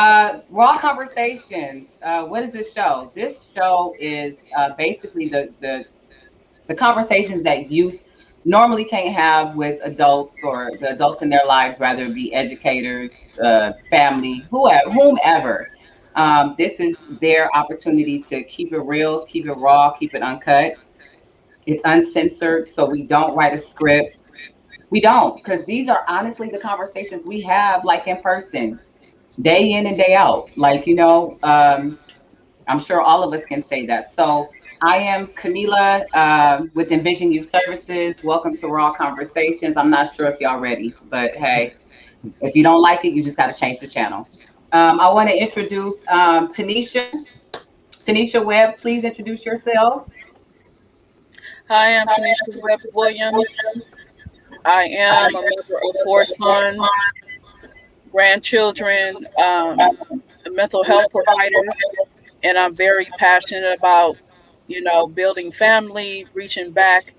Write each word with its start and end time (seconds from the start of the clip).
Uh, 0.00 0.40
Raw 0.50 0.76
Conversations. 0.76 2.00
Uh, 2.02 2.24
what 2.24 2.42
is 2.42 2.52
this 2.52 2.72
show? 2.72 3.12
This 3.14 3.48
show 3.54 3.94
is 4.00 4.38
uh, 4.56 4.70
basically 4.76 5.28
the, 5.28 5.54
the 5.60 5.84
the 6.66 6.74
conversations 6.74 7.44
that 7.44 7.70
youth 7.70 8.02
normally 8.44 8.84
can't 8.84 9.14
have 9.14 9.54
with 9.54 9.80
adults 9.84 10.40
or 10.42 10.72
the 10.80 10.94
adults 10.94 11.22
in 11.22 11.28
their 11.28 11.46
lives, 11.46 11.78
rather 11.78 12.08
be 12.08 12.34
educators, 12.34 13.12
uh, 13.40 13.74
family, 13.88 14.44
whoever, 14.50 14.90
whomever. 14.90 15.70
Um, 16.16 16.56
this 16.58 16.80
is 16.80 17.04
their 17.20 17.54
opportunity 17.54 18.20
to 18.22 18.42
keep 18.42 18.72
it 18.72 18.80
real, 18.80 19.24
keep 19.26 19.46
it 19.46 19.52
raw, 19.52 19.92
keep 19.92 20.16
it 20.16 20.22
uncut. 20.22 20.72
It's 21.66 21.82
uncensored, 21.84 22.68
so 22.68 22.90
we 22.90 23.06
don't 23.06 23.36
write 23.36 23.54
a 23.54 23.58
script. 23.58 24.16
We 24.90 25.00
don't, 25.00 25.36
because 25.36 25.64
these 25.64 25.88
are 25.88 26.04
honestly 26.08 26.48
the 26.48 26.58
conversations 26.58 27.24
we 27.24 27.42
have, 27.42 27.84
like 27.84 28.08
in 28.08 28.20
person, 28.22 28.80
day 29.42 29.72
in 29.72 29.86
and 29.86 29.96
day 29.96 30.14
out. 30.14 30.56
Like 30.56 30.86
you 30.86 30.94
know, 30.94 31.38
um, 31.42 31.98
I'm 32.68 32.78
sure 32.78 33.00
all 33.00 33.22
of 33.22 33.32
us 33.32 33.44
can 33.46 33.62
say 33.62 33.86
that. 33.86 34.10
So 34.10 34.48
I 34.82 34.96
am 34.98 35.28
Camila 35.28 36.04
uh, 36.14 36.66
with 36.74 36.92
Envision 36.92 37.32
Youth 37.32 37.48
Services. 37.48 38.22
Welcome 38.24 38.56
to 38.58 38.68
Raw 38.68 38.92
Conversations. 38.92 39.76
I'm 39.76 39.90
not 39.90 40.14
sure 40.14 40.26
if 40.26 40.40
y'all 40.40 40.60
ready, 40.60 40.94
but 41.10 41.34
hey, 41.34 41.74
if 42.40 42.54
you 42.54 42.62
don't 42.62 42.80
like 42.80 43.04
it, 43.04 43.12
you 43.12 43.22
just 43.22 43.36
got 43.36 43.52
to 43.52 43.58
change 43.58 43.80
the 43.80 43.88
channel. 43.88 44.28
Um, 44.72 44.98
I 45.00 45.08
want 45.12 45.28
to 45.28 45.36
introduce 45.36 46.04
um, 46.08 46.48
Tanisha. 46.48 47.10
Tanisha 48.04 48.44
Webb, 48.44 48.76
please 48.78 49.04
introduce 49.04 49.46
yourself. 49.46 50.10
Hi, 51.68 51.96
I'm 51.96 52.06
Tanisha 52.08 52.62
Webb 52.62 52.80
Williams. 52.92 53.56
I 54.66 54.84
am 54.84 55.28
a 55.28 55.32
member 55.32 55.48
of 55.48 55.96
Four 56.04 56.24
Sons, 56.24 56.80
grandchildren, 58.14 59.16
um, 59.42 59.78
a 60.46 60.50
mental 60.50 60.84
health 60.84 61.10
provider, 61.12 61.64
and 62.42 62.58
I'm 62.58 62.74
very 62.74 63.06
passionate 63.18 63.76
about, 63.78 64.16
you 64.68 64.82
know, 64.82 65.06
building 65.08 65.52
family, 65.52 66.26
reaching 66.34 66.70
back 66.70 67.14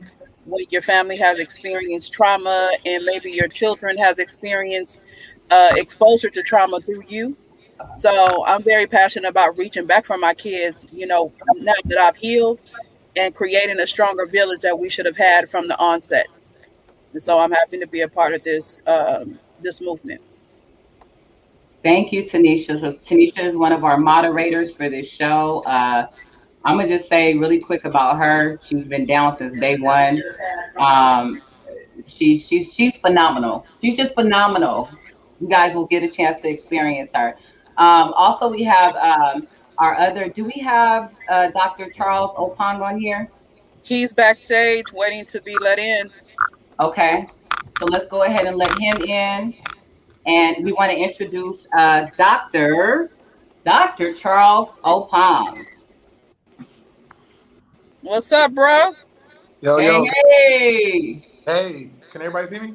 when 0.45 0.65
your 0.69 0.81
family 0.81 1.17
has 1.17 1.39
experienced 1.39 2.13
trauma 2.13 2.71
and 2.85 3.03
maybe 3.03 3.31
your 3.31 3.49
children 3.49 3.97
has 3.97 4.19
experienced 4.19 5.01
uh, 5.51 5.71
exposure 5.75 6.29
to 6.29 6.43
trauma 6.43 6.79
through 6.81 7.03
you 7.09 7.35
so 7.97 8.45
I'm 8.45 8.63
very 8.63 8.87
passionate 8.87 9.29
about 9.29 9.57
reaching 9.57 9.85
back 9.85 10.05
for 10.05 10.17
my 10.17 10.33
kids, 10.33 10.85
you 10.91 11.07
know, 11.07 11.33
now 11.57 11.73
that 11.85 11.97
I've 11.97 12.15
healed 12.15 12.59
and 13.15 13.33
creating 13.35 13.79
a 13.79 13.87
stronger 13.87 14.25
village 14.25 14.61
that 14.61 14.79
we 14.79 14.89
should 14.89 15.05
have 15.05 15.17
had 15.17 15.49
from 15.49 15.67
the 15.67 15.77
onset. 15.79 16.27
And 17.13 17.21
so 17.21 17.39
I'm 17.39 17.51
happy 17.51 17.79
to 17.79 17.87
be 17.87 18.01
a 18.01 18.09
part 18.09 18.33
of 18.33 18.43
this 18.43 18.81
um, 18.87 19.39
this 19.61 19.81
movement. 19.81 20.21
Thank 21.85 22.11
you, 22.11 22.23
Tanisha. 22.23 22.79
So 22.79 22.93
Tanisha 22.93 23.45
is 23.45 23.55
one 23.55 23.71
of 23.71 23.83
our 23.83 23.95
moderators 23.95 24.73
for 24.73 24.89
this 24.89 25.07
show. 25.07 25.61
Uh, 25.67 26.07
I'm 26.63 26.77
gonna 26.77 26.89
just 26.89 27.07
say 27.07 27.37
really 27.37 27.59
quick 27.59 27.85
about 27.85 28.17
her. 28.17 28.57
She's 28.65 28.87
been 28.87 29.05
down 29.05 29.37
since 29.37 29.53
day 29.59 29.77
one. 29.77 30.19
Um, 30.79 31.43
she's 32.03 32.47
she's 32.47 32.73
she's 32.73 32.97
phenomenal. 32.97 33.67
She's 33.81 33.95
just 33.95 34.15
phenomenal. 34.15 34.89
You 35.39 35.47
guys 35.47 35.75
will 35.75 35.85
get 35.85 36.01
a 36.01 36.09
chance 36.09 36.39
to 36.39 36.49
experience 36.49 37.11
her. 37.13 37.37
Um, 37.77 38.13
also, 38.13 38.49
we 38.49 38.63
have 38.63 38.95
um, 38.95 39.47
our 39.77 39.95
other. 39.95 40.27
Do 40.27 40.43
we 40.43 40.59
have 40.63 41.13
uh, 41.29 41.51
Dr. 41.51 41.91
Charles 41.91 42.31
Opong 42.31 42.81
on 42.81 42.99
here? 42.99 43.29
He's 43.83 44.11
backstage 44.11 44.91
waiting 44.91 45.25
to 45.25 45.39
be 45.39 45.55
let 45.61 45.77
in. 45.77 46.09
Okay, 46.79 47.27
so 47.77 47.85
let's 47.85 48.07
go 48.07 48.23
ahead 48.23 48.47
and 48.47 48.57
let 48.57 48.75
him 48.79 49.03
in. 49.03 49.53
And 50.25 50.63
we 50.65 50.73
want 50.73 50.91
to 50.91 50.97
introduce 50.97 51.67
uh, 51.77 52.07
Dr. 52.17 53.11
Dr. 53.63 54.13
Charles 54.13 54.77
Opong. 54.83 55.65
What's 58.01 58.31
up, 58.31 58.53
bro? 58.53 58.93
Yo, 59.61 59.77
hey, 59.77 59.85
yo. 59.85 60.05
Hey. 60.05 61.27
Hey, 61.45 61.89
can 62.11 62.21
everybody 62.21 62.47
see 62.47 62.59
me? 62.59 62.73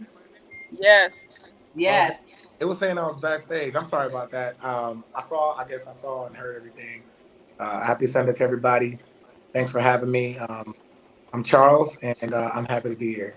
Yes. 0.79 1.29
Yes. 1.75 2.29
It 2.61 2.65
was 2.65 2.79
saying 2.79 2.99
I 2.99 3.03
was 3.05 3.17
backstage. 3.17 3.75
I'm 3.75 3.85
sorry 3.85 4.09
about 4.09 4.31
that. 4.31 4.63
Um, 4.65 5.05
I 5.15 5.23
saw, 5.23 5.57
I 5.57 5.67
guess 5.67 5.89
I 5.89 5.93
saw 5.93 6.27
and 6.27 6.37
heard 6.37 6.57
everything. 6.57 7.03
Uh, 7.59 7.81
happy 7.81 8.07
Sunday 8.07 8.33
to 8.35 8.45
everybody. 8.45 8.99
Thanks 9.53 9.73
for 9.73 9.81
having 9.81 10.11
me. 10.11 10.39
Um, 10.39 10.75
I'm 11.33 11.43
Charles, 11.43 11.99
and 12.03 12.35
uh, 12.35 12.51
I'm 12.55 12.65
happy 12.67 12.91
to 12.91 12.97
be 12.97 13.15
here. 13.15 13.35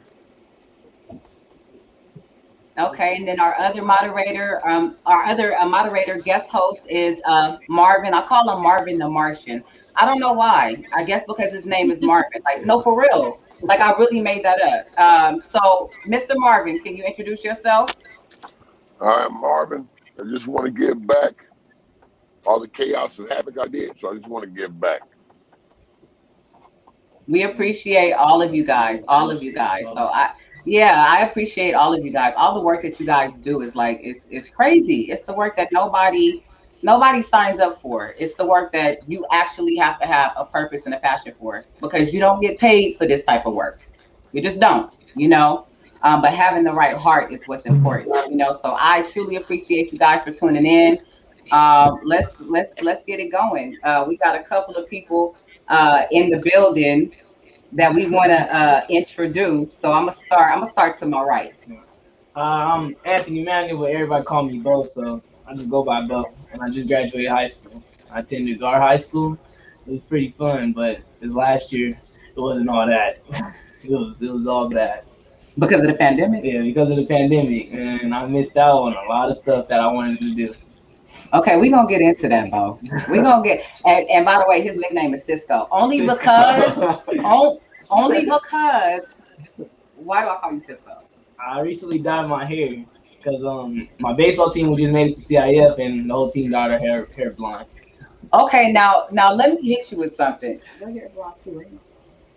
Okay, 2.78 3.16
and 3.18 3.28
then 3.28 3.40
our 3.40 3.56
other 3.60 3.84
moderator, 3.84 4.60
um, 4.68 4.98
our 5.06 5.26
other 5.26 5.56
uh, 5.56 5.68
moderator 5.68 6.18
guest 6.18 6.50
host 6.50 6.88
is 6.90 7.22
uh, 7.28 7.58
Marvin. 7.70 8.16
I 8.16 8.24
call 8.24 8.50
him 8.52 8.64
Marvin 8.64 8.98
the 8.98 9.08
Martian. 9.08 9.64
I 9.96 10.06
don't 10.06 10.20
know 10.20 10.34
why. 10.34 10.84
I 10.96 11.04
guess 11.04 11.24
because 11.28 11.52
his 11.52 11.68
name 11.68 11.92
is 11.92 12.02
Marvin. 12.02 12.42
Like, 12.46 12.66
no, 12.66 12.82
for 12.82 13.00
real. 13.00 13.40
Like, 13.62 13.80
I 13.80 13.92
really 13.98 14.22
made 14.22 14.44
that 14.44 14.60
up. 14.62 15.00
Um, 15.00 15.42
so, 15.42 15.92
Mr. 16.08 16.34
Marvin, 16.36 16.80
can 16.80 16.98
you 16.98 17.04
introduce 17.04 17.44
yourself? 17.44 17.92
I'm 19.00 19.40
Marvin. 19.40 19.88
I 20.20 20.24
just 20.24 20.48
want 20.48 20.66
to 20.66 20.72
give 20.72 21.06
back 21.06 21.46
all 22.46 22.60
the 22.60 22.68
chaos 22.68 23.20
and 23.20 23.30
havoc 23.30 23.56
I 23.60 23.68
did. 23.68 24.00
So 24.00 24.12
I 24.12 24.16
just 24.16 24.28
want 24.28 24.46
to 24.46 24.50
give 24.50 24.80
back. 24.80 25.02
We 27.28 27.44
appreciate 27.44 28.14
all 28.14 28.42
of 28.42 28.54
you 28.54 28.66
guys, 28.66 29.04
all 29.08 29.32
of 29.32 29.42
you 29.42 29.54
guys. 29.54 29.86
So 29.86 30.10
I, 30.14 30.32
yeah, 30.66 31.06
I 31.10 31.26
appreciate 31.28 31.74
all 31.74 31.94
of 31.94 32.06
you 32.06 32.12
guys. 32.12 32.34
All 32.36 32.54
the 32.54 32.62
work 32.62 32.82
that 32.84 33.00
you 33.00 33.06
guys 33.06 33.36
do 33.36 33.62
is 33.62 33.76
like 33.76 34.00
it's 34.02 34.28
it's 34.30 34.50
crazy. 34.50 35.12
It's 35.12 35.24
the 35.24 35.34
work 35.34 35.56
that 35.58 35.70
nobody 35.72 36.44
nobody 36.82 37.22
signs 37.22 37.60
up 37.60 37.82
for. 37.82 38.16
It's 38.18 38.36
the 38.36 38.46
work 38.46 38.72
that 38.74 39.00
you 39.10 39.26
actually 39.32 39.76
have 39.78 40.00
to 40.00 40.06
have 40.06 40.34
a 40.38 40.46
purpose 40.46 40.86
and 40.86 40.94
a 40.94 41.00
passion 41.00 41.34
for 41.40 41.66
because 41.82 42.14
you 42.14 42.20
don't 42.20 42.42
get 42.42 42.60
paid 42.60 42.98
for 42.98 43.08
this 43.08 43.24
type 43.24 43.46
of 43.46 43.54
work. 43.54 43.82
You 44.32 44.42
just 44.42 44.60
don't, 44.60 44.96
you 45.16 45.28
know. 45.28 45.68
Um, 46.02 46.22
but 46.22 46.34
having 46.34 46.64
the 46.64 46.74
right 46.74 46.98
heart 46.98 47.32
is 47.32 47.46
what's 47.48 47.64
important, 47.66 48.30
you 48.30 48.36
know. 48.36 48.54
So 48.54 48.76
I 48.78 49.04
truly 49.04 49.38
appreciate 49.38 49.92
you 49.92 50.00
guys 50.00 50.24
for 50.24 50.32
tuning 50.32 50.66
in. 50.66 51.00
Um, 51.52 52.00
let's 52.04 52.42
let's 52.42 52.82
let's 52.82 53.04
get 53.04 53.20
it 53.20 53.32
going. 53.32 53.78
Uh, 53.84 54.06
we 54.08 54.18
got 54.18 54.36
a 54.36 54.44
couple 54.44 54.76
of 54.76 54.90
people 54.90 55.36
uh, 55.68 56.04
in 56.12 56.30
the 56.30 56.38
building 56.38 57.14
that 57.76 57.94
we 57.94 58.08
want 58.08 58.30
to 58.30 58.56
uh, 58.56 58.86
introduce. 58.90 59.78
So 59.78 59.92
I'm 59.92 60.04
gonna 60.04 60.12
start. 60.12 60.52
I'm 60.52 60.60
gonna 60.60 60.72
start 60.72 60.98
to 60.98 61.06
my 61.06 61.22
right. 61.22 61.54
Uh, 62.36 62.40
I'm 62.40 62.96
Anthony 63.06 63.44
Manuel, 63.44 63.80
but 63.82 63.92
everybody 63.92 64.26
call 64.26 64.44
me 64.44 64.60
Bo, 64.60 64.84
so 64.84 65.22
I 65.48 65.56
just 65.56 65.70
go 65.70 65.84
by 65.84 66.06
Bo. 66.06 66.34
And 66.52 66.62
I 66.62 66.70
just 66.70 66.88
graduated 66.88 67.30
high 67.30 67.48
school. 67.48 67.84
I 68.12 68.20
attended 68.20 68.60
Gahr 68.60 68.80
High 68.80 68.98
School. 68.98 69.38
It 69.88 69.92
was 69.92 70.04
pretty 70.04 70.34
fun, 70.38 70.74
but 70.74 71.02
this 71.20 71.34
last 71.34 71.72
year 71.74 71.90
it 71.90 72.40
wasn't 72.40 72.70
all 72.70 72.88
that. 72.88 73.20
it 73.84 73.92
was 73.92 74.22
it 74.22 74.32
was 74.32 74.48
all 74.48 74.70
bad. 74.70 75.04
Because 75.58 75.82
of 75.82 75.88
the 75.88 75.94
pandemic? 75.94 76.44
Yeah, 76.44 76.62
because 76.62 76.90
of 76.90 76.96
the 76.96 77.06
pandemic. 77.06 77.72
And 77.72 78.14
I 78.14 78.26
missed 78.26 78.58
out 78.58 78.80
on 78.80 78.94
a 78.94 79.04
lot 79.08 79.30
of 79.30 79.38
stuff 79.38 79.68
that 79.68 79.80
I 79.80 79.88
wanted 79.88 80.20
to 80.20 80.34
do. 80.34 80.56
Okay, 81.34 81.58
we're 81.58 81.70
gonna 81.72 81.88
get 81.88 82.02
into 82.02 82.28
that, 82.30 82.50
Bo. 82.50 82.80
We're 83.10 83.24
gonna 83.24 83.44
get 83.44 83.64
and, 83.86 84.10
and 84.10 84.26
by 84.26 84.38
the 84.38 84.46
way, 84.48 84.62
his 84.62 84.78
nickname 84.78 85.14
is 85.14 85.24
Cisco. 85.24 85.68
Only 85.72 86.02
because 86.02 86.78
on, 86.80 87.60
only 87.94 88.26
because 88.26 89.04
why 89.96 90.24
do 90.24 90.30
I 90.30 90.38
call 90.40 90.54
you 90.54 90.62
Cisco? 90.62 90.98
I 91.40 91.60
recently 91.62 92.00
dyed 92.00 92.28
my 92.28 92.46
hair 92.46 92.84
because 93.18 93.44
um 93.44 93.88
my 94.00 94.14
baseball 94.14 94.50
team 94.52 94.76
just 94.78 94.92
made 94.92 95.12
it 95.12 95.16
to 95.16 95.22
CIF 95.22 95.80
and 95.80 96.10
the 96.10 96.14
whole 96.14 96.32
team 96.32 96.52
dyed 96.52 96.72
their 96.72 96.80
hair 96.80 97.08
hair 97.16 97.32
blonde. 97.32 97.68
Okay, 98.34 98.72
now 98.72 99.08
now 99.12 99.34
let 99.34 99.54
me 99.54 99.68
hit 99.68 99.92
you 99.92 99.98
with 99.98 100.16
something. 100.16 100.60
Your 100.80 100.90
hair 100.92 101.10
blonde 101.14 101.36
too, 101.44 101.60
right? 101.60 101.68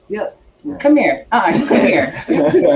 Yeah. 0.08 0.30
Come 0.80 0.96
here. 0.96 1.26
Uh, 1.30 1.52
you 1.54 1.66
come 1.66 1.86
here. 1.86 2.24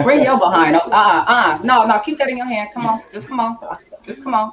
Bring 0.04 0.22
your 0.22 0.38
behind. 0.38 0.76
Uh, 0.76 0.80
uh, 0.92 1.24
uh. 1.26 1.58
No, 1.64 1.84
no, 1.86 1.98
keep 2.00 2.18
that 2.18 2.28
in 2.28 2.36
your 2.36 2.46
hand. 2.46 2.68
Come 2.72 2.86
on. 2.86 3.00
Just 3.12 3.26
come 3.26 3.40
on. 3.40 3.58
Just 4.06 4.22
come 4.22 4.34
on. 4.34 4.52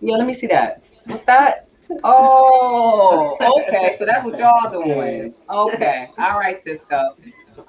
Yeah, 0.00 0.16
let 0.16 0.26
me 0.26 0.32
see 0.32 0.46
that. 0.46 0.82
What's 1.06 1.24
that? 1.24 1.68
Oh, 2.04 3.36
okay. 3.40 3.96
So 3.98 4.04
that's 4.04 4.24
what 4.24 4.38
y'all 4.38 4.70
doing. 4.70 5.34
Okay. 5.50 6.10
All 6.18 6.38
right, 6.38 6.56
Cisco. 6.56 7.16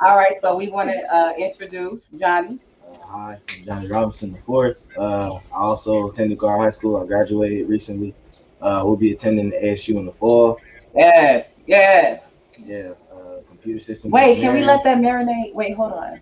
All 0.02 0.16
right. 0.16 0.38
So 0.40 0.56
we 0.56 0.70
want 0.70 0.90
to 0.90 1.16
uh, 1.16 1.34
introduce 1.38 2.08
Johnny. 2.18 2.60
Hi, 3.04 3.40
I'm 3.50 3.66
Johnny 3.66 3.88
Robinson 3.88 4.32
the 4.32 4.38
fourth. 4.40 4.78
Uh, 4.98 5.36
I 5.36 5.60
also 5.60 6.10
attended 6.10 6.38
Gahr 6.38 6.58
High 6.60 6.70
School. 6.70 6.98
I 6.98 7.06
graduated 7.06 7.68
recently. 7.68 8.14
Uh, 8.62 8.82
we'll 8.84 8.96
be 8.96 9.12
attending 9.14 9.50
the 9.50 9.58
ASU 9.58 9.98
in 9.98 10.06
the 10.06 10.12
fall. 10.12 10.60
Yes. 10.96 11.62
Yes. 11.66 12.38
Yeah. 12.58 12.94
Uh, 13.12 13.42
computer 13.48 13.80
systems. 13.80 14.12
Wait, 14.12 14.40
can 14.40 14.54
we 14.54 14.64
let 14.64 14.84
that 14.84 14.98
marinate? 14.98 15.54
Wait, 15.54 15.76
hold 15.76 15.94
on. 15.94 16.20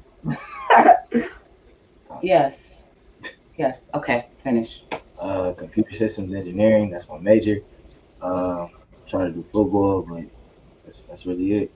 yes. 2.21 2.87
Yes. 3.57 3.89
Okay. 3.93 4.27
Finish. 4.43 4.85
Uh, 5.19 5.53
computer 5.53 5.95
systems 5.95 6.33
engineering. 6.33 6.89
That's 6.89 7.09
my 7.09 7.17
major. 7.17 7.59
Uh, 8.21 8.67
trying 9.07 9.27
to 9.27 9.31
do 9.31 9.45
football, 9.51 10.01
but 10.03 10.23
that's, 10.85 11.03
that's 11.03 11.25
really 11.25 11.53
it. 11.53 11.71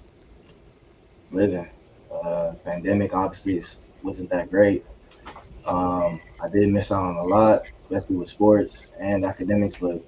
Living. 1.31 1.69
Uh, 2.11 2.53
pandemic 2.65 3.13
obviously 3.13 3.63
wasn't 4.03 4.29
that 4.29 4.49
great. 4.49 4.85
Um, 5.65 6.19
I 6.41 6.49
did 6.49 6.69
miss 6.69 6.91
out 6.91 7.05
on 7.05 7.15
a 7.17 7.23
lot, 7.23 7.65
especially 7.83 8.17
with 8.17 8.29
sports 8.29 8.91
and 8.99 9.23
academics, 9.25 9.75
but 9.79 10.03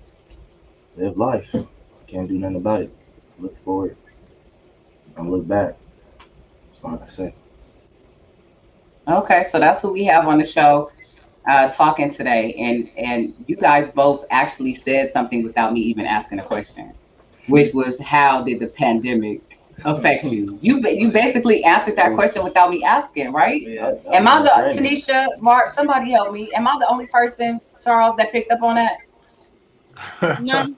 live 0.97 1.17
life. 1.17 1.49
Can't 2.07 2.27
do 2.27 2.37
nothing 2.37 2.57
about 2.57 2.81
it. 2.81 2.95
Look 3.39 3.55
forward. 3.57 3.95
Don't 5.15 5.31
look 5.31 5.47
back. 5.47 5.75
That's 6.71 6.83
all 6.83 7.01
I 7.03 7.07
say. 7.07 7.35
Okay, 9.07 9.43
so 9.43 9.59
that's 9.59 9.81
who 9.81 9.91
we 9.91 10.03
have 10.05 10.27
on 10.27 10.39
the 10.39 10.45
show 10.45 10.91
uh, 11.47 11.69
talking 11.71 12.09
today, 12.09 12.53
and 12.55 12.89
and 12.97 13.33
you 13.47 13.55
guys 13.55 13.89
both 13.89 14.25
actually 14.29 14.73
said 14.73 15.09
something 15.09 15.43
without 15.43 15.73
me 15.73 15.81
even 15.81 16.05
asking 16.05 16.39
a 16.39 16.43
question, 16.43 16.93
which 17.47 17.73
was 17.73 17.99
how 17.99 18.41
did 18.43 18.59
the 18.59 18.67
pandemic 18.67 19.52
affect 19.85 20.25
you? 20.25 20.57
You 20.61 20.79
you 20.87 21.11
basically 21.11 21.63
answered 21.63 21.95
that 21.95 22.13
question 22.15 22.43
without 22.43 22.69
me 22.69 22.83
asking, 22.83 23.31
right? 23.31 23.61
Yeah. 23.61 23.93
Am 24.11 24.27
I 24.27 24.41
the 24.41 24.49
Brandon. 24.55 24.85
Tanisha, 24.85 25.27
Mark? 25.39 25.73
Somebody 25.73 26.11
help 26.11 26.33
me. 26.33 26.51
Am 26.53 26.67
I 26.67 26.77
the 26.79 26.87
only 26.89 27.07
person, 27.07 27.59
Charles, 27.83 28.15
that 28.17 28.31
picked 28.31 28.51
up 28.51 28.61
on 28.61 28.75
that? 28.75 28.97
No, 30.37 30.75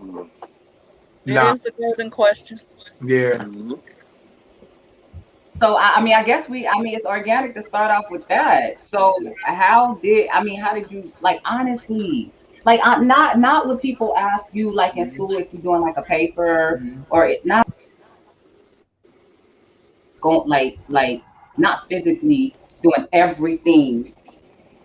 it 1.26 1.30
is 1.30 1.34
Nah, 1.34 1.54
the 1.60 1.70
golden 1.72 2.10
question. 2.10 2.60
yeah. 3.04 3.38
Mhm. 3.38 3.78
So 5.54 5.76
I, 5.76 5.92
I 5.96 6.00
mean, 6.02 6.14
I 6.14 6.22
guess 6.24 6.48
we. 6.48 6.66
I 6.66 6.80
mean, 6.80 6.94
it's 6.94 7.06
organic 7.06 7.54
to 7.54 7.62
start 7.62 7.90
off 7.90 8.10
with 8.10 8.26
that. 8.28 8.80
So 8.82 9.14
how 9.44 9.94
did? 10.02 10.28
I 10.32 10.42
mean, 10.42 10.60
how 10.60 10.74
did 10.74 10.90
you 10.90 11.12
like? 11.20 11.40
Honestly, 11.44 12.32
like 12.64 12.80
uh, 12.84 13.00
not 13.00 13.38
not 13.38 13.66
what 13.66 13.80
people 13.80 14.16
ask 14.16 14.54
you 14.54 14.70
like 14.72 14.96
in 14.96 15.06
school 15.06 15.32
if 15.32 15.52
you're 15.52 15.62
doing 15.62 15.80
like 15.82 15.96
a 15.96 16.02
paper 16.02 16.80
Mhm. 16.82 17.04
or 17.10 17.26
it, 17.26 17.44
not 17.46 17.66
going 20.22 20.48
like 20.48 20.78
like 20.88 21.22
not 21.58 21.88
physically 21.88 22.54
doing 22.82 23.06
everything 23.12 24.14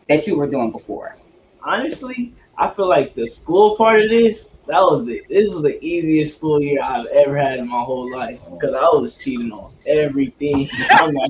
that 0.09 0.27
you 0.27 0.37
were 0.37 0.47
doing 0.47 0.71
before. 0.71 1.15
honestly, 1.63 2.33
I 2.57 2.69
feel 2.73 2.87
like 2.87 3.13
the 3.13 3.27
school 3.27 3.75
part 3.77 4.01
of 4.01 4.09
this, 4.09 4.53
that 4.65 4.81
was 4.81 5.07
it. 5.07 5.27
this 5.29 5.53
was 5.53 5.61
the 5.63 5.83
easiest 5.83 6.37
school 6.37 6.61
year 6.61 6.81
I've 6.81 7.05
ever 7.07 7.37
had 7.37 7.59
in 7.59 7.67
my 7.67 7.81
whole 7.81 8.11
life 8.11 8.41
because 8.51 8.73
I 8.73 8.85
was 8.85 9.15
cheating 9.15 9.51
on 9.51 9.71
everything. 9.85 10.69
I'm 10.91 11.13
not 11.13 11.29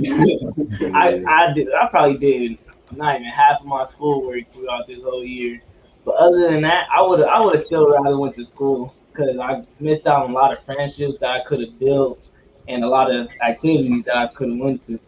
even. 0.00 0.94
I, 0.94 1.22
I 1.26 1.52
did 1.52 1.68
I 1.72 1.86
probably 1.88 2.18
did 2.18 2.58
not 2.96 3.16
even 3.16 3.26
half 3.26 3.60
of 3.60 3.66
my 3.66 3.84
schoolwork 3.84 4.50
throughout 4.52 4.86
this 4.86 5.02
whole 5.02 5.24
year. 5.24 5.62
But 6.04 6.14
other 6.16 6.48
than 6.50 6.62
that, 6.62 6.88
I 6.92 7.02
would 7.02 7.22
I 7.22 7.40
would 7.40 7.54
have 7.54 7.64
still 7.64 7.90
rather 7.90 8.18
went 8.18 8.34
to 8.36 8.46
school 8.46 8.94
because 9.12 9.38
I 9.38 9.64
missed 9.78 10.06
out 10.06 10.24
on 10.24 10.30
a 10.30 10.34
lot 10.34 10.56
of 10.56 10.64
friendships 10.64 11.18
that 11.20 11.30
I 11.30 11.44
could 11.44 11.60
have 11.60 11.78
built 11.78 12.20
and 12.68 12.84
a 12.84 12.88
lot 12.88 13.14
of 13.14 13.30
activities 13.42 14.04
that 14.04 14.16
I 14.16 14.26
could 14.28 14.50
have 14.50 14.58
went 14.58 14.82
to. 14.84 15.00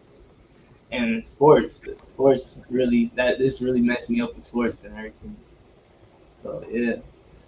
And 0.91 1.27
sports, 1.27 1.87
sports 2.01 2.61
really 2.69 3.11
that 3.15 3.39
this 3.39 3.61
really 3.61 3.81
messed 3.81 4.09
me 4.09 4.21
up 4.21 4.35
with 4.35 4.43
sports 4.45 4.83
and 4.83 4.97
everything. 4.97 5.37
So 6.43 6.65
yeah. 6.69 6.95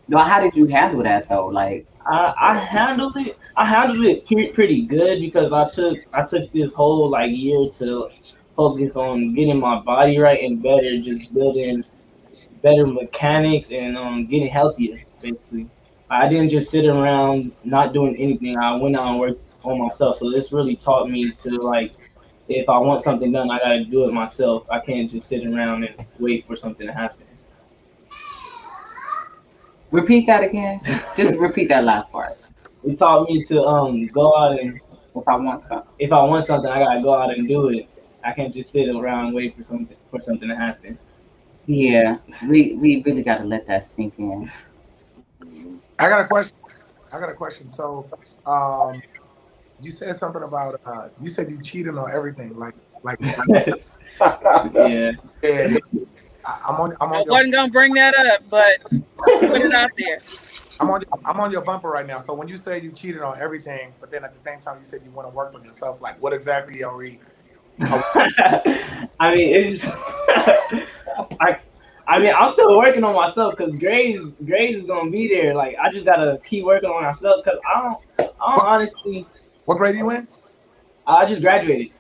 Well, 0.10 0.24
how 0.26 0.40
did 0.42 0.56
you 0.56 0.68
handle 0.68 1.04
that 1.04 1.30
though? 1.30 1.48
Like, 1.48 1.88
I, 2.06 2.34
I 2.40 2.58
handled 2.58 3.18
it. 3.18 3.38
I 3.58 3.66
handled 3.66 4.06
it 4.06 4.26
pre- 4.26 4.52
pretty 4.52 4.86
good 4.86 5.20
because 5.20 5.52
I 5.52 5.70
took 5.72 6.00
I 6.14 6.26
took 6.26 6.52
this 6.52 6.74
whole 6.74 7.10
like 7.10 7.32
year 7.36 7.70
to 7.70 8.10
focus 8.56 8.96
on 8.96 9.34
getting 9.34 9.60
my 9.60 9.80
body 9.80 10.20
right 10.20 10.42
and 10.42 10.62
better, 10.62 11.00
just 11.00 11.34
building 11.34 11.84
better 12.62 12.88
mechanics 12.88 13.72
and 13.72 13.98
um, 13.98 14.26
getting 14.26 14.48
healthier. 14.50 14.98
Basically, 15.22 15.70
I 16.10 16.30
didn't 16.30 16.50
just 16.50 16.72
sit 16.72 16.86
around 16.86 17.52
not 17.64 17.94
doing 17.94 18.16
anything. 18.18 18.58
I 18.58 18.76
went 18.76 18.96
out 18.96 19.08
and 19.08 19.20
worked 19.20 19.42
on 19.64 19.80
myself. 19.80 20.18
So 20.18 20.30
this 20.32 20.52
really 20.52 20.76
taught 20.76 21.10
me 21.10 21.32
to 21.34 21.50
like, 21.62 21.94
if 22.48 22.70
I 22.70 22.78
want 22.78 23.02
something 23.02 23.32
done, 23.32 23.50
I 23.52 23.60
gotta 23.60 23.86
do 23.86 24.08
it 24.08 24.14
myself. 24.14 24.66
I 24.70 24.80
can't 24.80 25.10
just 25.10 25.28
sit 25.30 25.46
around 25.46 25.84
and 25.86 26.06
wait 26.20 26.46
for 26.48 26.56
something 26.56 26.88
to 26.88 26.94
happen. 26.94 27.26
repeat 29.92 30.26
that 30.28 30.44
again. 30.44 30.82
Just 31.16 31.40
repeat 31.40 31.70
that 31.70 31.84
last 31.84 32.12
part. 32.12 32.38
It 32.84 32.98
taught 32.98 33.30
me 33.30 33.44
to 33.46 33.64
um 33.64 34.08
go 34.08 34.36
out 34.38 34.60
and 34.60 34.80
If 35.16 35.28
I 35.28 35.36
want 35.38 35.62
some. 35.62 35.84
if 36.00 36.12
I 36.12 36.24
want 36.24 36.46
something, 36.46 36.70
I 36.72 36.80
gotta 36.80 37.02
go 37.02 37.14
out 37.14 37.32
and 37.32 37.48
do 37.48 37.70
it. 37.70 37.88
I 38.24 38.34
can't 38.34 38.54
just 38.54 38.72
sit 38.72 38.90
around 38.90 39.28
and 39.28 39.36
wait 39.36 39.56
for 39.56 39.64
something 39.64 39.98
for 40.10 40.22
something 40.22 40.50
to 40.50 40.56
happen. 40.56 40.98
Yeah, 41.66 42.18
we 42.48 42.76
we 42.76 43.02
really 43.04 43.24
got 43.24 43.38
to 43.40 43.46
let 43.46 43.68
that 43.68 43.84
sink 43.84 44.16
in. 44.20 44.52
I 46.00 46.10
got 46.10 46.22
a 46.22 46.28
question. 46.28 46.58
I 47.12 47.20
got 47.20 47.30
a 47.30 47.34
question. 47.34 47.70
So, 47.70 48.10
um, 48.46 49.02
you 49.84 49.92
said 49.92 50.16
something 50.16 50.44
about 50.44 50.80
uh, 50.86 51.10
you 51.22 51.30
said 51.30 51.50
you 51.50 51.62
cheated 51.62 51.98
on 51.98 52.10
everything. 52.12 52.58
Like, 52.58 52.76
like, 53.04 53.20
Yeah. 54.74 55.12
yeah, 55.44 55.78
I- 56.46 56.60
I'm 56.68 56.76
on. 56.76 56.96
I'm 57.02 57.12
I 57.12 57.18
on 57.18 57.24
your. 57.26 57.34
wasn't 57.34 57.54
gonna 57.54 57.72
bring 57.72 57.94
that 57.96 58.16
up, 58.16 58.42
but 58.50 58.80
put 59.40 59.62
it 59.62 59.74
out 59.74 59.90
there. 59.98 60.20
I'm 60.80 60.90
on. 60.90 61.04
I'm 61.26 61.40
on 61.40 61.52
your 61.52 61.62
bumper 61.62 61.90
right 61.90 62.08
now. 62.08 62.20
So 62.20 62.34
when 62.34 62.48
you 62.48 62.58
say 62.58 62.80
you 62.82 62.92
cheated 62.92 63.22
on 63.22 63.40
everything, 63.40 63.94
but 64.00 64.12
then 64.12 64.24
at 64.24 64.34
the 64.34 64.40
same 64.40 64.62
time 64.62 64.80
you 64.80 64.86
said 64.86 65.02
you 65.04 65.12
want 65.12 65.28
to 65.28 65.34
work 65.36 65.54
on 65.54 65.64
yourself, 65.64 66.02
like 66.02 66.22
what 66.22 66.34
exactly 66.34 66.84
are 66.84 66.96
we? 66.96 67.20
I 67.80 69.36
mean, 69.36 69.56
it's 69.56 69.86
I. 71.40 71.60
I 72.06 72.20
mean, 72.20 72.34
I'm 72.38 72.52
still 72.52 72.78
working 72.78 73.06
on 73.06 73.16
myself 73.16 73.56
because 73.56 73.78
grades, 73.78 74.34
grades 74.34 74.82
is 74.82 74.88
gonna 74.88 75.10
be 75.10 75.30
there. 75.30 75.56
Like, 75.56 75.78
I 75.82 75.90
just 75.90 76.06
gotta 76.06 76.38
keep 76.44 76.66
working 76.66 76.90
on 76.90 77.02
myself 77.02 77.44
because 77.44 77.60
I 77.74 77.82
don't, 77.82 77.98
I 78.20 78.56
don't 78.56 78.66
honestly. 78.68 79.26
What 79.66 79.78
grade 79.78 79.96
are 79.96 79.98
you 79.98 80.10
in? 80.12 80.28
I 81.08 81.26
just 81.26 81.42
graduated. 81.42 81.92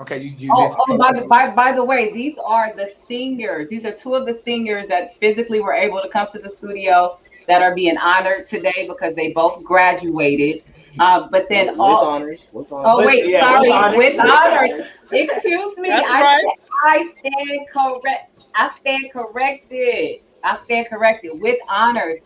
Okay, 0.00 0.18
you 0.18 0.30
you 0.36 0.50
Oh, 0.52 0.68
did. 0.68 0.76
oh 0.88 0.98
by, 0.98 1.20
the, 1.20 1.26
by, 1.26 1.50
by 1.50 1.72
the 1.72 1.84
way, 1.84 2.12
these 2.12 2.36
are 2.38 2.72
the 2.74 2.86
seniors. 2.86 3.68
These 3.68 3.84
are 3.84 3.92
two 3.92 4.14
of 4.14 4.26
the 4.26 4.32
seniors 4.32 4.88
that 4.88 5.16
physically 5.20 5.60
were 5.60 5.74
able 5.74 6.00
to 6.02 6.08
come 6.08 6.26
to 6.32 6.38
the 6.38 6.50
studio 6.50 7.18
that 7.46 7.62
are 7.62 7.74
being 7.74 7.96
honored 7.98 8.46
today 8.46 8.86
because 8.88 9.14
they 9.14 9.32
both 9.32 9.62
graduated. 9.62 10.64
Uh, 10.98 11.28
but 11.30 11.48
then 11.48 11.68
with 11.68 11.78
all. 11.78 12.04
honors. 12.04 12.48
With 12.52 12.72
honors. 12.72 12.86
Oh 12.90 13.06
wait, 13.06 13.26
yeah, 13.26 13.40
sorry, 13.40 13.68
with 13.68 13.72
honors. 13.72 13.96
with 13.96 14.20
honors. 14.20 14.98
Excuse 15.12 15.76
me. 15.78 15.88
That's 15.88 16.08
I, 16.08 16.20
right. 16.20 16.44
I 16.84 17.12
stand 17.18 17.60
correct. 17.72 18.40
I 18.54 18.70
stand 18.80 19.12
corrected. 19.12 20.20
I 20.42 20.58
stand 20.64 20.88
corrected 20.88 21.32
with 21.40 21.58
honors. 21.68 22.18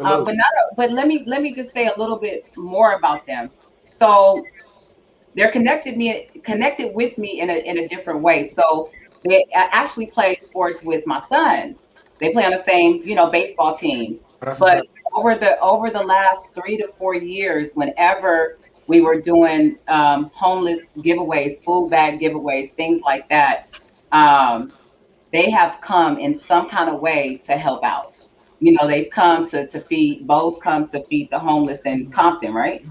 Uh, 0.00 0.24
but 0.24 0.34
not. 0.36 0.52
But 0.76 0.92
let 0.92 1.06
me 1.06 1.24
let 1.26 1.42
me 1.42 1.52
just 1.52 1.72
say 1.72 1.86
a 1.86 1.98
little 1.98 2.18
bit 2.18 2.44
more 2.56 2.92
about 2.92 3.26
them. 3.26 3.50
So 3.96 4.44
they're 5.34 5.52
connected 5.52 5.96
me 5.96 6.28
connected 6.42 6.94
with 6.94 7.16
me 7.18 7.40
in 7.40 7.50
a 7.50 7.54
in 7.54 7.78
a 7.78 7.88
different 7.88 8.20
way. 8.22 8.44
So 8.44 8.90
they 9.28 9.44
actually 9.54 10.06
play 10.06 10.36
sports 10.36 10.82
with 10.82 11.06
my 11.06 11.20
son. 11.20 11.76
They 12.20 12.32
play 12.32 12.44
on 12.44 12.50
the 12.50 12.58
same 12.58 13.02
you 13.04 13.14
know 13.14 13.30
baseball 13.30 13.76
team. 13.76 14.20
That's 14.40 14.58
But 14.58 14.86
over 15.14 15.36
the 15.36 15.58
over 15.60 15.90
the 15.90 16.02
last 16.02 16.48
three 16.54 16.76
to 16.78 16.88
four 16.98 17.14
years, 17.14 17.70
whenever 17.74 18.58
we 18.86 19.00
were 19.00 19.20
doing 19.20 19.78
um, 19.88 20.30
homeless 20.34 20.96
giveaways, 20.98 21.64
food 21.64 21.90
bag 21.90 22.20
giveaways, 22.20 22.70
things 22.70 23.00
like 23.00 23.28
that, 23.28 23.68
um, 24.12 24.72
they 25.32 25.50
have 25.50 25.80
come 25.80 26.18
in 26.18 26.34
some 26.34 26.68
kind 26.68 26.90
of 26.90 27.00
way 27.00 27.38
to 27.44 27.52
help 27.52 27.82
out. 27.84 28.14
You 28.60 28.72
know, 28.72 28.86
they've 28.86 29.10
come 29.10 29.46
to 29.48 29.66
to 29.68 29.80
feed. 29.80 30.26
Both 30.26 30.60
come 30.60 30.86
to 30.88 31.04
feed 31.06 31.30
the 31.30 31.38
homeless 31.38 31.82
in 31.84 32.10
Compton, 32.10 32.52
right? 32.52 32.84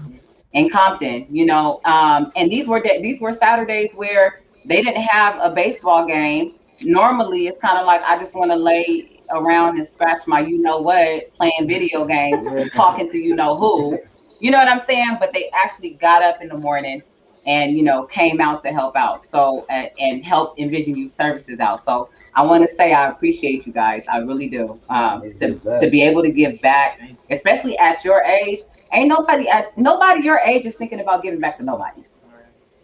In 0.54 0.70
Compton, 0.70 1.26
you 1.30 1.46
know, 1.46 1.80
um, 1.84 2.32
and 2.36 2.50
these 2.50 2.68
were 2.68 2.80
these 2.80 3.20
were 3.20 3.32
Saturdays 3.32 3.92
where 3.94 4.40
they 4.64 4.82
didn't 4.82 5.02
have 5.02 5.38
a 5.42 5.54
baseball 5.54 6.06
game. 6.06 6.54
Normally, 6.80 7.46
it's 7.48 7.58
kind 7.58 7.78
of 7.78 7.86
like 7.86 8.02
I 8.02 8.16
just 8.18 8.34
want 8.34 8.50
to 8.52 8.56
lay 8.56 9.20
around 9.30 9.76
and 9.76 9.86
scratch 9.86 10.26
my 10.26 10.40
you 10.40 10.58
know 10.58 10.78
what, 10.78 11.32
playing 11.34 11.66
video 11.66 12.04
games, 12.04 12.44
talking 12.72 13.08
to 13.10 13.18
you 13.18 13.34
know 13.34 13.56
who. 13.56 13.98
You 14.40 14.50
know 14.50 14.58
what 14.58 14.68
I'm 14.68 14.80
saying? 14.80 15.16
But 15.20 15.32
they 15.32 15.50
actually 15.54 15.94
got 15.94 16.22
up 16.22 16.40
in 16.40 16.48
the 16.48 16.56
morning 16.56 17.02
and 17.46 17.76
you 17.76 17.82
know 17.82 18.04
came 18.04 18.40
out 18.40 18.62
to 18.62 18.68
help 18.68 18.96
out. 18.96 19.24
So 19.24 19.66
uh, 19.70 19.86
and 19.98 20.24
helped 20.24 20.58
Envision 20.58 20.96
Youth 20.96 21.12
Services 21.12 21.60
out. 21.60 21.80
So 21.82 22.10
I 22.34 22.42
want 22.42 22.68
to 22.68 22.74
say 22.74 22.92
I 22.92 23.10
appreciate 23.10 23.66
you 23.66 23.72
guys. 23.72 24.04
I 24.08 24.18
really 24.18 24.48
do. 24.48 24.80
Um, 24.88 25.22
to, 25.38 25.58
to 25.78 25.88
be 25.90 26.02
able 26.02 26.22
to 26.22 26.30
give 26.30 26.60
back, 26.60 27.00
especially 27.30 27.78
at 27.78 28.04
your 28.04 28.22
age. 28.22 28.60
Ain't 28.92 29.08
nobody 29.08 29.48
at 29.48 29.76
nobody 29.76 30.22
your 30.22 30.38
age 30.38 30.66
is 30.66 30.76
thinking 30.76 31.00
about 31.00 31.22
giving 31.22 31.40
back 31.40 31.56
to 31.56 31.62
nobody. 31.62 32.04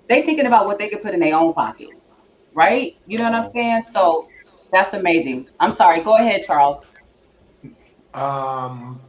They 0.09 0.23
thinking 0.23 0.47
about 0.47 0.67
what 0.67 0.79
they 0.79 0.89
could 0.89 1.03
put 1.03 1.15
in 1.15 1.21
their 1.21 1.37
own 1.37 1.55
pocket, 1.55 1.91
right? 2.53 2.97
You 3.07 3.19
know 3.19 3.25
what 3.25 3.35
I'm 3.35 3.51
saying? 3.51 3.85
So 3.91 4.29
that's 4.73 4.95
amazing. 4.95 5.49
I'm 5.61 5.73
sorry. 5.73 6.03
Go 6.03 6.17
ahead, 6.17 6.43
Charles. 6.45 6.85
Um, 8.13 9.01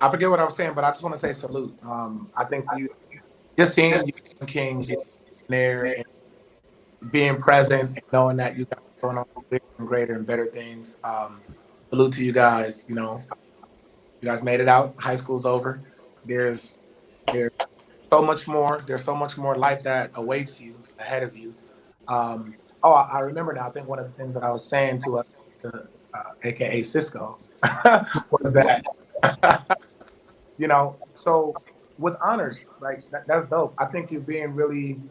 I 0.00 0.10
forget 0.10 0.28
what 0.28 0.40
I 0.40 0.44
was 0.44 0.56
saying, 0.56 0.74
but 0.74 0.84
I 0.84 0.90
just 0.90 1.02
want 1.02 1.14
to 1.14 1.20
say 1.20 1.32
salute. 1.32 1.76
Um, 1.82 2.30
I 2.36 2.44
think 2.44 2.66
you 2.76 2.88
just 3.56 3.74
seeing 3.74 4.04
you 4.04 4.46
Kings 4.46 4.92
there 5.48 5.84
and 5.84 6.04
being 7.10 7.40
present 7.40 7.90
and 7.90 8.02
knowing 8.12 8.36
that 8.38 8.56
you 8.56 8.64
guys 8.64 8.80
are 8.80 9.00
going 9.00 9.18
on 9.18 9.24
bigger 9.48 9.64
and 9.78 9.88
greater 9.88 10.14
and 10.14 10.26
better 10.26 10.46
things. 10.46 10.98
Um, 11.04 11.40
salute 11.90 12.12
to 12.14 12.24
you 12.24 12.32
guys. 12.32 12.86
You 12.88 12.96
know, 12.96 13.22
you 14.24 14.30
guys 14.30 14.42
made 14.42 14.60
it 14.60 14.68
out. 14.68 14.94
High 14.96 15.16
school's 15.16 15.44
over. 15.44 15.82
There's 16.24 16.80
there's 17.30 17.52
so 18.10 18.22
much 18.22 18.48
more. 18.48 18.80
There's 18.86 19.04
so 19.04 19.14
much 19.14 19.36
more 19.36 19.54
life 19.54 19.82
that 19.82 20.12
awaits 20.14 20.62
you 20.62 20.76
ahead 20.98 21.22
of 21.22 21.36
you. 21.36 21.54
Um, 22.08 22.54
oh, 22.82 22.92
I, 22.92 23.20
remember 23.20 23.52
now. 23.52 23.68
I 23.68 23.70
think 23.70 23.86
one 23.86 23.98
of 23.98 24.06
the 24.06 24.12
things 24.12 24.32
that 24.32 24.42
I 24.42 24.50
was 24.50 24.64
saying 24.64 25.00
to 25.04 25.18
us, 25.18 25.36
to, 25.60 25.88
uh, 26.14 26.22
aka 26.42 26.82
Cisco, 26.82 27.38
was 28.30 28.54
that 28.54 28.82
you 30.58 30.68
know. 30.68 30.96
So 31.16 31.52
with 31.98 32.16
honors, 32.22 32.66
like 32.80 33.02
that, 33.10 33.26
that's 33.26 33.50
dope. 33.50 33.74
I 33.76 33.84
think 33.84 34.10
you're 34.10 34.22
being 34.22 34.54
really, 34.54 35.02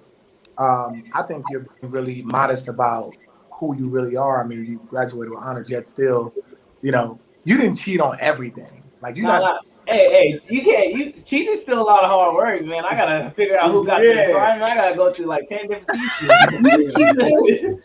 um, 0.57 1.03
I 1.13 1.21
think 1.21 1.45
you're 1.51 1.67
being 1.79 1.91
really 1.91 2.23
modest 2.23 2.67
about 2.67 3.15
who 3.59 3.77
you 3.77 3.89
really 3.89 4.17
are. 4.17 4.43
I 4.43 4.47
mean, 4.47 4.65
you 4.65 4.81
graduated 4.87 5.29
with 5.29 5.39
honors, 5.39 5.69
yet 5.69 5.87
still, 5.87 6.33
you 6.81 6.91
know, 6.91 7.19
you 7.43 7.57
didn't 7.57 7.75
cheat 7.75 8.01
on 8.01 8.17
everything. 8.19 8.82
Like 9.03 9.17
you 9.17 9.23
Nah, 9.23 9.39
got 9.39 9.41
nah. 9.41 9.59
Hey, 9.85 10.09
hey, 10.09 10.39
you 10.49 10.61
can't. 10.63 10.93
You 10.93 11.11
cheating's 11.23 11.61
still 11.61 11.81
a 11.81 11.83
lot 11.83 12.05
of 12.05 12.09
hard 12.09 12.35
work, 12.35 12.63
man. 12.63 12.85
I 12.85 12.95
gotta 12.95 13.31
figure 13.31 13.59
out 13.59 13.69
who 13.71 13.85
got 13.85 14.01
Yeah. 14.01 14.13
the 14.13 14.29
assignment. 14.29 14.71
I 14.71 14.75
gotta 14.75 14.95
go 14.95 15.11
through 15.13 15.25
like 15.25 15.49
ten 15.49 15.67
different 15.67 15.89
pieces. 15.89 17.75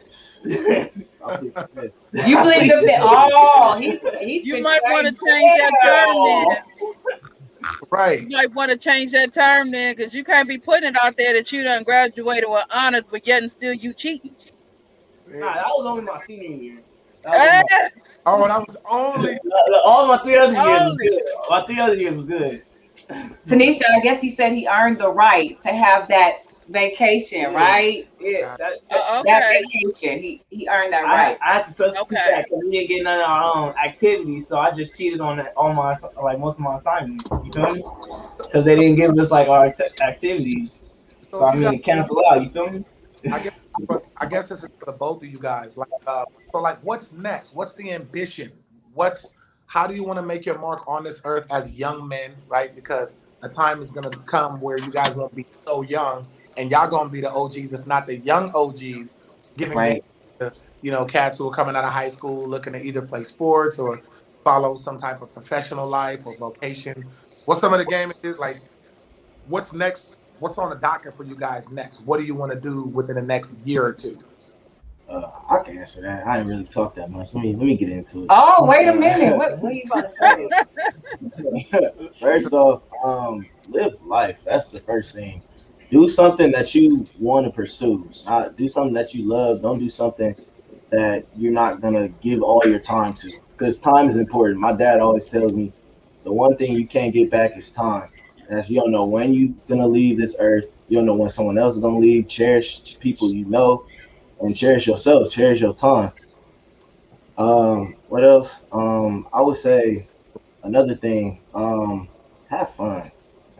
You 2.27 2.39
plead 2.39 2.71
the 2.71 2.81
fifth. 2.81 3.01
Oh, 3.03 3.77
he's 3.79 3.99
he's 4.21 4.47
You 4.47 4.55
been 4.55 4.63
might 4.63 4.81
want 4.85 5.07
to 5.09 5.13
change 5.13 5.59
that 5.59 5.73
term 5.85 6.25
then. 6.25 6.47
right. 7.91 8.21
You 8.23 8.29
might 8.29 8.55
want 8.55 8.71
to 8.73 8.79
change 8.79 9.13
that 9.13 9.35
term 9.35 9.71
then, 9.73 9.95
because 9.97 10.15
you 10.15 10.25
can't 10.25 10.49
be 10.49 10.57
putting 10.59 10.89
it 10.91 10.97
out 11.03 11.17
there 11.19 11.35
that 11.35 11.51
you 11.53 11.65
done 11.65 11.83
graduated 11.83 12.49
with 12.49 12.65
honors, 12.75 13.03
but 13.11 13.27
yet 13.27 13.43
and 13.43 13.51
still 13.51 13.75
you 13.75 13.93
cheating. 13.93 14.35
Nah, 15.27 15.55
that 15.55 15.67
was 15.67 15.87
only 15.87 16.03
my 16.05 16.19
senior 16.19 16.57
year. 16.57 16.83
That 17.23 17.33
was 17.33 17.71
Eh, 17.71 17.89
Oh, 18.27 18.47
that 18.47 18.59
was 18.69 18.77
only 18.91 19.39
my- 19.45 19.81
all 19.85 20.07
my 20.07 20.19
three 20.19 20.37
other 20.37 20.53
years 20.53 20.83
was 20.85 20.97
good. 20.99 21.23
My 21.49 21.65
three 21.65 21.81
other 21.81 21.95
years 21.95 22.15
was 22.15 22.25
good. 22.27 22.63
Tanisha, 23.47 23.83
I 23.91 24.01
guess 24.01 24.21
he 24.21 24.29
said 24.29 24.53
he 24.53 24.67
earned 24.69 24.99
the 24.99 25.11
right 25.11 25.59
to 25.61 25.69
have 25.71 26.09
that 26.09 26.41
vacation, 26.69 27.55
right? 27.55 28.07
Yeah, 28.21 28.57
that, 28.59 28.73
uh, 28.91 29.23
That 29.25 29.43
okay. 29.51 29.63
vacation, 29.73 30.23
he 30.23 30.43
he 30.51 30.69
earned 30.69 30.93
that 30.93 31.05
right. 31.05 31.39
I 31.43 31.55
had 31.55 31.65
to 31.67 31.73
substitute 31.73 32.19
Okay. 32.19 32.31
that 32.31 32.45
because 32.45 32.63
we 32.65 32.71
didn't 32.73 32.89
get 32.91 33.03
none 33.05 33.21
of 33.21 33.27
our 33.31 33.57
own 33.57 33.75
activities, 33.83 34.47
so 34.47 34.59
I 34.59 34.73
just 34.77 34.97
cheated 34.99 35.21
on 35.23 35.39
that, 35.39 35.53
all 35.57 35.73
my 35.73 35.97
like 36.23 36.39
most 36.39 36.57
of 36.57 36.61
my 36.61 36.77
assignments. 36.77 37.25
You 37.45 37.53
feel 37.53 37.75
me? 37.75 37.83
Because 38.37 38.65
they 38.67 38.77
didn't 38.77 38.97
give 38.97 39.17
us 39.19 39.31
like 39.31 39.49
our 39.49 39.73
t- 39.73 39.85
activities, 40.03 40.85
so 41.31 41.47
I 41.47 41.55
you 41.55 41.61
mean 41.61 41.63
got- 41.71 41.71
to 41.73 41.79
cancel 41.79 42.23
out. 42.31 42.43
You 42.43 42.51
feel 42.51 42.69
me? 42.71 42.85
I 43.33 43.39
guess, 43.41 43.53
I 44.17 44.27
guess 44.27 44.49
this 44.49 44.63
is 44.63 44.71
for 44.79 44.87
the 44.87 44.93
both 44.93 45.23
of 45.23 45.29
you 45.29 45.39
guys. 45.39 45.77
Like, 45.77 45.89
uh, 46.07 46.25
so, 46.53 46.61
like, 46.61 46.83
what's 46.83 47.13
next? 47.13 47.55
What's 47.55 47.75
the 47.75 47.93
ambition? 47.93 48.53
What's 48.95 49.35
how 49.67 49.87
do 49.87 49.95
you 49.95 50.03
want 50.03 50.19
to 50.19 50.23
make 50.23 50.47
your 50.47 50.59
mark 50.59 50.83
on 50.89 51.05
this 51.05 51.21
earth 51.25 51.47
as 51.51 51.75
young 51.75 52.09
men, 52.09 52.33
right? 52.49 52.75
Because 52.75 53.17
a 53.43 53.49
time 53.49 53.83
is 53.83 53.91
gonna 53.91 54.11
come 54.27 54.61
where 54.61 54.79
you 54.79 54.91
guys 54.91 55.15
won't 55.15 55.35
be 55.35 55.47
so 55.67 55.83
young, 55.83 56.27
and 56.57 56.71
y'all 56.71 56.89
gonna 56.89 57.11
be 57.11 57.21
the 57.21 57.31
OGs, 57.31 57.73
if 57.75 57.87
not 57.87 58.07
the 58.07 58.17
young 58.17 58.51
OGs, 58.55 59.19
giving 59.57 59.77
Right. 59.77 60.05
to 60.41 60.53
you 60.81 60.91
know 60.91 61.05
cats 61.05 61.39
who 61.39 61.49
are 61.49 61.55
coming 61.55 61.77
out 61.77 61.85
of 61.85 61.93
high 61.93 62.09
school 62.09 62.49
looking 62.49 62.73
to 62.73 62.83
either 62.83 63.03
play 63.03 63.23
sports 63.25 63.79
or 63.79 64.01
follow 64.43 64.75
some 64.77 64.97
type 64.97 65.21
of 65.21 65.33
professional 65.35 65.87
life 65.87 66.27
or 66.27 66.35
vocation. 66.37 67.11
What's 67.45 67.61
some 67.61 67.73
of 67.73 67.79
the 67.79 67.85
game 67.85 68.13
is 68.23 68.39
like? 68.39 68.63
What's 69.47 69.73
next? 69.73 70.28
What's 70.40 70.59
on 70.59 70.71
the 70.71 70.76
docket 70.76 71.16
for 71.16 71.25
you 71.25 71.35
guys 71.35 71.71
next? 71.73 72.02
What 72.02 72.18
do 72.18 72.25
you 72.25 72.35
want 72.35 72.52
to 72.52 72.61
do 72.61 72.83
within 72.83 73.16
the 73.16 73.23
next 73.23 73.59
year 73.64 73.85
or 73.85 73.92
two? 73.92 74.18
Uh, 75.09 75.30
I 75.49 75.62
can 75.64 75.78
answer 75.78 76.00
that. 76.02 76.26
I 76.26 76.37
didn't 76.37 76.50
really 76.50 76.64
talk 76.64 76.95
that 76.97 77.11
much. 77.11 77.35
Let 77.35 77.42
me 77.42 77.54
let 77.54 77.64
me 77.64 77.76
get 77.76 77.88
into 77.88 78.25
it. 78.25 78.26
Oh, 78.30 78.64
wait 78.64 78.87
a 78.87 78.92
minute. 78.92 79.37
What, 79.37 79.59
what 79.59 79.73
are 79.73 79.75
you 79.75 79.83
about 79.87 80.09
to 80.09 80.61
say? 81.71 81.90
First 82.21 82.52
off, 82.52 82.83
um, 83.02 83.47
live 83.68 83.95
life. 84.04 84.38
That's 84.45 84.68
the 84.68 84.80
first 84.80 85.14
thing. 85.14 85.42
Do 85.90 86.09
something 86.09 86.52
that 86.52 86.75
you 86.75 87.07
want 87.18 87.47
to 87.47 87.52
pursue. 87.52 88.09
Not 88.26 88.57
do 88.57 88.68
something 88.68 88.92
that 88.95 89.14
you 89.14 89.26
love. 89.26 89.62
Don't 89.62 89.78
do 89.78 89.88
something 89.88 90.37
that 90.90 91.26
you're 91.35 91.52
not 91.52 91.80
gonna 91.80 92.09
give 92.09 92.42
all 92.42 92.62
your 92.66 92.78
time 92.78 93.14
to. 93.14 93.33
Because 93.57 93.80
time 93.80 94.09
is 94.09 94.16
important. 94.16 94.61
My 94.61 94.73
dad 94.73 95.00
always 95.00 95.26
tells 95.28 95.52
me 95.52 95.73
the 96.25 96.33
one 96.33 96.57
thing 96.57 96.73
you 96.73 96.87
can't 96.87 97.12
get 97.12 97.30
back 97.30 97.57
is 97.57 97.73
time. 97.73 98.09
As 98.49 98.71
you 98.71 98.81
don't 98.81 98.93
know 98.93 99.05
when 99.05 99.35
you're 99.35 99.52
gonna 99.69 99.87
leave 99.87 100.19
this 100.19 100.37
earth. 100.40 100.64
You 100.88 100.97
don't 100.97 101.07
know 101.07 101.14
when 101.14 101.28
someone 101.28 101.59
else 101.59 101.76
is 101.76 101.83
gonna 101.83 101.99
leave. 101.99 102.28
Cherish 102.28 102.99
people 102.99 103.33
you 103.33 103.45
know, 103.45 103.85
and 104.40 104.57
cherish 104.57 104.87
yourself. 104.87 105.31
Cherish 105.31 105.61
your 105.61 105.75
time. 105.75 106.12
Um, 107.37 107.95
what 108.09 108.25
else? 108.25 108.64
Um, 108.73 109.28
I 109.33 109.43
would 109.43 109.57
say 109.57 110.07
another 110.62 110.95
thing, 110.97 111.40
um, 111.55 112.09
have 112.49 112.75
fun. 112.75 113.11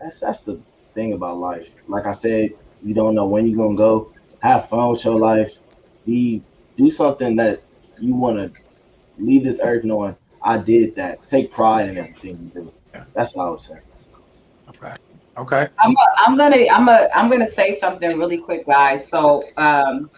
That's 0.01 0.19
that's 0.19 0.41
the 0.41 0.59
thing 0.95 1.13
about 1.13 1.37
life. 1.37 1.71
Like 1.87 2.05
I 2.05 2.13
said, 2.13 2.51
you 2.83 2.93
don't 2.93 3.15
know 3.15 3.27
when 3.27 3.47
you're 3.47 3.57
gonna 3.57 3.77
go. 3.77 4.11
Have 4.39 4.69
fun 4.69 4.89
with 4.89 5.05
your 5.05 5.19
life. 5.19 5.59
Be 6.05 6.41
do 6.77 6.89
something 6.89 7.35
that 7.35 7.61
you 7.99 8.15
wanna 8.15 8.51
leave 9.17 9.43
this 9.43 9.59
earth 9.61 9.83
knowing 9.83 10.15
I 10.41 10.57
did 10.57 10.95
that. 10.95 11.27
Take 11.29 11.51
pride 11.51 11.89
in 11.89 11.97
everything 11.97 12.51
you 12.53 12.61
do. 12.61 12.73
That's 13.13 13.35
what 13.35 13.47
I 13.47 13.49
would 13.51 13.61
say. 13.61 13.79
Okay. 14.69 14.93
Okay. 15.37 15.67
I'm, 15.79 15.95
I'm 16.17 16.37
gonna 16.37 16.67
I'm 16.71 16.89
a 16.89 17.07
I'm 17.15 17.29
gonna 17.29 17.47
say 17.47 17.73
something 17.73 18.17
really 18.17 18.37
quick, 18.37 18.65
guys. 18.65 19.07
So 19.07 19.43
um, 19.57 20.09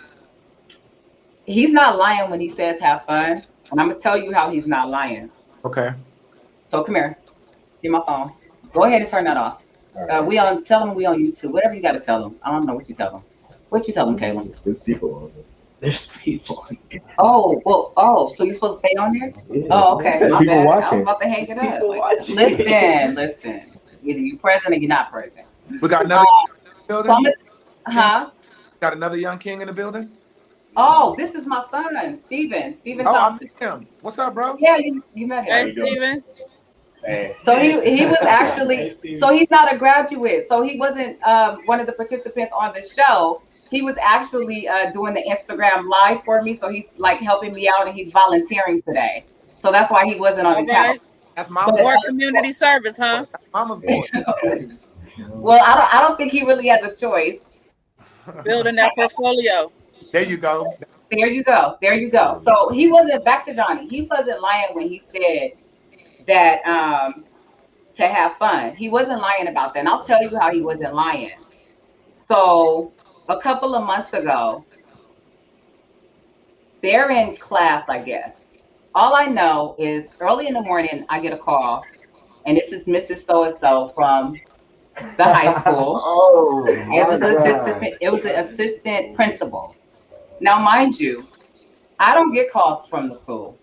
he's 1.45 1.71
not 1.71 1.97
lying 1.97 2.29
when 2.29 2.39
he 2.39 2.49
says 2.49 2.79
have 2.79 3.05
fun, 3.05 3.43
and 3.71 3.79
I'm 3.79 3.87
gonna 3.87 3.99
tell 3.99 4.17
you 4.17 4.33
how 4.33 4.49
he's 4.49 4.67
not 4.67 4.89
lying. 4.89 5.29
Okay. 5.63 5.91
So 6.63 6.83
come 6.83 6.95
here, 6.95 7.17
get 7.83 7.91
my 7.91 8.01
phone. 8.05 8.33
Go 8.73 8.83
ahead 8.85 9.01
and 9.01 9.09
turn 9.09 9.25
that 9.25 9.37
off. 9.37 9.63
Uh, 10.09 10.23
we 10.25 10.37
on 10.37 10.63
tell 10.63 10.85
them 10.85 10.95
we 10.95 11.05
on 11.05 11.19
YouTube. 11.19 11.51
Whatever 11.51 11.75
you 11.75 11.81
got 11.81 11.91
to 11.93 11.99
tell 11.99 12.21
them. 12.21 12.39
I 12.43 12.51
don't 12.51 12.65
know 12.65 12.73
what 12.73 12.87
you 12.87 12.95
tell 12.95 13.11
them. 13.11 13.23
What 13.69 13.87
you 13.87 13.93
tell 13.93 14.05
them, 14.05 14.17
Kaylin? 14.17 14.55
There's 14.63 14.79
people 14.83 15.15
on 15.15 15.31
there. 15.35 15.43
There's 15.81 16.07
people. 16.07 16.67
Oh 17.19 17.61
well. 17.65 17.93
Oh, 17.97 18.33
so 18.33 18.43
you're 18.43 18.53
supposed 18.53 18.81
to 18.81 18.87
stay 18.87 18.95
on 18.97 19.17
there? 19.17 19.33
there. 19.49 19.67
Oh, 19.69 19.95
okay. 19.95 20.29
My 20.29 20.39
People 20.39 20.63
bad. 20.63 20.83
I'm 20.83 21.01
about 21.01 21.21
to 21.21 21.27
hang 21.27 21.47
it 21.47 21.57
up. 21.57 21.73
People 21.73 21.97
watching. 21.97 22.35
Listen, 22.35 23.15
listen. 23.15 23.80
Either 24.03 24.19
you 24.19 24.37
present 24.37 24.73
or 24.73 24.77
you're 24.77 24.89
not 24.89 25.11
present. 25.11 25.45
We 25.81 25.87
got 25.87 26.05
another 26.05 26.25
So 26.25 26.85
I'm 26.91 27.03
building. 27.03 27.11
gonna, 27.11 27.31
huh? 27.87 28.29
Got 28.79 28.93
another 28.93 29.17
young 29.17 29.37
king 29.37 29.61
in 29.61 29.67
the 29.67 29.73
building. 29.73 30.11
Oh, 30.75 31.13
this 31.17 31.35
is 31.35 31.45
my 31.45 31.63
son, 31.69 32.17
Steven. 32.17 32.77
Steven 32.77 33.05
Oh, 33.05 33.11
I 33.11 33.13
Thompson. 33.13 33.49
met 33.59 33.69
him. 33.69 33.87
What's 34.01 34.17
up, 34.17 34.33
bro? 34.33 34.55
Yeah, 34.59 34.77
you, 34.77 35.03
you 35.13 35.27
met 35.27 35.45
him. 35.45 35.67
Hey, 35.67 35.71
Steven. 35.73 36.23
Hey. 37.05 37.35
So 37.41 37.57
he 37.57 37.71
he 37.97 38.05
was 38.05 38.21
actually 38.21 38.95
Steven. 38.99 39.17
so 39.17 39.33
he's 39.33 39.49
not 39.49 39.73
a 39.73 39.77
graduate. 39.77 40.45
So 40.47 40.61
he 40.61 40.77
wasn't 40.77 41.21
um, 41.23 41.59
one 41.65 41.79
of 41.79 41.87
the 41.87 41.93
participants 41.93 42.51
on 42.57 42.73
the 42.73 42.81
show. 42.87 43.41
He 43.69 43.81
was 43.81 43.97
actually 44.01 44.67
uh, 44.67 44.91
doing 44.91 45.13
the 45.13 45.23
Instagram 45.23 45.89
live 45.89 46.23
for 46.23 46.41
me. 46.41 46.53
So 46.53 46.69
he's 46.69 46.89
like 46.97 47.19
helping 47.19 47.53
me 47.53 47.67
out 47.67 47.87
and 47.87 47.95
he's 47.95 48.11
volunteering 48.11 48.81
today. 48.83 49.25
So 49.57 49.71
that's 49.71 49.91
why 49.91 50.05
he 50.05 50.15
wasn't 50.19 50.47
on 50.47 50.55
All 50.55 50.65
the 50.65 50.71
couch. 50.71 50.99
Right. 51.31 51.35
That's 51.35 51.49
mama's, 51.49 51.81
More 51.81 51.97
community 52.07 52.53
service, 52.53 52.97
huh? 52.97 53.25
mama's 53.53 53.81
boy. 53.81 54.05
Well, 55.27 55.61
I 55.61 55.75
don't 55.75 55.93
I 55.95 56.07
don't 56.07 56.17
think 56.17 56.31
he 56.31 56.45
really 56.45 56.67
has 56.67 56.83
a 56.83 56.95
choice. 56.95 57.61
Building 58.43 58.75
that 58.75 58.93
portfolio. 58.95 59.71
There 60.11 60.23
you 60.23 60.37
go. 60.37 60.73
There 61.11 61.27
you 61.27 61.43
go. 61.43 61.77
There 61.81 61.95
you 61.95 62.09
go. 62.09 62.39
So 62.41 62.69
he 62.69 62.89
wasn't 62.89 63.25
back 63.25 63.45
to 63.45 63.53
Johnny. 63.53 63.87
He 63.87 64.03
wasn't 64.03 64.41
lying 64.41 64.69
when 64.73 64.87
he 64.87 64.99
said 64.99 65.51
that 66.27 66.65
um 66.65 67.25
to 67.95 68.07
have 68.07 68.37
fun. 68.37 68.75
He 68.75 68.89
wasn't 68.89 69.21
lying 69.21 69.47
about 69.47 69.73
that. 69.73 69.81
And 69.81 69.89
I'll 69.89 70.03
tell 70.03 70.23
you 70.23 70.37
how 70.37 70.51
he 70.51 70.61
wasn't 70.61 70.93
lying. 70.93 71.31
So 72.25 72.93
a 73.27 73.39
couple 73.39 73.75
of 73.75 73.85
months 73.85 74.13
ago, 74.13 74.65
they're 76.81 77.11
in 77.11 77.35
class, 77.37 77.89
I 77.89 77.99
guess. 77.99 78.40
All 78.93 79.15
I 79.15 79.25
know 79.25 79.75
is 79.79 80.15
early 80.19 80.47
in 80.47 80.53
the 80.53 80.61
morning 80.61 81.05
I 81.09 81.19
get 81.21 81.31
a 81.33 81.37
call, 81.37 81.85
and 82.45 82.57
this 82.57 82.73
is 82.73 82.87
Mrs. 82.87 83.19
So 83.19 83.43
and 83.43 83.55
so 83.55 83.91
from 83.95 84.41
the 85.17 85.23
high 85.23 85.53
school. 85.61 85.99
Oh, 86.03 86.65
It 86.67 87.07
was 87.07 87.21
assistant. 87.21 87.95
It 88.01 88.11
was 88.11 88.25
an 88.25 88.35
assistant 88.35 89.15
principal. 89.15 89.77
Now, 90.41 90.59
mind 90.59 90.99
you, 90.99 91.27
I 91.99 92.13
don't 92.13 92.33
get 92.33 92.51
calls 92.51 92.87
from 92.89 93.09
the 93.09 93.15
school. 93.15 93.57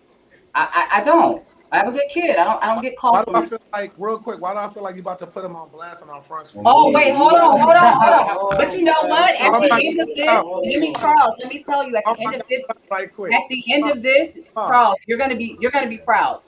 I, 0.55 0.87
I, 0.91 0.99
I 0.99 1.03
don't. 1.03 1.43
I 1.71 1.77
have 1.77 1.87
a 1.87 1.91
good 1.91 2.09
kid. 2.11 2.37
I 2.37 2.43
don't. 2.43 2.63
I 2.63 2.67
don't 2.67 2.81
get 2.81 2.97
called. 2.97 3.25
Why 3.27 3.41
do 3.41 3.45
I 3.45 3.45
feel 3.47 3.59
like, 3.73 3.93
real 3.97 4.17
quick? 4.17 4.41
Why 4.41 4.53
do 4.53 4.59
I 4.59 4.73
feel 4.73 4.83
like 4.83 4.95
you're 4.95 5.01
about 5.01 5.19
to 5.19 5.27
put 5.27 5.45
him 5.45 5.55
on 5.55 5.69
blast 5.69 6.01
on 6.01 6.09
our 6.09 6.23
front? 6.23 6.51
Oh 6.65 6.91
wait, 6.91 7.13
hold 7.13 7.33
on, 7.33 7.59
hold 7.59 7.75
on, 7.75 8.01
hold 8.01 8.51
on. 8.51 8.57
But 8.57 8.73
you 8.73 8.83
know 8.83 8.95
what? 9.01 9.39
At 9.39 9.61
the 9.61 9.87
end 9.87 9.99
of 10.01 10.07
this, 10.15 10.27
let 10.27 10.79
me, 10.81 10.93
Charles. 10.95 11.35
Let 11.39 11.49
me 11.49 11.61
tell 11.63 11.87
you. 11.87 11.95
At 11.95 12.03
the 12.05 12.23
end 12.23 12.35
of 12.35 12.41
this, 12.49 12.65
God, 12.67 12.75
right 12.89 13.13
quick. 13.13 13.33
at 13.33 13.41
the 13.49 13.63
end 13.71 13.89
of 13.89 14.01
this, 14.01 14.37
Charles, 14.55 14.95
you're 15.05 15.19
gonna 15.19 15.35
be. 15.35 15.57
You're 15.59 15.71
gonna 15.71 15.89
be 15.89 15.99
proud. 15.99 16.41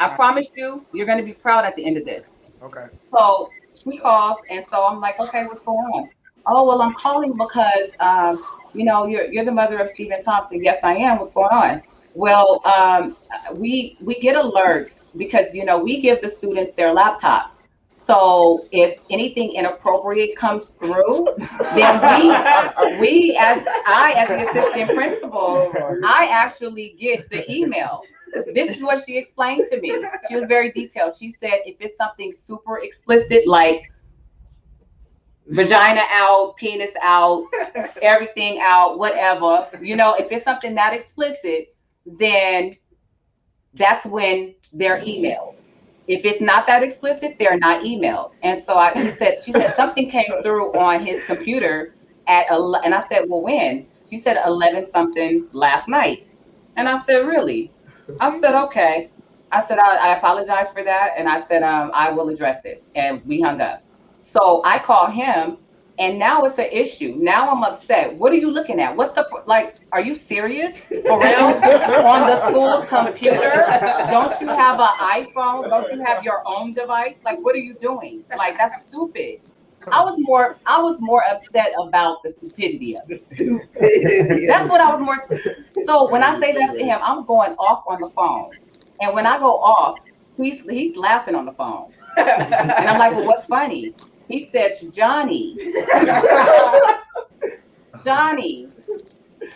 I 0.00 0.08
promise 0.08 0.50
you, 0.54 0.86
you're 0.92 1.06
gonna 1.06 1.22
be 1.22 1.34
proud 1.34 1.64
at 1.64 1.76
the 1.76 1.84
end 1.84 1.98
of 1.98 2.04
this. 2.06 2.38
Okay. 2.62 2.86
So 3.14 3.50
she 3.74 3.98
calls, 3.98 4.38
and 4.50 4.64
so 4.66 4.86
I'm 4.86 5.00
like, 5.00 5.20
okay, 5.20 5.44
what's 5.46 5.62
going 5.62 5.78
on? 5.78 6.08
Oh 6.46 6.66
well, 6.66 6.80
I'm 6.80 6.94
calling 6.94 7.32
because 7.32 7.94
um, 8.00 8.42
you 8.72 8.84
know 8.84 9.06
you're 9.06 9.30
you're 9.30 9.44
the 9.44 9.52
mother 9.52 9.78
of 9.78 9.90
Stephen 9.90 10.22
Thompson. 10.22 10.62
Yes, 10.62 10.82
I 10.84 10.94
am. 10.94 11.18
What's 11.18 11.32
going 11.32 11.48
on? 11.52 11.82
Well, 12.14 12.62
um, 12.64 13.16
we 13.54 13.96
we 14.00 14.14
get 14.20 14.36
alerts 14.36 15.06
because 15.16 15.52
you 15.52 15.64
know 15.64 15.82
we 15.82 16.00
give 16.00 16.22
the 16.22 16.28
students 16.28 16.72
their 16.74 16.94
laptops. 16.94 17.58
So 18.04 18.66
if 18.70 19.00
anything 19.10 19.54
inappropriate 19.54 20.36
comes 20.36 20.74
through, 20.74 21.26
then 21.74 21.94
we 22.04 23.00
we 23.00 23.36
as 23.40 23.66
I 23.86 24.14
as 24.16 24.28
the 24.28 24.48
assistant 24.48 24.94
principal, 24.94 25.72
I 26.04 26.28
actually 26.30 26.96
get 27.00 27.28
the 27.30 27.50
email. 27.50 28.02
this 28.52 28.76
is 28.76 28.82
what 28.82 29.02
she 29.04 29.16
explained 29.16 29.66
to 29.70 29.80
me. 29.80 30.04
She 30.28 30.36
was 30.36 30.44
very 30.44 30.70
detailed. 30.70 31.14
She 31.18 31.32
said 31.32 31.60
if 31.66 31.76
it's 31.80 31.96
something 31.96 32.32
super 32.32 32.78
explicit, 32.78 33.46
like 33.46 33.90
vagina 35.48 36.02
out, 36.10 36.56
penis 36.56 36.92
out, 37.02 37.46
everything 38.02 38.60
out, 38.60 38.98
whatever, 38.98 39.68
you 39.80 39.96
know, 39.96 40.14
if 40.14 40.30
it's 40.30 40.44
something 40.44 40.74
that 40.74 40.94
explicit, 40.94 41.73
then 42.06 42.76
that's 43.74 44.06
when 44.06 44.54
they're 44.72 45.00
emailed. 45.00 45.56
If 46.06 46.24
it's 46.24 46.40
not 46.40 46.66
that 46.66 46.82
explicit, 46.82 47.36
they're 47.38 47.58
not 47.58 47.82
emailed. 47.82 48.32
And 48.42 48.60
so 48.60 48.76
I 48.76 48.92
she 48.94 49.10
said 49.10 49.38
she 49.44 49.52
said 49.52 49.74
something 49.74 50.10
came 50.10 50.42
through 50.42 50.72
on 50.74 51.04
his 51.04 51.24
computer 51.24 51.94
at 52.26 52.46
ele- 52.50 52.76
and 52.84 52.94
I 52.94 53.00
said, 53.00 53.24
well, 53.28 53.42
when? 53.42 53.86
She 54.10 54.18
said 54.18 54.36
eleven 54.44 54.86
something 54.86 55.48
last 55.52 55.88
night, 55.88 56.26
and 56.76 56.88
I 56.88 56.98
said, 56.98 57.26
really? 57.26 57.72
I 58.20 58.38
said, 58.38 58.54
okay. 58.54 59.10
I 59.50 59.60
said, 59.60 59.78
I, 59.78 60.10
I 60.10 60.16
apologize 60.16 60.68
for 60.70 60.84
that, 60.84 61.12
and 61.16 61.28
I 61.28 61.40
said, 61.40 61.62
um, 61.62 61.90
I 61.94 62.10
will 62.10 62.28
address 62.28 62.64
it, 62.64 62.82
and 62.94 63.24
we 63.24 63.40
hung 63.40 63.60
up. 63.60 63.82
So 64.20 64.60
I 64.64 64.78
call 64.78 65.06
him, 65.06 65.58
and 65.98 66.18
now 66.18 66.42
it's 66.44 66.58
an 66.58 66.68
issue. 66.72 67.14
Now 67.18 67.50
I'm 67.50 67.62
upset. 67.62 68.14
What 68.16 68.32
are 68.32 68.36
you 68.36 68.50
looking 68.50 68.80
at? 68.80 68.96
What's 68.96 69.12
the 69.12 69.26
like? 69.46 69.76
Are 69.92 70.00
you 70.00 70.14
serious 70.14 70.78
for 70.86 71.22
real? 71.22 71.38
On 72.06 72.26
the 72.26 72.48
school's 72.48 72.84
computer? 72.86 73.64
Don't 74.10 74.40
you 74.40 74.48
have 74.48 74.80
an 74.80 74.88
iPhone? 74.98 75.68
Don't 75.68 75.90
you 75.92 76.02
have 76.04 76.24
your 76.24 76.42
own 76.46 76.72
device? 76.72 77.20
Like, 77.24 77.38
what 77.40 77.54
are 77.54 77.60
you 77.60 77.74
doing? 77.74 78.24
Like, 78.36 78.56
that's 78.58 78.82
stupid. 78.82 79.40
I 79.92 80.02
was 80.02 80.16
more, 80.18 80.58
I 80.66 80.80
was 80.80 80.96
more 81.00 81.22
upset 81.30 81.72
about 81.78 82.22
the 82.24 82.32
stupidity 82.32 82.96
of 82.96 83.02
it. 83.08 84.46
That's 84.48 84.68
what 84.68 84.80
I 84.80 84.94
was 84.94 85.00
more. 85.00 85.18
So 85.84 86.10
when 86.10 86.22
I 86.22 86.38
say 86.40 86.52
that 86.54 86.72
to 86.72 86.84
him, 86.84 87.00
I'm 87.02 87.26
going 87.26 87.52
off 87.52 87.84
on 87.86 88.00
the 88.00 88.08
phone, 88.16 88.50
and 89.00 89.14
when 89.14 89.26
I 89.26 89.38
go 89.38 89.58
off, 89.58 89.98
he's 90.36 90.62
he's 90.62 90.96
laughing 90.96 91.34
on 91.34 91.44
the 91.44 91.52
phone, 91.52 91.90
and 92.16 92.88
I'm 92.88 92.98
like, 92.98 93.12
well, 93.12 93.26
what's 93.26 93.46
funny? 93.46 93.94
He 94.28 94.46
says, 94.46 94.80
Johnny, 94.92 95.56
Johnny 98.04 98.68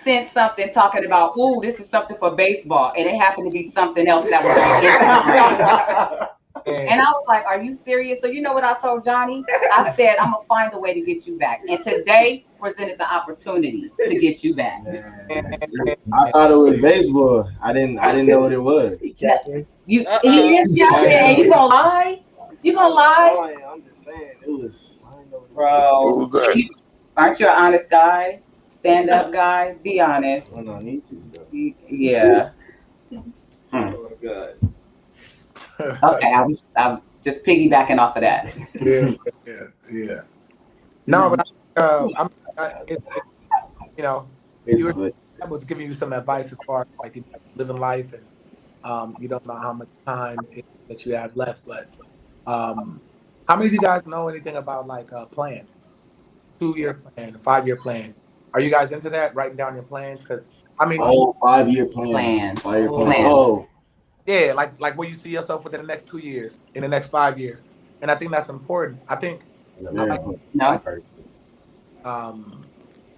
sent 0.03 0.29
something 0.29 0.71
talking 0.73 1.05
about, 1.05 1.37
ooh, 1.39 1.61
this 1.63 1.81
is 1.81 1.89
something 1.89 2.17
for 2.19 2.37
baseball, 2.37 2.93
and 2.97 3.07
it 3.07 3.17
happened 3.17 3.47
to 3.47 3.53
be 3.53 3.71
something 3.71 4.07
else 4.09 4.29
that 4.29 4.45
was 4.45 4.59
on 4.59 4.83
Instagram. 4.85 6.29
And 6.67 7.01
I 7.01 7.05
was 7.05 7.25
like, 7.29 7.45
Are 7.45 7.63
you 7.63 7.75
serious? 7.75 8.21
So 8.21 8.27
you 8.27 8.41
know 8.41 8.53
what 8.53 8.65
I 8.65 8.77
told 8.79 9.05
Johnny? 9.05 9.45
I 9.73 9.93
said, 9.93 10.17
I'm 10.19 10.33
gonna 10.33 10.45
find 10.49 10.73
a 10.75 10.79
way 10.79 10.93
to 10.93 11.01
get 11.01 11.27
you 11.27 11.39
back. 11.39 11.63
And 11.69 11.83
today 11.83 12.47
presented 12.61 12.99
the 12.99 13.11
opportunity 13.11 13.91
to 13.99 14.19
get 14.19 14.43
you 14.43 14.55
back. 14.55 14.83
I 14.91 16.31
thought 16.33 16.51
it 16.51 16.57
was 16.57 16.81
baseball. 16.81 17.51
I 17.63 17.73
didn't. 17.73 17.99
I 17.99 18.13
didn't 18.13 18.29
know 18.29 18.41
what 18.41 18.53
it 18.53 18.63
was. 18.63 18.99
You 19.87 20.07
he 20.23 20.57
is 20.57 20.77
young 20.77 21.39
You 21.39 21.51
gonna 21.51 21.67
lie? 21.67 22.23
You 22.63 22.75
gonna 22.75 22.95
lie? 22.95 23.37
Oh, 23.39 23.81
I'm 24.09 24.21
just 24.21 24.21
saying 24.21 24.33
it 24.43 24.51
was. 24.51 24.99
I 25.07 25.17
didn't 25.17 25.31
know 25.31 25.39
what 25.39 25.51
it 25.51 25.55
Bro, 25.55 26.31
aren't 27.17 27.41
you 27.41 27.47
an 27.47 27.53
honest 27.57 27.91
guy? 27.91 28.43
Stand 28.69 29.11
up 29.11 29.33
guy? 29.33 29.75
Be 29.83 30.01
honest. 30.01 30.55
was. 30.55 30.69
I 30.69 30.83
need 30.83 31.07
to. 31.09 31.23
Though. 31.33 31.47
Yeah. 31.91 32.51
Oh 33.73 34.11
God. 34.23 34.55
Okay, 36.03 36.33
I'm 36.33 36.55
I'm 36.77 37.03
just 37.23 37.45
piggybacking 37.45 37.99
off 37.99 38.17
of 38.17 38.23
that. 38.23 38.53
yeah, 38.81 39.11
yeah, 39.47 39.65
yeah. 39.91 40.21
No, 41.07 41.31
but 41.31 41.47
uh, 41.77 42.09
I'm, 42.17 42.29
I, 42.57 42.67
it, 42.87 43.03
it, 43.15 43.23
you 43.97 44.03
know, 44.03 44.27
You- 44.67 44.93
but 44.93 45.15
I 45.43 45.47
was 45.47 45.65
giving 45.65 45.87
you 45.87 45.93
some 45.93 46.13
advice 46.13 46.51
as 46.53 46.59
far 46.67 46.81
as 46.83 46.87
like 47.03 47.17
you 47.17 47.23
know, 47.23 47.39
living 47.57 47.77
life, 47.79 48.13
and 48.13 48.27
um, 48.85 49.17
you 49.21 49.29
don't 49.29 49.47
know 49.47 49.57
how 49.57 49.73
much 49.73 49.89
time 50.07 50.47
it, 50.53 50.65
that 50.89 51.05
you 51.07 51.15
have 51.15 51.37
left. 51.37 51.63
But 51.67 51.97
um, 52.47 53.01
how 53.49 53.57
many 53.57 53.69
of 53.69 53.73
you 53.73 53.81
guys 53.81 54.07
know 54.07 54.29
anything 54.29 54.57
about 54.57 54.87
like 54.87 55.11
a 55.11 55.25
plan, 55.25 55.65
two 56.61 56.75
year 56.77 56.95
plan, 56.95 57.39
five 57.43 57.67
year 57.67 57.77
plan? 57.77 58.15
Are 58.53 58.61
you 58.61 58.71
guys 58.71 58.93
into 58.93 59.09
that? 59.11 59.35
Writing 59.35 59.57
down 59.57 59.75
your 59.75 59.85
plans? 59.85 60.23
Because 60.23 60.49
I 60.79 60.87
mean, 60.87 61.01
oh, 61.03 61.35
five 61.41 61.69
year 61.69 61.87
plan. 61.87 62.09
Plan. 62.09 62.57
Five 62.57 62.81
year 62.81 62.89
plan. 62.89 63.07
Plan. 63.07 63.25
Oh, 63.25 63.67
yeah, 64.27 64.53
like 64.55 64.79
like 64.79 64.99
where 64.99 65.09
you 65.09 65.15
see 65.15 65.31
yourself 65.31 65.65
within 65.65 65.81
the 65.81 65.87
next 65.87 66.09
two 66.09 66.19
years, 66.19 66.61
in 66.75 66.83
the 66.83 66.89
next 66.89 67.09
five 67.09 67.39
years, 67.39 67.61
and 68.03 68.11
I 68.11 68.15
think 68.15 68.31
that's 68.31 68.51
important. 68.51 69.01
I 69.09 69.17
think 69.17 69.41
very 69.81 70.11
important. 70.11 70.41
No. 70.53 70.81
um, 72.05 72.61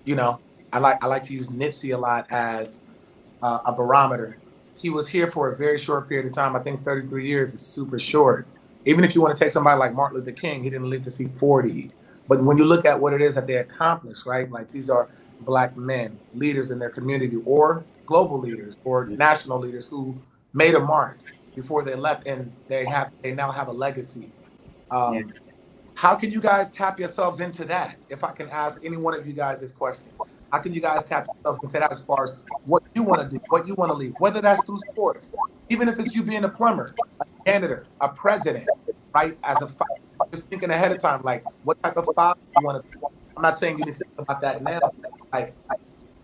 you 0.05 0.14
know, 0.14 0.38
I 0.72 0.78
like 0.78 1.02
I 1.02 1.09
like 1.09 1.24
to 1.24 1.35
use 1.35 1.48
Nipsey 1.48 1.92
a 1.92 1.98
lot 1.98 2.26
as 2.31 2.83
uh, 3.42 3.59
a 3.64 3.72
barometer. 3.72 4.38
He 4.76 4.90
was 4.90 5.09
here 5.09 5.31
for 5.31 5.52
a 5.52 5.57
very 5.57 5.78
short 5.78 6.09
period 6.09 6.26
of 6.26 6.33
time. 6.33 6.55
I 6.55 6.61
think 6.61 6.85
33 6.85 7.26
years 7.26 7.52
is 7.52 7.61
super 7.61 7.98
short. 7.98 8.46
Even 8.85 9.05
if 9.05 9.14
you 9.14 9.21
want 9.21 9.37
to 9.37 9.45
take 9.45 9.53
somebody 9.53 9.79
like 9.79 9.95
Martin 9.95 10.19
Luther 10.19 10.33
King, 10.33 10.62
he 10.62 10.71
didn't 10.71 10.88
live 10.88 11.05
to 11.05 11.11
see 11.11 11.29
40. 11.38 11.90
But 12.29 12.43
when 12.43 12.57
you 12.57 12.64
look 12.64 12.85
at 12.85 12.99
what 12.99 13.12
it 13.12 13.21
is 13.21 13.35
that 13.35 13.47
they 13.47 13.57
accomplished, 13.57 14.25
right? 14.27 14.51
Like 14.51 14.71
these 14.73 14.88
are 14.88 15.09
black 15.40 15.77
men, 15.77 16.19
leaders 16.35 16.71
in 16.71 16.79
their 16.79 16.90
community, 16.90 17.38
or 17.45 17.85
global 18.07 18.38
leaders, 18.38 18.77
or 18.85 19.07
national 19.07 19.59
leaders 19.59 19.88
who 19.88 20.16
made 20.53 20.75
a 20.75 20.81
mark 20.81 21.19
before 21.55 21.83
they 21.83 21.95
left, 21.95 22.27
and 22.27 22.53
they 22.69 22.85
have 22.85 23.11
they 23.23 23.33
now 23.33 23.51
have 23.51 23.69
a 23.69 23.73
legacy. 23.73 24.31
Um, 24.90 25.14
Yeah. 25.14 25.23
How 25.95 26.14
can 26.14 26.31
you 26.31 26.40
guys 26.40 26.73
tap 26.73 26.99
yourselves 26.99 27.40
into 27.40 27.64
that? 27.66 27.97
If 28.09 28.25
I 28.25 28.33
can 28.33 28.49
ask 28.49 28.83
any 28.85 28.97
one 28.97 29.12
of 29.14 29.27
you 29.27 29.35
guys 29.35 29.61
this 29.61 29.73
question, 29.73 30.11
how 30.51 30.59
can 30.59 30.73
you 30.73 30.81
guys 30.81 31.05
tap 31.05 31.27
yourselves 31.27 31.61
into 31.62 31.79
that 31.79 31.93
as 31.93 32.01
far 32.01 32.25
as 32.25 32.37
what 32.64 32.83
you 32.95 33.03
want 33.03 33.21
to 33.21 33.29
do, 33.29 33.43
what 33.51 33.69
you 33.69 33.75
want 33.75 33.90
to 33.90 33.95
leave, 33.95 34.14
whether 34.19 34.40
that's 34.40 34.64
through 34.64 34.81
sports, 34.90 35.35
even 35.69 35.88
if 35.88 35.99
it's 35.99 36.14
you 36.14 36.23
being 36.23 36.45
a 36.45 36.49
plumber, 36.49 36.95
janitor, 37.46 37.87
a 38.00 38.09
president, 38.09 38.68
right? 39.14 39.37
As 39.42 39.62
a 39.62 39.68
fa- 39.68 39.85
just 40.33 40.48
thinking 40.48 40.70
ahead 40.70 40.92
of 40.92 40.98
time, 40.98 41.22
like 41.24 41.44
what 41.64 41.83
type 41.83 41.96
of 41.96 42.07
father 42.14 42.40
you 42.57 42.64
want 42.64 42.83
to 42.85 42.90
be. 42.90 43.05
I'm 43.37 43.42
not 43.42 43.59
saying 43.59 43.79
you 43.79 43.85
need 43.85 43.94
to 43.94 43.98
think 43.98 44.11
about 44.18 44.40
that 44.42 44.62
now. 44.62 44.81
Like 45.33 45.55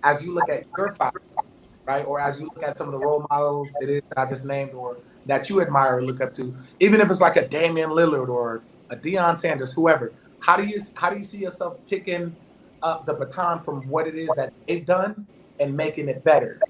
as 0.02 0.24
you 0.24 0.34
look 0.34 0.48
at 0.48 0.64
your 0.76 0.94
father, 0.94 1.20
right, 1.86 2.04
or 2.04 2.20
as 2.20 2.38
you 2.38 2.50
look 2.54 2.62
at 2.62 2.76
some 2.76 2.86
of 2.88 2.92
the 2.92 2.98
role 2.98 3.26
models 3.30 3.68
it 3.80 3.88
is 3.88 4.02
that 4.08 4.18
I 4.18 4.28
just 4.28 4.44
named, 4.44 4.72
or 4.72 4.98
that 5.26 5.48
you 5.48 5.60
admire 5.60 5.98
or 5.98 6.02
look 6.02 6.20
up 6.20 6.32
to, 6.34 6.54
even 6.80 7.00
if 7.00 7.10
it's 7.10 7.20
like 7.20 7.36
a 7.36 7.48
Damian 7.48 7.90
Lillard 7.90 8.28
or 8.28 8.62
a 8.90 8.96
Deion 8.96 9.40
Sanders, 9.40 9.72
whoever. 9.72 10.12
How 10.40 10.56
do 10.56 10.64
you 10.64 10.80
how 10.94 11.10
do 11.10 11.16
you 11.16 11.24
see 11.24 11.38
yourself 11.38 11.78
picking 11.88 12.36
up 12.82 13.06
the 13.06 13.14
baton 13.14 13.62
from 13.64 13.88
what 13.88 14.06
it 14.06 14.14
is 14.14 14.28
that 14.36 14.52
they've 14.68 14.86
done 14.86 15.26
and 15.58 15.76
making 15.76 16.08
it 16.08 16.22
better 16.22 16.60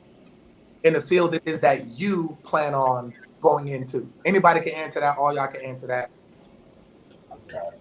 in 0.84 0.92
the 0.92 1.02
field 1.02 1.34
it 1.34 1.42
is 1.44 1.60
that 1.60 1.86
you 1.88 2.38
plan 2.44 2.72
on 2.72 3.12
going 3.40 3.68
into? 3.68 4.10
Anybody 4.24 4.60
can 4.60 4.72
answer 4.72 5.00
that. 5.00 5.18
All 5.18 5.34
y'all 5.34 5.48
can 5.48 5.62
answer 5.64 5.86
that. 5.88 6.10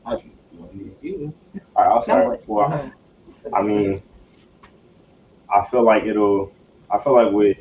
I 0.06 0.15
can- 0.18 0.32
you- 1.02 1.34
All 1.76 1.84
right, 1.84 1.91
I'll 1.91 2.02
start. 2.02 2.44
Well, 2.48 2.91
I 3.54 3.62
mean, 3.62 4.02
I 5.54 5.63
feel 5.65 5.84
like 5.84 6.04
it'll. 6.04 6.52
I 6.91 6.98
feel 7.00 7.13
like 7.13 7.32
with 7.32 7.58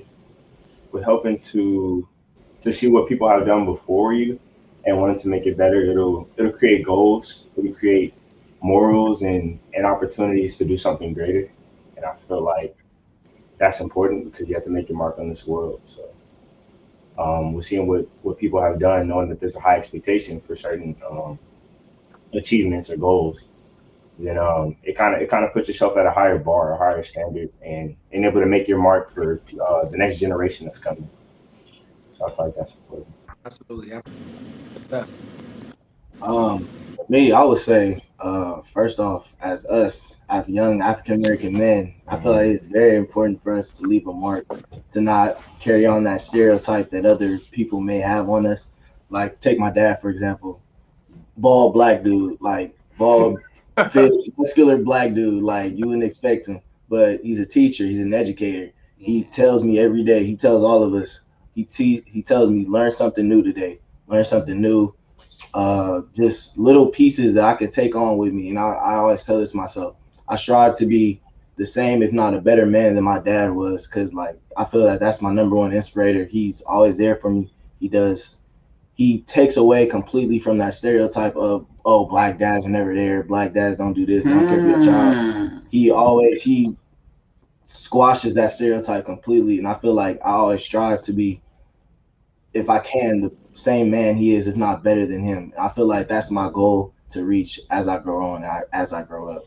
with 0.93 1.05
helping 1.05 1.39
to 1.41 2.07
to 2.63 2.73
see 2.73 2.89
what 2.89 3.09
people 3.09 3.29
have 3.29 3.47
done 3.47 3.65
before 3.65 4.13
you 4.15 4.39
and 4.87 5.01
wanting 5.01 5.19
to 5.21 5.29
make 5.29 5.47
it 5.47 5.57
better, 5.57 5.83
it'll 5.91 6.29
it'll 6.37 6.53
create 6.53 6.85
goals. 6.85 7.49
It'll 7.57 7.73
create 7.75 8.15
morals 8.61 9.23
and 9.23 9.59
and 9.75 9.87
opportunities 9.87 10.57
to 10.59 10.65
do 10.65 10.77
something 10.77 11.13
greater. 11.15 11.51
And 11.97 12.05
I 12.05 12.15
feel 12.29 12.43
like 12.43 12.77
that's 13.59 13.81
important 13.81 14.31
because 14.33 14.49
you 14.49 14.55
have 14.55 14.65
to 14.65 14.71
make 14.71 14.89
your 14.89 14.99
mark 14.99 15.19
on 15.19 15.29
this 15.29 15.47
world. 15.47 15.81
So. 15.85 16.14
Um, 17.19 17.53
we're 17.53 17.63
seeing 17.63 17.87
what, 17.87 18.09
what 18.23 18.39
people 18.39 18.61
have 18.61 18.79
done, 18.79 19.09
knowing 19.09 19.29
that 19.29 19.41
there's 19.41 19.57
a 19.57 19.61
high 19.61 19.77
expectation 19.77 20.41
for 20.41 20.57
certain 20.57 20.97
um, 21.09 21.39
achievements 22.33 22.91
or 22.91 22.97
goals 22.97 23.45
then 24.19 24.39
um, 24.39 24.77
it 24.83 24.97
kind 24.97 25.15
of 25.15 25.23
it 25.23 25.29
kind 25.29 25.45
of 25.45 25.53
puts 25.53 25.67
yourself 25.69 25.97
at 25.97 26.07
a 26.07 26.11
higher 26.11 26.39
bar, 26.39 26.73
a 26.73 26.77
higher 26.77 27.03
standard, 27.03 27.51
and 27.65 27.97
and 28.13 28.25
able 28.25 28.41
to 28.41 28.47
make 28.47 28.69
your 28.69 28.79
mark 28.79 29.13
for 29.13 29.43
uh, 29.67 29.85
the 29.87 29.97
next 29.97 30.19
generation 30.19 30.67
that's 30.67 30.79
coming. 30.79 31.09
So 32.17 32.27
I 32.27 32.35
feel 32.35 32.45
like 32.47 32.55
that's 32.55 32.75
important. 32.75 33.15
Absolutely. 33.45 33.89
Yeah. 33.89 35.07
Um, 36.23 36.69
me, 37.09 37.33
I 37.33 37.43
would 37.43 37.59
say, 37.59 38.04
uh, 38.25 38.63
first 38.73 38.99
off, 38.99 39.35
as 39.41 39.67
us, 39.67 40.17
as 40.31 40.49
young 40.49 40.81
African 40.81 41.17
American 41.17 41.57
men, 41.57 41.95
I 42.09 42.19
feel 42.19 42.33
like 42.33 42.47
it's 42.47 42.65
very 42.65 42.97
important 42.97 43.43
for 43.43 43.55
us 43.55 43.77
to 43.77 43.87
leave 43.87 44.07
a 44.07 44.15
mark, 44.15 44.47
to 44.95 45.01
not 45.03 45.43
carry 45.61 45.85
on 45.85 46.05
that 46.05 46.23
stereotype 46.23 46.91
that 46.91 47.05
other 47.05 47.39
people 47.53 47.81
may 47.81 47.99
have 48.01 48.31
on 48.31 48.47
us. 48.47 48.71
Like, 49.11 49.41
take 49.41 49.59
my 49.59 49.71
dad 49.71 50.01
for 50.01 50.09
example, 50.09 50.63
bald 51.37 51.75
black 51.75 52.03
dude, 52.03 52.41
like 52.41 52.75
bald, 52.97 53.41
fit, 53.91 54.11
muscular 54.39 54.79
black 54.79 55.13
dude, 55.13 55.43
like 55.43 55.77
you 55.77 55.87
wouldn't 55.87 56.05
expect 56.05 56.49
him, 56.49 56.63
but 56.89 57.21
he's 57.21 57.41
a 57.41 57.47
teacher, 57.47 57.85
he's 57.85 58.01
an 58.01 58.15
educator. 58.15 58.73
He 58.97 59.25
tells 59.25 59.63
me 59.63 59.79
every 59.79 60.03
day, 60.03 60.25
he 60.25 60.35
tells 60.35 60.63
all 60.63 60.83
of 60.83 60.95
us, 60.95 61.25
he 61.55 61.65
te- 61.65 62.05
he 62.07 62.23
tells 62.23 62.49
me 62.49 62.65
learn 62.67 62.91
something 62.91 63.29
new 63.29 63.43
today, 63.43 63.81
learn 64.09 64.25
something 64.25 64.59
new 64.59 64.95
uh, 65.55 66.03
just 66.15 66.59
little 66.59 66.89
pieces 66.89 67.33
that 67.35 67.45
I 67.45 67.55
could 67.55 67.73
take 67.73 67.95
on 67.95 68.19
with 68.19 68.33
me. 68.33 68.51
And 68.51 68.59
I, 68.59 68.73
I 68.73 68.95
always 68.97 69.25
tell 69.25 69.39
this 69.39 69.55
myself. 69.55 69.97
I 70.29 70.37
strive 70.37 70.77
to 70.79 70.87
be 70.87 71.21
the 71.57 71.65
same, 71.65 72.03
if 72.03 72.13
not 72.13 72.35
a 72.35 72.41
better 72.41 72.67
man 72.67 72.95
than 72.97 73.05
my 73.05 73.21
dad 73.21 73.53
was. 73.53 73.87
Cause 73.87 74.13
like 74.13 74.37
I 74.57 74.65
feel 74.65 74.85
that 74.85 75.01
that's 75.01 75.23
my 75.23 75.33
number 75.33 75.57
one 75.57 75.73
inspirator. 75.73 76.25
He's 76.25 76.61
always 76.63 76.99
there 76.99 77.17
for 77.17 77.31
me. 77.31 77.53
He 77.79 77.89
does. 77.89 78.43
He 78.95 79.21
takes 79.23 79.57
away 79.57 79.87
completely 79.87 80.39
from 80.39 80.59
that 80.59 80.75
stereotype 80.75 81.37
of 81.37 81.67
oh 81.85 82.07
black 82.07 82.39
dads 82.39 82.65
are 82.65 82.71
never 82.71 82.95
there. 82.95 83.23
Black 83.23 83.53
dads 83.53 83.79
don't 83.79 83.93
do 83.93 84.07
this. 84.07 84.25
They 84.25 84.31
don't 84.31 84.49
care 84.49 84.61
for 84.61 84.69
your 84.69 84.83
child. 84.83 85.17
Mm. 85.17 85.63
He 85.71 85.91
always 85.91 86.43
he 86.43 86.77
squashes 87.65 88.35
that 88.35 88.53
stereotype 88.53 89.05
completely, 89.05 89.59
and 89.59 89.69
I 89.69 89.75
feel 89.75 89.95
like 89.95 90.21
I 90.25 90.33
always 90.33 90.65
strive 90.65 91.03
to 91.03 91.13
be, 91.13 91.41
if 92.53 92.69
I 92.69 92.79
can, 92.81 93.21
the 93.21 93.33
same 93.55 93.91
man 93.91 94.17
he 94.17 94.35
is, 94.35 94.47
if 94.47 94.57
not 94.57 94.83
better 94.83 95.07
than 95.07 95.23
him. 95.23 95.53
I 95.59 95.69
feel 95.69 95.87
like 95.87 96.09
that's 96.09 96.31
my 96.31 96.51
goal 96.51 96.93
to 97.11 97.25
reach 97.25 97.61
as 97.71 97.89
I 97.89 97.99
grow 97.99 98.33
on, 98.33 98.45
as 98.73 98.93
I 98.93 99.03
grow 99.03 99.31
up. 99.31 99.47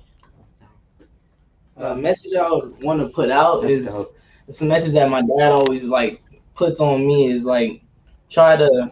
A 1.77 1.95
message 1.95 2.33
I 2.33 2.49
would 2.49 2.81
want 2.81 3.01
to 3.01 3.09
put 3.09 3.29
out 3.29 3.61
That's 3.61 3.73
is 3.73 3.87
dope. 3.87 4.15
it's 4.47 4.61
a 4.61 4.65
message 4.65 4.93
that 4.93 5.09
my 5.09 5.21
dad 5.21 5.51
always 5.51 5.83
like 5.83 6.21
puts 6.55 6.79
on 6.79 7.05
me 7.05 7.31
is 7.31 7.45
like 7.45 7.81
try 8.29 8.55
to 8.55 8.91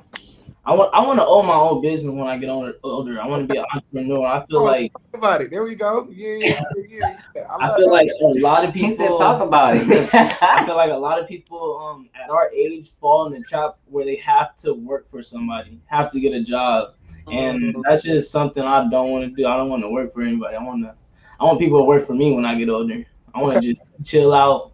I 0.65 0.73
want 0.73 0.93
I 0.93 1.05
want 1.05 1.19
to 1.19 1.25
own 1.25 1.45
my 1.45 1.55
own 1.55 1.81
business 1.81 2.13
when 2.13 2.27
I 2.27 2.37
get 2.37 2.49
older. 2.49 2.73
older. 2.83 3.19
I 3.21 3.27
want 3.27 3.41
to 3.43 3.47
be 3.47 3.57
an 3.57 3.65
entrepreneur. 3.73 4.25
I 4.25 4.45
feel 4.47 4.63
like 4.63 4.91
Talk 4.93 5.19
about 5.21 5.41
it. 5.41 5.51
There 5.51 5.63
we 5.63 5.75
go. 5.75 6.07
Yeah, 6.11 6.35
yeah, 6.35 6.61
yeah. 6.89 7.15
yeah. 7.35 7.47
I, 7.59 7.67
I 7.67 7.75
feel 7.75 7.89
that. 7.89 7.91
like 7.91 8.07
a 8.21 8.27
lot 8.27 8.65
of 8.65 8.73
He 8.79 8.91
said, 8.93 9.15
people 9.15 9.15
"Talk 9.15 9.41
about 9.41 9.75
it." 9.77 9.87
I 10.13 10.63
feel 10.65 10.75
like 10.75 10.91
a 10.91 10.95
lot 10.97 11.19
of 11.19 11.27
people 11.27 11.79
um 11.79 12.09
at 12.15 12.29
our 12.29 12.49
age 12.51 12.91
fall 12.99 13.25
in 13.27 13.33
the 13.33 13.41
trap 13.43 13.77
where 13.85 14.05
they 14.05 14.15
have 14.17 14.55
to 14.57 14.73
work 14.73 15.09
for 15.09 15.21
somebody, 15.23 15.81
have 15.85 16.11
to 16.11 16.19
get 16.19 16.33
a 16.33 16.43
job. 16.43 16.93
And 17.29 17.75
that's 17.87 18.03
just 18.03 18.31
something 18.31 18.63
I 18.63 18.87
don't 18.89 19.11
want 19.11 19.25
to 19.25 19.31
do. 19.41 19.47
I 19.47 19.57
don't 19.57 19.69
want 19.69 19.83
to 19.83 19.89
work 19.89 20.13
for 20.13 20.21
anybody. 20.21 20.55
I 20.55 20.63
want 20.63 20.83
to 20.83 20.95
I 21.39 21.43
want 21.45 21.59
people 21.59 21.79
to 21.79 21.85
work 21.85 22.05
for 22.05 22.13
me 22.15 22.33
when 22.33 22.45
I 22.45 22.55
get 22.55 22.69
older. 22.69 23.03
I 23.33 23.41
want 23.41 23.59
to 23.59 23.59
Okay. 23.59 23.67
just 23.67 23.91
chill 24.03 24.33
out 24.33 24.73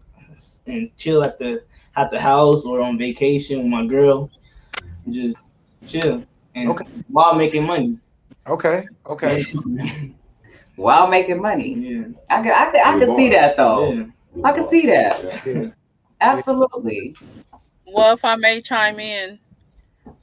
and 0.65 0.95
chill 0.97 1.23
at 1.23 1.37
the 1.39 1.63
at 1.95 2.11
the 2.11 2.19
house 2.19 2.63
or 2.65 2.81
on 2.81 2.97
vacation 2.97 3.57
with 3.59 3.67
my 3.67 3.85
girl. 3.85 4.29
Just 5.09 5.50
chill 5.85 6.23
and 6.55 6.69
Okay. 6.69 6.85
while 7.09 7.35
making 7.35 7.65
money. 7.65 7.99
okay, 8.47 8.87
okay. 9.05 9.43
While 10.77 11.07
making 11.09 11.41
money, 11.41 11.73
Yeah. 11.75 12.05
I 12.29 12.41
can, 12.41 12.51
I 12.51 12.71
can, 12.71 12.95
I 12.95 13.05
can 13.05 13.15
see 13.15 13.29
that 13.29 13.55
though. 13.57 13.91
yeah. 13.91 14.03
I 14.43 14.51
can 14.51 14.67
see 14.67 14.85
that. 14.87 15.45
Yeah. 15.45 15.67
Absolutely. 16.21 17.15
Well, 17.85 18.13
if 18.13 18.23
I 18.25 18.35
may 18.35 18.61
chime 18.61 18.99
in, 18.99 19.37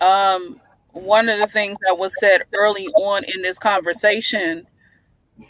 um, 0.01 0.61
one 0.93 1.29
of 1.29 1.39
the 1.39 1.47
things 1.47 1.77
that 1.87 1.99
was 1.99 2.19
said 2.19 2.43
early 2.55 2.87
on 2.97 3.25
in 3.25 3.43
this 3.43 3.59
conversation 3.59 4.67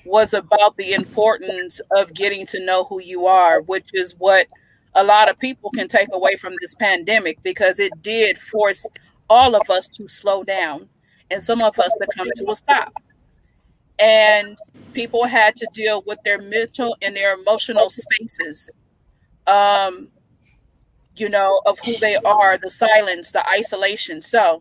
was 0.04 0.34
about 0.34 0.76
the 0.76 0.92
importance 0.92 1.80
of 1.92 2.12
getting 2.12 2.44
to 2.46 2.62
know 2.62 2.84
who 2.84 3.00
you 3.00 3.26
are, 3.26 3.62
which 3.62 3.88
is 3.94 4.14
what 4.18 4.46
a 4.94 5.04
lot 5.04 5.30
of 5.30 5.38
people 5.38 5.70
can 5.70 5.88
take 5.88 6.08
away 6.12 6.36
from 6.36 6.54
this 6.60 6.74
pandemic 6.74 7.42
because 7.42 7.78
it 7.78 7.92
did 8.02 8.36
force 8.36 8.84
all 9.28 9.54
of 9.54 9.68
us 9.70 9.88
to 9.88 10.08
slow 10.08 10.42
down 10.42 10.88
and 11.30 11.42
some 11.42 11.62
of 11.62 11.78
us 11.78 11.92
to 12.00 12.06
come 12.16 12.26
to 12.34 12.50
a 12.50 12.54
stop. 12.54 12.92
And 13.98 14.56
people 14.92 15.26
had 15.26 15.56
to 15.56 15.68
deal 15.72 16.02
with 16.06 16.22
their 16.24 16.38
mental 16.38 16.96
and 17.02 17.16
their 17.16 17.34
emotional 17.34 17.90
spaces. 17.90 18.72
Um, 19.46 20.08
you 21.16 21.28
know, 21.28 21.60
of 21.66 21.78
who 21.80 21.96
they 21.98 22.16
are, 22.16 22.58
the 22.58 22.70
silence, 22.70 23.32
the 23.32 23.46
isolation. 23.48 24.22
So, 24.22 24.60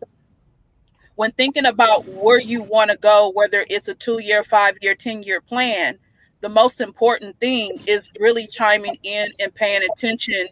when 1.14 1.30
thinking 1.32 1.66
about 1.66 2.06
where 2.06 2.40
you 2.40 2.62
want 2.62 2.90
to 2.90 2.96
go, 2.96 3.30
whether 3.30 3.64
it's 3.68 3.88
a 3.88 3.94
two 3.94 4.20
year, 4.20 4.42
five 4.42 4.76
year, 4.82 4.94
10 4.94 5.22
year 5.22 5.40
plan, 5.40 5.98
the 6.40 6.48
most 6.48 6.80
important 6.80 7.38
thing 7.40 7.80
is 7.86 8.10
really 8.20 8.46
chiming 8.46 8.96
in 9.02 9.28
and 9.40 9.54
paying 9.54 9.82
attention 9.92 10.46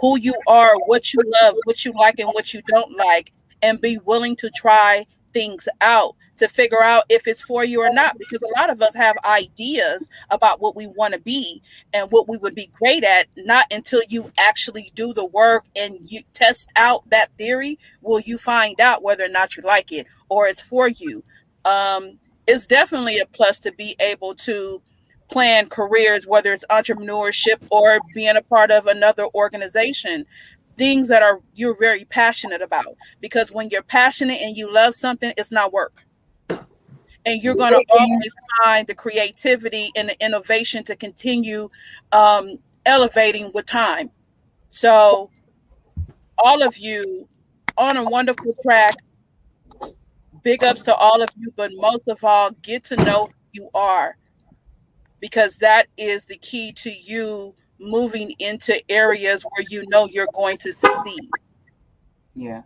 who 0.00 0.18
you 0.18 0.34
are, 0.46 0.74
what 0.86 1.14
you 1.14 1.20
love, 1.42 1.54
what 1.64 1.84
you 1.84 1.92
like, 1.92 2.18
and 2.18 2.28
what 2.28 2.52
you 2.52 2.60
don't 2.66 2.96
like, 2.96 3.32
and 3.62 3.80
be 3.80 3.98
willing 4.04 4.36
to 4.36 4.50
try 4.54 5.06
things 5.32 5.68
out 5.80 6.14
to 6.36 6.48
figure 6.48 6.82
out 6.82 7.04
if 7.08 7.26
it's 7.26 7.42
for 7.42 7.64
you 7.64 7.80
or 7.80 7.92
not. 7.92 8.18
Because 8.18 8.42
a 8.42 8.60
lot 8.60 8.70
of 8.70 8.82
us 8.82 8.94
have 8.94 9.16
ideas 9.24 10.08
about 10.30 10.60
what 10.60 10.76
we 10.76 10.86
want 10.86 11.14
to 11.14 11.20
be 11.20 11.62
and 11.92 12.10
what 12.10 12.28
we 12.28 12.36
would 12.36 12.54
be 12.54 12.70
great 12.72 13.04
at, 13.04 13.26
not 13.36 13.66
until 13.70 14.02
you 14.08 14.30
actually 14.38 14.90
do 14.94 15.12
the 15.12 15.26
work 15.26 15.64
and 15.76 15.98
you 16.10 16.20
test 16.32 16.70
out 16.76 17.08
that 17.10 17.30
theory 17.38 17.78
will 18.00 18.20
you 18.20 18.38
find 18.38 18.80
out 18.80 19.02
whether 19.02 19.24
or 19.24 19.28
not 19.28 19.56
you 19.56 19.62
like 19.62 19.92
it 19.92 20.06
or 20.28 20.46
it's 20.46 20.60
for 20.60 20.88
you. 20.88 21.24
Um, 21.64 22.18
it's 22.46 22.66
definitely 22.66 23.18
a 23.18 23.26
plus 23.26 23.58
to 23.60 23.72
be 23.72 23.96
able 24.00 24.34
to 24.34 24.82
plan 25.30 25.66
careers, 25.68 26.26
whether 26.26 26.52
it's 26.52 26.64
entrepreneurship 26.70 27.56
or 27.70 27.98
being 28.14 28.36
a 28.36 28.42
part 28.42 28.70
of 28.70 28.86
another 28.86 29.26
organization. 29.34 30.26
Things 30.82 31.08
that 31.08 31.22
are 31.22 31.40
you're 31.54 31.78
very 31.78 32.04
passionate 32.04 32.60
about 32.60 32.96
because 33.20 33.52
when 33.52 33.68
you're 33.70 33.82
passionate 33.84 34.40
and 34.40 34.56
you 34.56 34.72
love 34.72 34.96
something, 34.96 35.32
it's 35.36 35.52
not 35.52 35.72
work 35.72 36.04
and 37.24 37.42
you're 37.42 37.54
going 37.54 37.72
to 37.72 37.84
always 37.90 38.34
find 38.62 38.86
the 38.86 38.94
creativity 38.94 39.90
and 39.96 40.08
the 40.08 40.24
innovation 40.24 40.82
to 40.84 40.96
continue 40.96 41.70
um, 42.10 42.58
elevating 42.84 43.50
with 43.54 43.66
time. 43.66 44.10
So, 44.70 45.30
all 46.38 46.62
of 46.62 46.78
you 46.78 47.28
on 47.76 47.96
a 47.96 48.04
wonderful 48.04 48.56
track. 48.62 48.94
Big 50.42 50.64
ups 50.64 50.82
to 50.82 50.94
all 50.94 51.22
of 51.22 51.28
you, 51.38 51.52
but 51.56 51.70
most 51.74 52.08
of 52.08 52.24
all, 52.24 52.50
get 52.62 52.82
to 52.84 52.96
know 52.96 53.26
who 53.26 53.32
you 53.52 53.70
are 53.74 54.16
because 55.20 55.56
that 55.58 55.86
is 55.96 56.24
the 56.24 56.36
key 56.36 56.72
to 56.72 56.90
you 56.90 57.54
moving 57.82 58.32
into 58.38 58.80
areas 58.90 59.42
where 59.42 59.64
you 59.70 59.84
know 59.88 60.06
you're 60.06 60.28
going 60.34 60.56
to 60.58 60.72
succeed. 60.72 61.30
Yeah. 62.34 62.62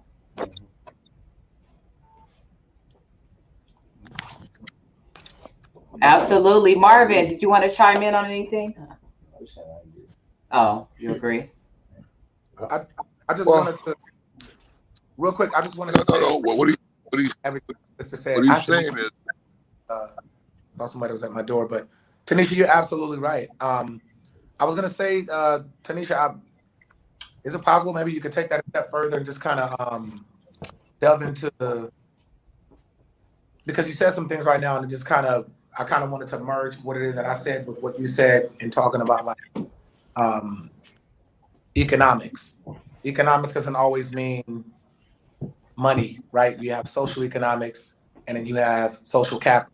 Absolutely. 6.03 6.75
Marvin, 6.75 7.29
did 7.29 7.41
you 7.41 7.49
want 7.49 7.69
to 7.69 7.75
chime 7.75 8.03
in 8.03 8.15
on 8.15 8.27
anything? 8.27 8.75
Oh, 10.53 10.87
you 10.99 11.13
agree? 11.13 11.51
I 12.71 12.85
just 13.35 13.47
Well- 13.47 13.65
wanted 13.65 13.79
to, 13.85 13.97
real 15.19 15.33
quick. 15.33 15.51
I 15.57 15.63
just 15.63 15.77
wanted 15.77 15.95
to 15.95 16.05
no, 16.09 16.15
say 16.15 16.21
no. 16.21 16.37
What, 16.37 16.59
what, 16.59 16.69
are 16.69 16.71
you, 16.71 16.77
what, 17.05 17.21
are 17.21 17.23
you, 17.23 17.31
everything 17.45 17.77
Mr. 17.99 18.19
said. 18.19 18.37
what 18.37 18.49
are 18.49 18.55
you 18.55 18.61
saying 18.61 18.99
is, 18.99 19.11
uh, 19.91 20.09
thought 20.77 20.91
somebody 20.91 21.13
was 21.13 21.25
at 21.25 21.33
my 21.33 21.43
door, 21.43 21.67
but 21.67 21.89
Tanisha, 22.27 22.57
you're 22.57 22.71
absolutely 22.71 23.19
right. 23.19 23.49
Um, 23.61 24.01
I 24.59 24.65
was 24.65 24.75
gonna 24.75 24.89
say, 24.89 25.27
uh, 25.31 25.61
Tanisha, 25.85 26.17
I, 26.17 26.35
is 27.45 27.55
it 27.55 27.63
possible 27.63 27.93
maybe 27.93 28.13
you 28.13 28.21
could 28.21 28.33
take 28.33 28.49
that 28.51 28.61
a 28.67 28.71
step 28.71 28.91
further 28.91 29.19
and 29.19 29.27
just 29.27 29.41
kind 29.41 29.61
of 29.61 29.93
um, 29.93 30.25
delve 31.01 31.23
into 31.23 31.53
the 31.59 31.91
because 33.67 33.87
you 33.89 33.95
said 33.95 34.13
some 34.13 34.29
things 34.29 34.45
right 34.45 34.61
now 34.61 34.77
and 34.77 34.85
it 34.85 34.89
just 34.89 35.07
kind 35.07 35.27
of 35.27 35.51
I 35.79 35.85
kind 35.85 36.03
of 36.03 36.11
wanted 36.11 36.29
to 36.29 36.39
merge 36.39 36.77
what 36.77 36.97
it 36.97 37.03
is 37.03 37.17
that 37.17 37.27
I 37.27 37.35
said 37.35 37.67
with 37.67 37.83
what 37.83 37.99
you 38.01 38.09
said 38.09 38.51
in 38.61 38.71
talking 38.71 39.03
about 39.03 39.27
like 39.27 39.67
um, 40.17 40.71
economics. 41.77 42.61
Economics 43.05 43.55
doesn't 43.55 43.77
always 43.77 44.15
mean 44.15 44.65
money, 45.77 46.21
right? 46.33 46.59
You 46.59 46.71
have 46.71 46.89
social 46.89 47.25
economics 47.25 47.97
and 48.27 48.39
then 48.39 48.47
you 48.47 48.57
have 48.57 49.01
social 49.03 49.39
capital. 49.39 49.73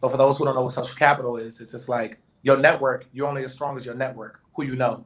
So 0.00 0.08
for 0.08 0.16
those 0.16 0.38
who 0.38 0.44
don't 0.44 0.54
know 0.54 0.62
what 0.62 0.72
social 0.72 0.94
capital 0.94 1.36
is, 1.36 1.60
it's 1.60 1.72
just 1.72 1.88
like 1.88 2.18
your 2.44 2.58
network. 2.58 3.06
You're 3.12 3.26
only 3.26 3.42
as 3.42 3.52
strong 3.52 3.76
as 3.76 3.84
your 3.84 3.96
network, 3.96 4.40
who 4.54 4.64
you 4.64 4.76
know. 4.76 5.04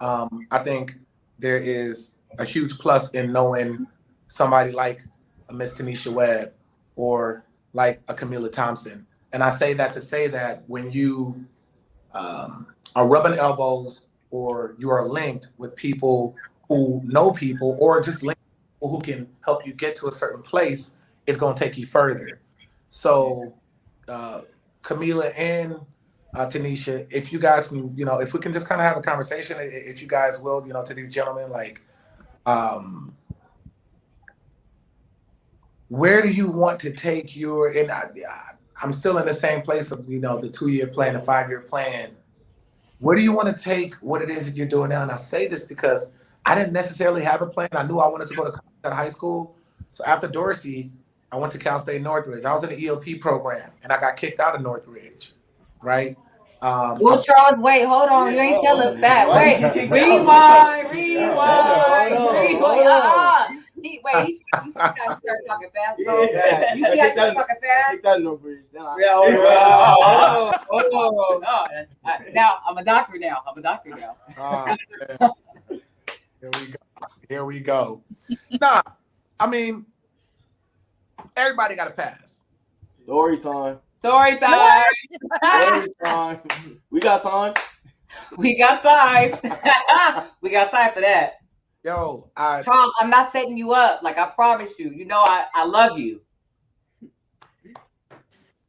Um, 0.00 0.46
I 0.50 0.60
think 0.60 0.94
there 1.38 1.58
is 1.58 2.14
a 2.38 2.44
huge 2.44 2.78
plus 2.78 3.10
in 3.10 3.32
knowing 3.32 3.86
somebody 4.28 4.72
like 4.72 5.02
a 5.50 5.52
Miss 5.52 5.74
Tanisha 5.74 6.10
Webb 6.10 6.52
or 6.96 7.44
like 7.74 8.00
a 8.08 8.14
Camila 8.14 8.50
Thompson. 8.50 9.06
And 9.32 9.42
I 9.42 9.50
say 9.50 9.74
that 9.74 9.92
to 9.92 10.00
say 10.00 10.28
that 10.28 10.62
when 10.68 10.90
you 10.90 11.44
um, 12.14 12.66
are 12.94 13.06
rubbing 13.06 13.38
elbows 13.38 14.06
or 14.30 14.74
you 14.78 14.88
are 14.90 15.06
linked 15.06 15.48
with 15.58 15.74
people 15.76 16.34
who 16.68 17.02
know 17.04 17.32
people 17.32 17.76
or 17.80 18.00
just 18.00 18.22
linked 18.22 18.40
who 18.80 19.00
can 19.00 19.28
help 19.44 19.66
you 19.66 19.72
get 19.72 19.96
to 19.96 20.06
a 20.06 20.12
certain 20.12 20.42
place, 20.42 20.96
it's 21.26 21.38
going 21.38 21.56
to 21.56 21.62
take 21.62 21.76
you 21.76 21.86
further. 21.86 22.40
So, 22.90 23.52
uh, 24.06 24.42
Camila 24.84 25.36
and 25.36 25.76
uh, 26.34 26.46
Tanisha, 26.46 27.06
if 27.10 27.32
you 27.32 27.38
guys 27.38 27.68
can, 27.68 27.96
you 27.96 28.04
know, 28.04 28.20
if 28.20 28.32
we 28.32 28.40
can 28.40 28.52
just 28.52 28.68
kind 28.68 28.80
of 28.80 28.86
have 28.86 28.96
a 28.96 29.02
conversation, 29.02 29.56
if 29.60 30.02
you 30.02 30.08
guys 30.08 30.40
will, 30.40 30.66
you 30.66 30.72
know, 30.72 30.84
to 30.84 30.94
these 30.94 31.12
gentlemen, 31.12 31.50
like, 31.50 31.80
um, 32.46 33.14
where 35.88 36.22
do 36.22 36.28
you 36.28 36.48
want 36.48 36.80
to 36.80 36.92
take 36.92 37.34
your? 37.34 37.68
And 37.70 37.90
I, 37.90 38.10
I'm 38.80 38.92
still 38.92 39.18
in 39.18 39.26
the 39.26 39.34
same 39.34 39.62
place 39.62 39.90
of, 39.90 40.08
you 40.08 40.20
know, 40.20 40.38
the 40.38 40.48
two-year 40.48 40.88
plan, 40.88 41.14
the 41.14 41.20
five-year 41.20 41.60
plan. 41.60 42.10
Where 42.98 43.16
do 43.16 43.22
you 43.22 43.32
want 43.32 43.56
to 43.56 43.62
take 43.62 43.94
what 43.96 44.22
it 44.22 44.28
is 44.28 44.46
that 44.50 44.56
you're 44.56 44.66
doing 44.66 44.90
now? 44.90 45.02
And 45.02 45.10
I 45.10 45.16
say 45.16 45.48
this 45.48 45.66
because 45.66 46.12
I 46.44 46.54
didn't 46.54 46.72
necessarily 46.72 47.22
have 47.24 47.42
a 47.42 47.46
plan. 47.46 47.68
I 47.72 47.84
knew 47.84 47.98
I 47.98 48.08
wanted 48.08 48.28
to 48.28 48.34
go 48.34 48.50
to 48.50 48.94
high 48.94 49.10
school. 49.10 49.54
So 49.90 50.04
after 50.04 50.28
Dorsey, 50.28 50.90
I 51.30 51.36
went 51.36 51.52
to 51.52 51.58
Cal 51.58 51.78
State 51.80 52.02
Northridge. 52.02 52.44
I 52.44 52.52
was 52.52 52.64
in 52.64 52.70
the 52.70 52.86
ELP 52.86 53.20
program 53.20 53.70
and 53.82 53.92
I 53.92 54.00
got 54.00 54.16
kicked 54.16 54.40
out 54.40 54.54
of 54.54 54.62
Northridge, 54.62 55.32
right? 55.82 56.16
Um, 56.60 56.98
Well, 56.98 57.22
Charles, 57.22 57.58
wait, 57.58 57.84
hold 57.84 58.08
on. 58.08 58.34
You 58.34 58.40
ain't 58.40 58.60
tell 58.60 58.80
us 58.80 58.96
that. 59.00 59.30
Wait, 59.30 59.60
did 59.60 59.74
you 59.74 59.82
kick 59.82 59.90
rewind, 59.90 60.90
rewind, 60.90 61.28
Hold 61.30 61.46
on, 61.66 62.10
hold 62.10 62.36
on, 62.36 62.46
rewind. 62.46 62.88
Uh-uh. 62.88 63.48
He, 63.80 64.00
wait, 64.02 64.26
he, 64.26 64.32
you 64.64 64.72
see 64.72 64.78
how 64.78 65.14
he 65.14 65.20
started 65.20 65.44
talking 65.46 65.68
fast, 65.72 66.00
bro? 66.04 66.24
Yeah. 66.24 66.74
You 66.74 66.84
see 66.84 66.98
how 66.98 67.06
he 67.06 67.12
started 67.12 67.34
talking 67.34 67.56
fast? 67.62 67.92
Take 67.92 68.02
that 68.02 68.22
no 68.22 68.36
bridge. 68.36 68.64
Yeah, 68.74 68.80
hold 69.14 69.34
on, 69.34 70.54
hold 70.68 70.92
on, 70.92 71.14
hold. 71.14 71.44
Uh, 71.44 72.18
now 72.34 72.58
I'm 72.66 72.76
a 72.76 72.84
doctor 72.84 73.18
now. 73.18 73.42
I'm 73.46 73.56
a 73.56 73.62
doctor 73.62 73.90
now. 73.90 74.16
Ah, 74.36 74.76
man. 75.20 75.30
Here 76.40 76.50
we 76.52 76.66
go. 76.66 76.78
Here 77.28 77.44
we 77.44 77.60
go. 77.60 78.02
Nah, 78.60 78.82
I 79.38 79.46
mean, 79.46 79.86
everybody 81.36 81.76
got 81.76 81.88
a 81.88 81.92
pass. 81.92 82.44
Story 83.02 83.38
time. 83.38 83.78
Story 84.00 84.38
time. 84.38 84.84
Story 85.42 85.88
time. 86.04 86.42
We 86.90 87.00
got 87.00 87.22
time. 87.22 87.54
we 88.36 88.56
got 88.56 88.82
time. 88.82 90.28
we 90.40 90.50
got 90.50 90.70
time 90.70 90.92
for 90.94 91.00
that. 91.00 91.34
Yo, 91.84 92.30
I 92.36 92.62
Charles, 92.62 92.92
I'm 93.00 93.10
not 93.10 93.32
setting 93.32 93.56
you 93.56 93.72
up. 93.72 94.02
Like 94.02 94.16
I 94.18 94.26
promise 94.30 94.78
you. 94.78 94.90
You 94.90 95.04
know 95.04 95.18
I, 95.18 95.46
I 95.52 95.64
love 95.64 95.98
you. 95.98 96.20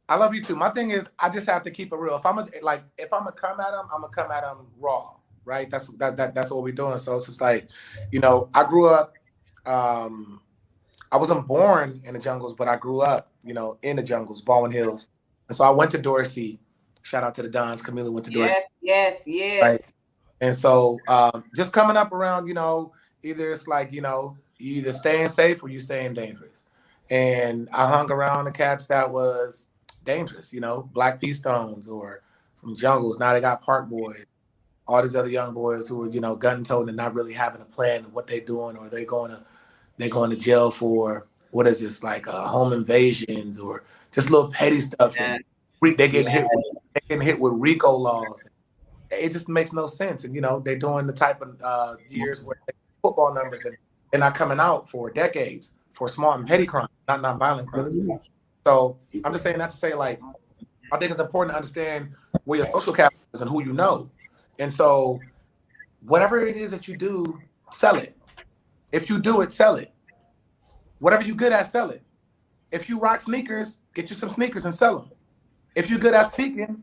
I 0.08 0.16
love 0.16 0.34
you 0.34 0.42
too. 0.42 0.56
My 0.56 0.70
thing 0.70 0.90
is, 0.90 1.06
I 1.20 1.30
just 1.30 1.46
have 1.48 1.62
to 1.62 1.70
keep 1.70 1.92
it 1.92 1.96
real. 1.96 2.16
If 2.16 2.26
I'm 2.26 2.38
a, 2.38 2.48
like, 2.62 2.82
if 2.98 3.12
I'm 3.12 3.20
gonna 3.20 3.32
come 3.32 3.60
at 3.60 3.72
him, 3.72 3.86
I'm 3.94 4.00
gonna 4.00 4.12
come 4.12 4.32
at 4.32 4.42
him 4.42 4.66
raw, 4.80 5.14
right? 5.44 5.70
That's 5.70 5.86
that, 5.98 6.16
that 6.16 6.34
that's 6.34 6.50
what 6.50 6.64
we're 6.64 6.72
doing. 6.72 6.98
So 6.98 7.14
it's 7.14 7.26
just 7.26 7.40
like, 7.40 7.68
you 8.10 8.18
know, 8.18 8.50
I 8.52 8.64
grew 8.64 8.86
up. 8.86 9.14
Um, 9.64 10.40
I 11.12 11.16
wasn't 11.16 11.46
born 11.46 12.00
in 12.04 12.14
the 12.14 12.20
jungles, 12.20 12.54
but 12.54 12.66
I 12.66 12.76
grew 12.76 13.00
up, 13.00 13.32
you 13.44 13.54
know, 13.54 13.78
in 13.82 13.96
the 13.96 14.02
jungles, 14.02 14.40
Baldwin 14.40 14.72
Hills, 14.72 15.10
and 15.50 15.56
so 15.56 15.64
I 15.64 15.70
went 15.70 15.90
to 15.90 15.98
Dorsey. 15.98 16.60
Shout 17.02 17.24
out 17.24 17.34
to 17.34 17.42
the 17.42 17.48
Dons. 17.48 17.82
Camila 17.82 18.12
went 18.12 18.24
to 18.26 18.30
Dorsey. 18.30 18.54
Yes, 18.80 19.22
yes, 19.26 19.26
yes. 19.26 19.62
Right. 19.62 19.94
And 20.40 20.54
so 20.54 20.96
um, 21.08 21.42
just 21.56 21.72
coming 21.72 21.96
up 21.96 22.12
around, 22.12 22.46
you 22.46 22.54
know, 22.54 22.92
either 23.24 23.52
it's 23.52 23.66
like, 23.66 23.92
you 23.92 24.00
know, 24.00 24.38
you 24.58 24.76
either 24.76 24.92
staying 24.92 25.28
safe 25.28 25.60
or 25.64 25.68
you 25.68 25.80
staying 25.80 26.14
dangerous. 26.14 26.66
And 27.10 27.68
I 27.72 27.88
hung 27.88 28.12
around 28.12 28.44
the 28.44 28.52
cats 28.52 28.86
that 28.86 29.10
was 29.10 29.70
dangerous, 30.04 30.54
you 30.54 30.60
know, 30.60 30.88
Black 30.92 31.20
P. 31.20 31.32
Stones 31.32 31.88
or 31.88 32.22
from 32.60 32.76
jungles. 32.76 33.18
Now 33.18 33.32
they 33.32 33.40
got 33.40 33.60
Park 33.60 33.88
Boys, 33.88 34.26
all 34.86 35.02
these 35.02 35.16
other 35.16 35.30
young 35.30 35.52
boys 35.52 35.88
who 35.88 36.04
are, 36.04 36.10
you 36.10 36.20
know, 36.20 36.36
gun 36.36 36.62
toting 36.62 36.90
and 36.90 36.96
not 36.96 37.12
really 37.12 37.32
having 37.32 37.60
a 37.60 37.64
plan 37.64 38.04
of 38.04 38.14
what 38.14 38.28
they're 38.28 38.38
doing 38.38 38.76
or 38.76 38.88
they're 38.88 39.04
going 39.04 39.32
to 39.32 39.42
they're 39.98 40.08
going 40.08 40.30
to 40.30 40.36
jail 40.36 40.70
for 40.70 41.26
what 41.50 41.66
is 41.66 41.80
this 41.80 42.04
like 42.04 42.28
uh, 42.28 42.46
home 42.46 42.72
invasions 42.72 43.58
or 43.58 43.82
just 44.12 44.30
little 44.30 44.50
petty 44.50 44.80
stuff. 44.80 45.14
And 45.18 45.42
they 45.82 46.08
get 46.08 46.28
hit 46.28 46.46
with, 46.52 46.78
they 46.94 47.00
getting 47.08 47.26
hit 47.26 47.40
with 47.40 47.52
RICO 47.54 47.92
laws 47.96 48.48
it 49.10 49.32
just 49.32 49.48
makes 49.48 49.72
no 49.72 49.86
sense. 49.86 50.24
And 50.24 50.34
you 50.34 50.40
know, 50.40 50.60
they're 50.60 50.78
doing 50.78 51.06
the 51.06 51.12
type 51.12 51.42
of 51.42 51.56
uh, 51.62 51.96
years 52.08 52.44
where 52.44 52.60
football 53.02 53.34
numbers 53.34 53.64
and 53.64 53.76
they're 54.10 54.20
not 54.20 54.34
coming 54.34 54.60
out 54.60 54.90
for 54.90 55.10
decades 55.10 55.78
for 55.94 56.08
small 56.08 56.32
and 56.32 56.46
petty 56.46 56.66
crimes, 56.66 56.88
not 57.08 57.20
non-violent 57.22 57.68
crimes. 57.68 57.96
So 58.66 58.98
I'm 59.24 59.32
just 59.32 59.44
saying 59.44 59.58
that 59.58 59.70
to 59.70 59.76
say 59.76 59.94
like 59.94 60.20
I 60.92 60.98
think 60.98 61.10
it's 61.10 61.20
important 61.20 61.52
to 61.52 61.56
understand 61.56 62.10
where 62.44 62.58
your 62.58 62.66
social 62.72 62.92
capital 62.92 63.20
is 63.32 63.40
and 63.40 63.50
who 63.50 63.64
you 63.64 63.72
know. 63.72 64.10
And 64.58 64.72
so 64.72 65.20
whatever 66.04 66.44
it 66.44 66.56
is 66.56 66.70
that 66.70 66.88
you 66.88 66.96
do, 66.96 67.40
sell 67.72 67.96
it. 67.96 68.16
If 68.92 69.08
you 69.08 69.20
do 69.20 69.40
it, 69.40 69.52
sell 69.52 69.76
it. 69.76 69.92
Whatever 70.98 71.22
you're 71.22 71.36
good 71.36 71.52
at, 71.52 71.70
sell 71.70 71.90
it. 71.90 72.02
If 72.72 72.88
you 72.88 72.98
rock 72.98 73.20
sneakers, 73.20 73.82
get 73.94 74.10
you 74.10 74.16
some 74.16 74.30
sneakers 74.30 74.64
and 74.64 74.74
sell 74.74 75.00
them. 75.00 75.10
If 75.74 75.90
you're 75.90 75.98
good 75.98 76.14
at 76.14 76.32
speaking, 76.32 76.82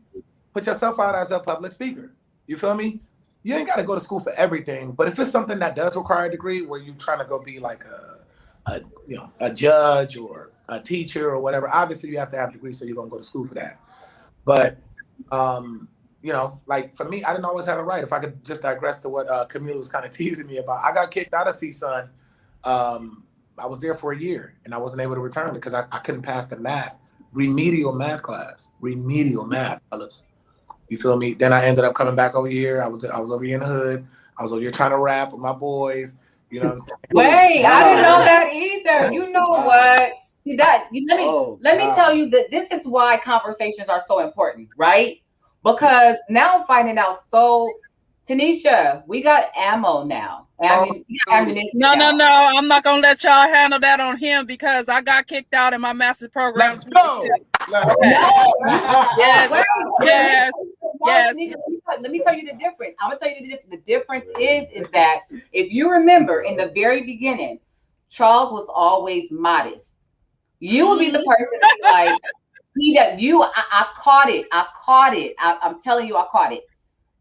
put 0.52 0.66
yourself 0.66 0.98
out 0.98 1.14
as 1.14 1.30
a 1.30 1.38
public 1.38 1.72
speaker. 1.72 2.12
You 2.46 2.56
feel 2.56 2.74
me? 2.74 3.00
You 3.42 3.54
ain't 3.54 3.68
got 3.68 3.76
to 3.76 3.84
go 3.84 3.94
to 3.94 4.00
school 4.00 4.20
for 4.20 4.32
everything, 4.32 4.92
but 4.92 5.08
if 5.08 5.18
it's 5.18 5.30
something 5.30 5.58
that 5.60 5.76
does 5.76 5.96
require 5.96 6.26
a 6.26 6.30
degree, 6.30 6.62
where 6.62 6.80
you're 6.80 6.94
trying 6.96 7.18
to 7.18 7.24
go 7.24 7.38
be 7.38 7.58
like 7.58 7.84
a, 7.84 8.18
a 8.66 8.80
you 9.06 9.16
know, 9.16 9.30
a 9.40 9.52
judge 9.52 10.16
or 10.16 10.50
a 10.68 10.80
teacher 10.80 11.30
or 11.30 11.40
whatever, 11.40 11.68
obviously 11.68 12.10
you 12.10 12.18
have 12.18 12.30
to 12.32 12.38
have 12.38 12.50
a 12.50 12.52
degree, 12.52 12.72
so 12.72 12.84
you're 12.84 12.96
gonna 12.96 13.08
go 13.08 13.18
to 13.18 13.24
school 13.24 13.46
for 13.46 13.54
that. 13.54 13.80
But 14.44 14.78
um, 15.30 15.88
you 16.22 16.32
know, 16.32 16.60
like 16.66 16.96
for 16.96 17.04
me, 17.04 17.22
I 17.24 17.32
didn't 17.32 17.44
always 17.44 17.66
have 17.66 17.78
it 17.78 17.82
right. 17.82 18.02
If 18.02 18.12
I 18.12 18.18
could 18.18 18.44
just 18.44 18.62
digress 18.62 19.00
to 19.02 19.08
what 19.08 19.28
uh, 19.28 19.46
was 19.54 19.90
kind 19.90 20.04
of 20.04 20.12
teasing 20.16 20.46
me 20.46 20.58
about, 20.58 20.84
I 20.84 20.92
got 20.92 21.10
kicked 21.10 21.32
out 21.32 21.48
of 21.48 21.54
CSUN. 21.54 22.08
Um, 22.64 23.24
I 23.60 23.66
was 23.66 23.80
there 23.80 23.94
for 23.96 24.12
a 24.12 24.18
year 24.18 24.54
and 24.64 24.74
I 24.74 24.78
wasn't 24.78 25.02
able 25.02 25.14
to 25.16 25.20
return 25.20 25.54
because 25.54 25.74
I, 25.74 25.86
I 25.92 25.98
couldn't 25.98 26.22
pass 26.22 26.48
the 26.48 26.56
math, 26.58 26.96
remedial 27.32 27.92
math 27.92 28.22
class, 28.22 28.70
remedial 28.80 29.46
math, 29.46 29.80
fellas. 29.90 30.28
You 30.88 30.98
feel 30.98 31.16
me? 31.16 31.34
Then 31.34 31.52
I 31.52 31.66
ended 31.66 31.84
up 31.84 31.94
coming 31.94 32.16
back 32.16 32.34
over 32.34 32.48
here. 32.48 32.82
I 32.82 32.88
was 32.88 33.04
I 33.04 33.20
was 33.20 33.30
over 33.30 33.44
here 33.44 33.54
in 33.56 33.60
the 33.60 33.66
hood. 33.66 34.06
I 34.38 34.42
was 34.42 34.52
over 34.52 34.60
here 34.60 34.70
trying 34.70 34.90
to 34.90 34.98
rap 34.98 35.32
with 35.32 35.40
my 35.40 35.52
boys. 35.52 36.18
You 36.50 36.60
know 36.60 36.68
what 36.68 36.74
I'm 36.74 36.80
saying? 36.80 36.98
Wait, 37.12 37.64
I 37.64 37.84
didn't 37.84 38.02
know 38.02 38.24
that 38.24 38.52
either. 38.54 39.12
You 39.12 39.30
know 39.30 39.48
what? 39.48 40.12
See 40.44 40.56
that 40.56 40.88
you, 40.92 41.06
let 41.08 41.18
me 41.18 41.24
Oh, 41.26 41.58
let 41.60 41.76
me 41.78 41.84
God. 41.88 41.94
tell 41.94 42.14
you 42.14 42.30
that 42.30 42.50
this 42.50 42.70
is 42.70 42.86
why 42.86 43.18
conversations 43.18 43.88
are 43.88 44.02
so 44.06 44.20
important, 44.20 44.68
right? 44.76 45.18
Because 45.64 46.16
now 46.30 46.58
I'm 46.58 46.66
finding 46.66 46.98
out. 46.98 47.20
So, 47.20 47.74
Tanisha, 48.28 49.02
we 49.06 49.22
got 49.22 49.50
ammo 49.56 50.04
now. 50.04 50.47
Oh, 50.60 50.64
Ammun- 50.66 51.04
oh. 51.28 51.32
ammunition 51.34 51.78
No, 51.78 51.94
now. 51.94 52.10
no, 52.10 52.16
no. 52.16 52.58
I'm 52.58 52.66
not 52.66 52.82
gonna 52.82 53.00
let 53.00 53.22
y'all 53.22 53.48
handle 53.48 53.78
that 53.80 54.00
on 54.00 54.16
him 54.16 54.44
because 54.44 54.88
I 54.88 55.00
got 55.02 55.26
kicked 55.26 55.54
out 55.54 55.72
in 55.72 55.80
my 55.80 55.92
master's 55.92 56.30
program. 56.30 56.70
Let's 56.70 56.84
go. 56.88 57.24
Let's 57.70 57.94
go. 57.94 58.02
Yes, 59.18 59.50
Wait, 59.52 59.64
yes, 60.02 60.52
yes. 61.04 61.26
Let 61.26 61.36
me 61.36 61.48
tell- 61.50 62.00
Let 62.00 62.10
me 62.10 62.20
tell 62.24 62.34
you 62.34 62.44
the 62.52 62.58
difference. 62.58 62.96
I'm 63.00 63.10
gonna 63.10 63.18
tell 63.18 63.28
you 63.30 63.36
the 63.40 63.48
difference. 63.48 63.70
The 63.70 63.92
difference 63.92 64.26
is 64.38 64.66
is 64.72 64.88
that 64.90 65.20
if 65.52 65.70
you 65.72 65.90
remember 65.90 66.40
in 66.42 66.56
the 66.56 66.72
very 66.74 67.02
beginning, 67.02 67.60
Charles 68.10 68.50
was 68.52 68.68
always 68.72 69.30
modest. 69.30 70.04
You 70.60 70.88
would 70.88 70.98
be 70.98 71.10
the 71.10 71.22
person 71.22 71.58
that's 71.60 71.92
like 71.92 72.20
he 72.76 72.94
that 72.96 73.20
you. 73.20 73.42
I, 73.44 73.50
I 73.54 73.86
caught 73.94 74.28
it. 74.28 74.46
I 74.50 74.66
caught 74.84 75.14
it. 75.14 75.34
I, 75.38 75.56
I'm 75.62 75.80
telling 75.80 76.06
you, 76.08 76.16
I 76.16 76.26
caught 76.32 76.52
it. 76.52 76.64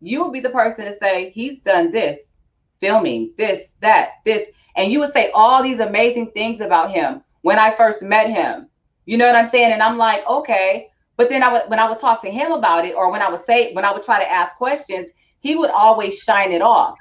You 0.01 0.23
would 0.23 0.33
be 0.33 0.39
the 0.39 0.49
person 0.49 0.85
to 0.85 0.93
say 0.93 1.29
he's 1.31 1.61
done 1.61 1.91
this, 1.91 2.33
filming 2.79 3.33
this, 3.37 3.73
that, 3.81 4.09
this, 4.25 4.49
and 4.75 4.91
you 4.91 4.99
would 4.99 5.11
say 5.11 5.31
all 5.33 5.63
these 5.63 5.79
amazing 5.79 6.31
things 6.31 6.61
about 6.61 6.91
him 6.91 7.21
when 7.41 7.57
I 7.59 7.71
first 7.71 8.01
met 8.03 8.29
him. 8.29 8.69
You 9.05 9.17
know 9.17 9.25
what 9.25 9.35
I'm 9.35 9.47
saying? 9.47 9.71
And 9.71 9.81
I'm 9.81 9.97
like, 9.97 10.27
okay. 10.27 10.89
But 11.15 11.29
then 11.29 11.41
I 11.41 11.51
would 11.51 11.63
when 11.67 11.79
I 11.79 11.89
would 11.89 11.97
talk 11.99 12.21
to 12.21 12.29
him 12.29 12.51
about 12.51 12.85
it, 12.85 12.93
or 12.93 13.11
when 13.11 13.21
I 13.23 13.29
would 13.29 13.39
say 13.39 13.73
when 13.73 13.85
I 13.85 13.91
would 13.91 14.03
try 14.03 14.19
to 14.19 14.31
ask 14.31 14.55
questions, 14.57 15.09
he 15.39 15.55
would 15.55 15.71
always 15.71 16.19
shine 16.19 16.51
it 16.51 16.61
off. 16.61 16.95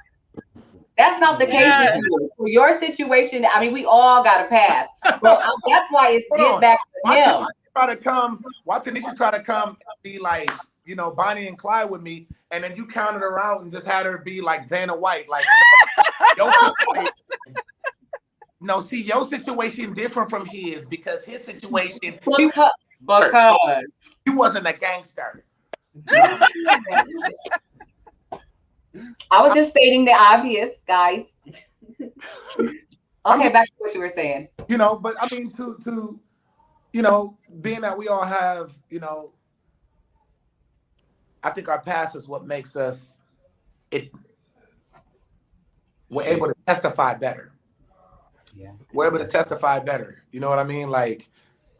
That's 0.97 1.19
not 1.19 1.37
the 1.37 1.45
case 1.45 1.55
Yeah. 1.55 1.95
with 1.95 2.03
you. 2.03 2.29
For 2.37 2.47
your 2.47 2.79
situation, 2.79 3.45
I 3.51 3.59
mean, 3.61 3.73
we 3.73 3.85
all 3.85 4.23
got 4.23 4.41
to 4.41 4.49
pass. 4.49 4.87
But 5.21 5.39
I- 5.43 5.51
that's 5.67 5.91
why 5.91 6.11
it's 6.11 6.25
Hold 6.31 6.41
get 6.41 6.55
on. 6.55 6.61
back 6.61 6.79
to 6.79 6.99
Why 7.03 7.17
him. 7.19 7.33
Tanisha 7.35 7.45
try 7.75 7.95
to 7.95 8.01
come? 8.01 8.45
Why 8.63 8.79
Tanisha 8.79 9.15
try 9.15 9.31
to 9.31 9.39
come 9.43 9.77
be 10.01 10.17
like, 10.17 10.49
you 10.85 10.95
know, 10.95 11.11
Bonnie 11.11 11.47
and 11.47 11.57
Clyde 11.57 11.89
with 11.91 12.01
me, 12.01 12.27
and 12.51 12.63
then 12.63 12.75
you 12.75 12.85
counted 12.85 13.19
her 13.19 13.39
out 13.41 13.61
and 13.61 13.71
just 13.71 13.85
had 13.85 14.05
her 14.05 14.17
be 14.19 14.41
like 14.41 14.67
Vanna 14.69 14.95
White, 14.95 15.29
like 15.29 15.43
your. 16.37 16.51
No, 18.59 18.79
see, 18.79 19.03
your 19.03 19.23
situation 19.25 19.93
different 19.93 20.31
from 20.31 20.45
his 20.47 20.87
because 20.87 21.23
his 21.23 21.43
situation, 21.43 21.99
he, 22.01 22.11
Because, 22.47 22.71
because 23.05 23.55
he 24.25 24.31
wasn't 24.31 24.65
a 24.65 24.73
gangster. 24.73 25.43
I 29.29 29.41
was 29.41 29.53
just 29.53 29.69
stating 29.71 30.05
the 30.05 30.13
obvious, 30.13 30.83
guys. 30.87 31.37
Okay, 33.27 33.49
back 33.49 33.67
to 33.67 33.73
what 33.77 33.93
you 33.93 33.99
were 33.99 34.09
saying. 34.09 34.47
you 34.67 34.77
know 34.77 34.95
but 34.97 35.15
i 35.21 35.27
mean 35.33 35.51
to 35.51 35.77
to 35.83 36.19
you 36.93 37.01
know 37.01 37.37
being 37.61 37.81
that 37.81 37.97
we 37.97 38.07
all 38.07 38.23
have 38.23 38.71
you 38.89 38.99
know 38.99 39.31
i 41.47 41.51
think 41.51 41.67
our 41.67 41.79
past 41.81 42.15
is 42.15 42.27
what 42.27 42.45
makes 42.45 42.75
us 42.75 43.19
it 43.91 44.11
we're 46.09 46.23
able 46.23 46.47
to 46.47 46.55
testify 46.65 47.13
better 47.13 47.51
Yeah. 48.55 48.71
we're 48.93 49.07
able 49.07 49.19
to 49.19 49.27
testify 49.27 49.79
better 49.79 50.23
you 50.31 50.39
know 50.39 50.49
what 50.49 50.59
i 50.59 50.63
mean 50.63 50.89
like 50.89 51.27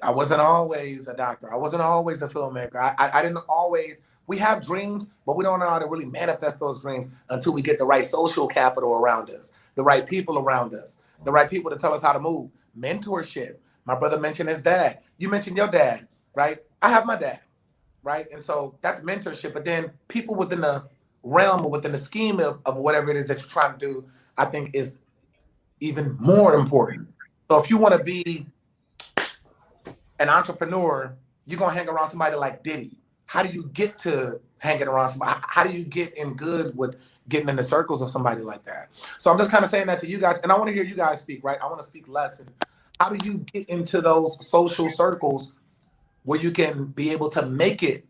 i 0.02 0.12
wasn't 0.12 0.42
always 0.42 1.08
a 1.08 1.16
doctor 1.16 1.52
i 1.52 1.56
wasn't 1.56 1.82
always 1.82 2.22
a 2.22 2.28
filmmaker 2.28 2.76
i 2.76 2.96
i, 2.98 3.20
I 3.20 3.22
didn't 3.22 3.44
always 3.50 4.02
we 4.28 4.38
have 4.38 4.62
dreams 4.62 5.12
but 5.26 5.38
we 5.38 5.44
don't 5.44 5.60
know 5.60 5.70
how 5.70 5.80
to 5.80 5.88
really 5.88 6.06
manifest 6.06 6.60
those 6.60 6.82
dreams 6.82 7.12
until 7.30 7.54
we 7.54 7.62
get 7.62 7.78
the 7.80 7.86
right 7.86 8.06
social 8.06 8.48
capital 8.48 8.94
around 8.94 9.30
us 9.30 9.52
the 9.76 9.84
right 9.84 10.06
people 10.08 10.40
around 10.40 10.74
us 10.74 11.02
the 11.24 11.32
right 11.32 11.50
people 11.50 11.72
to 11.72 11.78
tell 11.78 11.94
us 11.94 12.02
how 12.02 12.14
to 12.14 12.20
move. 12.20 12.50
Mentorship. 12.80 13.56
My 13.86 13.98
brother 13.98 14.20
mentioned 14.20 14.50
his 14.50 14.62
dad. 14.62 15.00
You 15.18 15.30
mentioned 15.30 15.58
your 15.58 15.68
dad, 15.68 16.08
right? 16.36 16.60
I 16.82 16.90
have 16.90 17.06
my 17.06 17.16
dad, 17.16 17.40
right? 18.08 18.28
And 18.32 18.41
so 18.41 18.76
that's 18.82 19.02
mentorship. 19.02 19.54
But 19.54 19.65
then 19.65 19.91
people 20.08 20.34
within 20.34 20.62
the 20.62 20.86
realm 21.24 21.65
or 21.65 21.70
within 21.70 21.91
the 21.91 21.98
scheme 21.98 22.39
of, 22.39 22.60
of 22.65 22.78
whatever 22.78 23.12
it 23.12 23.17
is 23.17 23.28
that 23.28 23.39
you're 23.39 23.50
trying 23.50 23.78
to 23.78 23.80
do, 23.80 24.06
I 24.38 24.46
think 24.46 24.74
is 24.74 25.00
even 25.80 26.15
more 26.20 26.56
important. 26.56 27.08
So 27.52 27.62
if 27.62 27.70
you 27.70 27.78
want 27.78 27.98
to 27.98 28.04
be 28.04 28.48
an 30.20 30.30
entrepreneur, 30.30 31.13
you're 31.46 31.60
gonna 31.60 31.74
hang 31.74 31.88
around 31.88 32.10
somebody 32.10 32.36
like 32.36 32.63
Diddy 32.63 32.98
how 33.28 33.43
do 33.43 33.50
you 33.54 33.70
get 33.74 34.00
to 34.00 34.39
hanging 34.58 34.88
around 34.88 35.10
somebody? 35.10 35.39
How 35.43 35.63
do 35.63 35.72
you 35.72 35.84
get 35.84 36.17
in 36.17 36.34
good 36.34 36.76
with 36.76 36.96
getting 37.30 37.50
in 37.50 37.58
the 37.58 37.63
circles 37.63 38.02
of 38.02 38.10
somebody 38.10 38.41
like 38.41 38.65
that? 38.65 38.89
So 39.20 39.30
I'm 39.32 39.38
just 39.38 39.52
kind 39.52 39.63
of 39.63 39.70
saying 39.70 39.88
that 39.88 40.00
to 40.00 40.08
you 40.08 40.17
guys, 40.17 40.39
and 40.41 40.52
I 40.52 40.58
want 40.58 40.70
to 40.70 40.74
hear 40.74 40.84
you 40.84 40.96
guys 40.96 41.22
speak, 41.22 41.43
right? 41.43 41.60
I 41.62 41.67
want 41.67 41.80
to 41.80 41.88
speak 41.88 42.08
less. 42.08 42.39
And 42.39 42.50
how 43.00 43.10
do 43.10 43.30
you 43.30 43.39
get 43.54 43.70
into 43.70 44.02
those 44.02 44.50
social 44.50 44.89
circles 44.89 45.56
where 46.28 46.38
you 46.38 46.52
can 46.52 46.88
be 46.88 47.10
able 47.12 47.30
to 47.30 47.46
make 47.46 47.84
it 47.84 48.06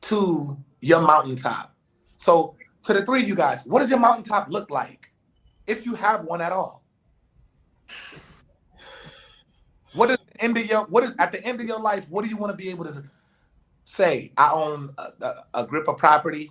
to 0.00 0.58
your 0.80 1.00
mountaintop? 1.02 1.72
So 2.16 2.56
to 2.82 2.92
the 2.92 3.06
three 3.06 3.22
of 3.22 3.28
you 3.28 3.36
guys, 3.36 3.64
what 3.64 3.78
does 3.78 3.90
your 3.90 4.00
mountaintop 4.00 4.48
look 4.50 4.70
like, 4.70 5.12
if 5.68 5.86
you 5.86 5.94
have 5.94 6.24
one 6.24 6.40
at 6.40 6.50
all? 6.50 6.82
What 9.92 10.10
is 10.10 10.18
the 10.18 10.42
end 10.42 10.58
of 10.58 10.66
your 10.66 10.82
what 10.86 11.04
is 11.04 11.14
at 11.20 11.30
the 11.30 11.44
end 11.44 11.60
of 11.60 11.66
your 11.68 11.78
life? 11.78 12.04
What 12.08 12.24
do 12.24 12.28
you 12.28 12.36
want 12.36 12.52
to 12.52 12.56
be 12.56 12.70
able 12.70 12.86
to 12.86 13.04
say? 13.84 14.32
I 14.36 14.50
own 14.50 14.92
a, 14.98 15.12
a, 15.20 15.44
a 15.62 15.64
grip 15.64 15.86
of 15.86 15.96
property, 15.96 16.50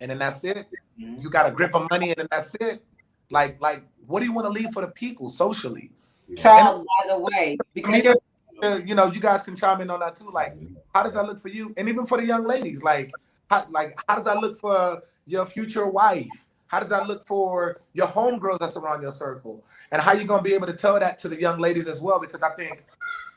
and 0.00 0.10
then 0.10 0.18
that's 0.18 0.44
it. 0.44 0.66
Mhm. 1.00 1.22
You 1.22 1.30
got 1.30 1.46
a 1.46 1.50
grip 1.50 1.74
of 1.74 1.88
money, 1.90 2.10
and 2.10 2.16
then 2.16 2.28
that's 2.30 2.54
it. 2.56 2.84
Like 3.30 3.58
like, 3.62 3.84
what 4.06 4.20
do 4.20 4.26
you 4.26 4.32
want 4.34 4.46
to 4.48 4.52
leave 4.52 4.70
for 4.72 4.82
the 4.82 4.88
people 4.88 5.30
socially? 5.30 5.90
Charles, 6.36 6.84
by 7.00 7.08
the 7.08 7.18
way, 7.18 7.56
because 7.72 8.04
you're 8.04 8.16
you 8.62 8.94
know, 8.94 9.12
you 9.12 9.20
guys 9.20 9.42
can 9.42 9.56
chime 9.56 9.80
in 9.80 9.90
on 9.90 10.00
that 10.00 10.16
too. 10.16 10.30
Like, 10.30 10.56
how 10.94 11.02
does 11.02 11.14
that 11.14 11.26
look 11.26 11.42
for 11.42 11.48
you? 11.48 11.74
And 11.76 11.88
even 11.88 12.06
for 12.06 12.18
the 12.18 12.24
young 12.24 12.44
ladies, 12.44 12.82
like, 12.82 13.10
how, 13.50 13.66
like, 13.70 13.98
how 14.08 14.16
does 14.16 14.24
that 14.26 14.38
look 14.38 14.58
for 14.58 15.02
your 15.26 15.46
future 15.46 15.86
wife? 15.86 16.28
How 16.68 16.80
does 16.80 16.88
that 16.90 17.06
look 17.06 17.26
for 17.26 17.80
your 17.92 18.06
homegirls 18.06 18.58
that's 18.60 18.76
around 18.76 19.02
your 19.02 19.12
circle? 19.12 19.62
And 19.90 20.00
how 20.00 20.12
you 20.12 20.24
gonna 20.24 20.42
be 20.42 20.54
able 20.54 20.66
to 20.68 20.72
tell 20.72 20.98
that 20.98 21.18
to 21.20 21.28
the 21.28 21.38
young 21.38 21.58
ladies 21.58 21.86
as 21.86 22.00
well? 22.00 22.18
Because 22.18 22.42
I 22.42 22.50
think, 22.54 22.84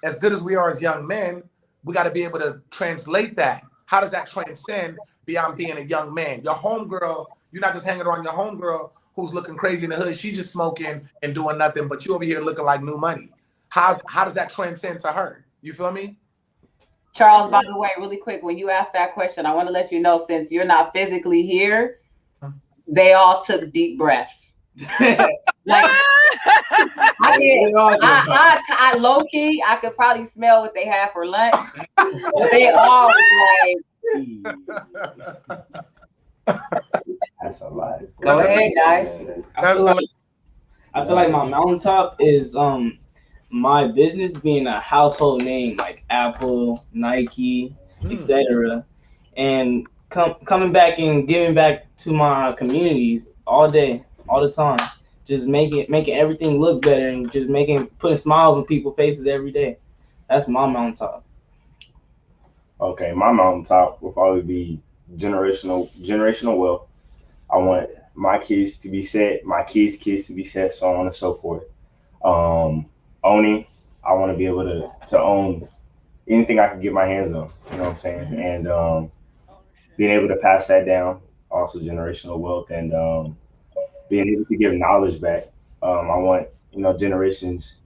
as 0.04 0.20
good 0.20 0.32
as 0.32 0.42
we 0.42 0.56
are 0.56 0.70
as 0.70 0.82
young 0.82 1.06
men, 1.06 1.44
we 1.84 1.94
got 1.94 2.04
to 2.04 2.12
be 2.12 2.24
able 2.24 2.40
to 2.40 2.62
translate 2.72 3.36
that. 3.38 3.64
How 3.86 4.02
does 4.02 4.12
that 4.12 4.28
transcend 4.28 4.98
beyond 5.26 5.58
being 5.58 5.78
a 5.78 5.82
young 5.82 6.14
man? 6.14 6.42
Your 6.44 6.56
homegirl, 6.56 7.26
you're 7.52 7.62
not 7.62 7.74
just 7.74 7.86
hanging 7.86 8.06
around 8.06 8.24
your 8.24 8.34
homegirl 8.34 8.92
who's 9.16 9.34
looking 9.34 9.56
crazy 9.56 9.86
in 9.86 9.92
the 9.92 9.96
hood. 9.96 10.18
She's 10.18 10.36
just 10.38 10.52
smoking 10.52 11.08
and 11.24 11.34
doing 11.34 11.58
nothing, 11.58 11.88
but 11.88 12.06
you 12.06 12.14
over 12.14 12.24
here 12.24 12.42
looking 12.42 12.66
like 12.66 12.84
new 12.84 12.98
money. 12.98 13.30
How 13.76 14.00
how 14.08 14.24
does 14.24 14.36
that 14.36 14.54
transcend 14.54 15.02
to 15.02 15.10
her? 15.10 15.46
You 15.62 15.74
feel 15.74 15.92
me? 15.92 16.18
Charles, 17.14 17.52
by 17.52 17.62
the 17.66 17.78
way, 17.78 17.90
really 17.98 18.16
quick, 18.16 18.42
when 18.42 18.58
you 18.58 18.70
asked 18.70 18.94
that 18.94 19.14
question, 19.14 19.46
I 19.46 19.54
want 19.54 19.68
to 19.68 19.74
let 19.74 19.92
you 19.92 20.00
know 20.00 20.18
since 20.18 20.50
you're 20.50 20.64
not 20.64 20.94
physically 20.94 21.46
here, 21.46 22.00
they 22.88 23.12
all 23.12 23.42
took 23.42 23.74
deep 23.74 23.98
breaths. 23.98 24.54
Like 25.68 25.84
I, 27.24 27.38
did, 27.40 27.74
I, 27.76 27.98
I, 28.04 28.62
I 28.70 28.98
low 28.98 29.24
key, 29.24 29.64
I 29.66 29.78
could 29.78 29.96
probably 29.96 30.26
smell 30.26 30.62
what 30.62 30.76
they 30.76 30.86
had 30.86 31.12
for 31.12 31.26
lunch. 31.26 31.56
But 31.98 32.52
they 32.52 32.70
all 32.70 33.08
like, 33.08 34.56
That's 37.42 37.62
a 37.62 37.70
lie. 37.70 38.04
Go 38.22 38.42
ahead, 38.42 38.74
guys. 38.76 39.26
I 39.56 39.74
feel 39.74 39.86
like 39.86 40.06
I 40.94 41.04
feel 41.04 41.16
like 41.16 41.32
my 41.32 41.46
mountaintop 41.46 42.18
is 42.20 42.56
um 42.56 43.00
my 43.56 43.88
business 43.88 44.38
being 44.38 44.68
a 44.68 44.80
household 44.82 45.44
name 45.44 45.78
like 45.78 46.04
Apple, 46.10 46.86
Nike, 46.92 47.76
Hmm. 48.02 48.12
etc. 48.12 48.86
And 49.38 49.88
com- 50.10 50.36
coming 50.46 50.74
back 50.74 51.00
and 51.00 51.28
giving 51.28 51.56
back 51.56 51.96
to 52.00 52.12
my 52.14 52.54
communities 52.54 53.30
all 53.48 53.72
day, 53.72 54.06
all 54.28 54.42
the 54.42 54.52
time. 54.52 54.80
Just 55.26 55.48
making 55.48 55.86
making 55.90 56.16
everything 56.16 56.60
look 56.60 56.84
better 56.84 57.08
and 57.08 57.32
just 57.32 57.50
making 57.50 57.88
putting 58.00 58.18
smiles 58.18 58.58
on 58.58 58.66
people's 58.66 58.96
faces 58.96 59.26
every 59.28 59.52
day. 59.52 59.80
That's 60.30 60.48
my 60.50 60.66
mountaintop. 60.68 61.26
Okay, 62.82 63.14
my 63.14 63.32
mountaintop 63.32 64.02
will 64.02 64.12
probably 64.12 64.42
be 64.42 64.82
generational 65.16 65.90
generational 66.02 66.58
wealth. 66.58 66.88
I 67.50 67.58
want 67.58 67.90
my 68.16 68.38
kids 68.40 68.80
to 68.80 68.90
be 68.90 69.04
set, 69.04 69.46
my 69.46 69.64
kids' 69.64 69.98
kids 69.98 70.28
to 70.28 70.34
be 70.34 70.46
set, 70.46 70.74
so 70.74 70.94
on 70.94 71.06
and 71.06 71.16
so 71.16 71.34
forth. 71.36 71.64
Um, 72.24 72.90
owning, 73.26 73.66
I 74.04 74.14
want 74.14 74.32
to 74.32 74.38
be 74.38 74.46
able 74.46 74.64
to 74.64 75.08
to 75.10 75.20
own 75.22 75.68
anything 76.28 76.60
I 76.60 76.70
can 76.70 76.82
get 76.82 76.94
my 76.94 77.06
hands 77.06 77.34
on. 77.34 77.52
You 77.72 77.78
know 77.78 77.84
what 77.86 77.94
I'm 77.94 78.00
saying? 78.00 78.40
And 78.40 78.68
um, 78.68 79.12
being 79.98 80.12
able 80.12 80.28
to 80.30 80.38
pass 80.38 80.68
that 80.68 80.86
down, 80.86 81.22
also 81.52 81.80
generational 81.80 82.40
wealth, 82.40 82.70
and 82.70 82.94
um, 82.94 83.38
being 84.10 84.30
able 84.30 84.46
to 84.46 84.58
give 84.58 84.74
knowledge 84.74 85.20
back. 85.20 85.48
Um, 85.84 86.12
I 86.12 86.18
want 86.18 86.48
you 86.72 86.82
know 86.82 86.98
generations 86.98 87.80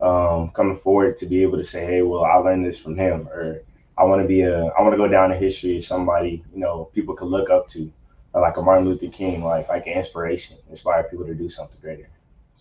um, 0.00 0.50
coming 0.50 0.76
forward 0.76 1.16
to 1.18 1.26
be 1.26 1.42
able 1.42 1.58
to 1.58 1.64
say, 1.64 1.86
hey, 1.86 2.02
well, 2.02 2.24
I 2.24 2.36
learned 2.36 2.66
this 2.66 2.78
from 2.78 2.96
him, 2.96 3.28
or 3.28 3.62
I 3.96 4.04
want 4.04 4.22
to 4.22 4.28
be 4.28 4.42
a, 4.42 4.66
I 4.66 4.82
want 4.82 4.92
to 4.92 4.98
go 4.98 5.08
down 5.08 5.32
in 5.32 5.38
history 5.38 5.76
as 5.78 5.86
somebody, 5.86 6.44
you 6.52 6.60
know, 6.60 6.90
people 6.94 7.14
could 7.14 7.28
look 7.28 7.50
up 7.50 7.68
to, 7.70 7.92
like 8.34 8.56
a 8.56 8.62
Martin 8.62 8.86
Luther 8.86 9.08
King, 9.08 9.44
like 9.44 9.68
like 9.68 9.86
an 9.86 9.92
inspiration, 9.94 10.56
inspire 10.68 11.04
people 11.04 11.26
to 11.26 11.34
do 11.34 11.48
something 11.48 11.78
greater. 11.80 12.08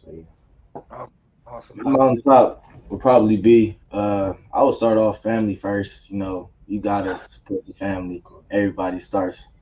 So 0.04 0.12
yeah. 0.14 1.06
Awesome. 1.54 1.84
My 1.84 1.92
mountaintop 1.92 2.66
would 2.90 3.02
probably 3.02 3.38
be 3.38 3.80
uh 3.92 4.34
I 4.54 4.64
would 4.64 4.76
start 4.76 4.98
off 4.98 5.22
family 5.24 5.56
first. 5.56 6.10
You 6.10 6.18
know, 6.18 6.50
you 6.68 6.80
gotta 6.82 7.20
support 7.28 7.66
the 7.68 7.74
family. 7.74 8.24
Everybody 8.52 9.00
starts 9.00 9.54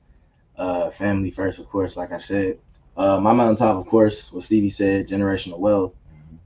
uh 0.56 0.90
family 0.90 1.30
first, 1.30 1.58
of 1.58 1.68
course, 1.68 1.96
like 1.96 2.12
I 2.12 2.18
said. 2.18 2.58
Uh 2.96 3.20
my 3.20 3.32
mountaintop, 3.32 3.76
of 3.76 3.86
course, 3.86 4.32
what 4.32 4.44
Stevie 4.44 4.70
said, 4.70 5.08
generational 5.08 5.58
wealth. 5.58 5.94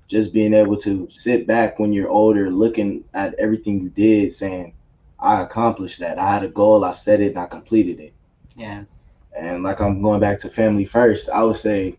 Just 0.08 0.32
being 0.34 0.54
able 0.54 0.76
to 0.78 1.08
sit 1.10 1.46
back 1.46 1.78
when 1.78 1.92
you're 1.92 2.10
older, 2.10 2.50
looking 2.50 3.04
at 3.14 3.34
everything 3.34 3.80
you 3.82 3.90
did, 3.90 4.32
saying, 4.34 4.74
I 5.18 5.42
accomplished 5.42 6.00
that. 6.00 6.18
I 6.18 6.30
had 6.32 6.44
a 6.44 6.48
goal, 6.48 6.84
I 6.84 6.92
set 6.92 7.20
it, 7.20 7.30
and 7.30 7.38
I 7.38 7.46
completed 7.46 8.00
it. 8.00 8.14
yes. 8.56 9.24
And 9.36 9.62
like 9.62 9.80
I'm 9.80 10.02
going 10.02 10.20
back 10.20 10.40
to 10.40 10.48
family 10.50 10.84
first, 10.84 11.28
I 11.30 11.42
would 11.44 11.56
say 11.56 11.98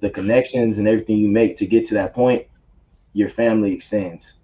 the 0.00 0.10
connections 0.10 0.78
and 0.78 0.88
everything 0.88 1.18
you 1.18 1.28
make 1.28 1.56
to 1.58 1.66
get 1.66 1.86
to 1.88 1.94
that 1.94 2.14
point, 2.14 2.46
your 3.16 3.30
family 3.30 3.72
extends. 3.72 4.40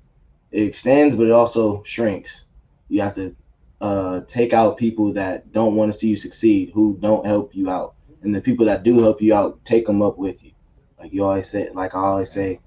It 0.51 0.63
extends, 0.63 1.15
but 1.15 1.27
it 1.27 1.33
also 1.33 1.83
shrinks. 1.83 2.47
You 2.89 3.03
have 3.03 3.15
to 3.17 3.37
uh, 3.83 4.23
take 4.27 4.55
out 4.55 4.79
people 4.79 5.13
that 5.13 5.53
don't 5.53 5.75
want 5.75 5.93
to 5.93 5.99
see 5.99 6.09
you 6.09 6.17
succeed, 6.17 6.71
who 6.73 6.97
don't 7.01 7.27
help 7.27 7.55
you 7.55 7.69
out, 7.69 7.95
and 8.23 8.35
the 8.35 8.41
people 8.41 8.65
that 8.65 8.83
do 8.83 8.99
help 9.01 9.21
you 9.21 9.35
out, 9.35 9.63
take 9.67 9.87
them 9.87 10.01
up 10.01 10.17
with 10.17 10.43
you. 10.43 10.53
Like 10.99 11.13
you 11.13 11.23
always 11.23 11.51
say, 11.51 11.69
like 11.75 11.95
I 11.95 11.99
always 11.99 12.31
say, 12.31 12.61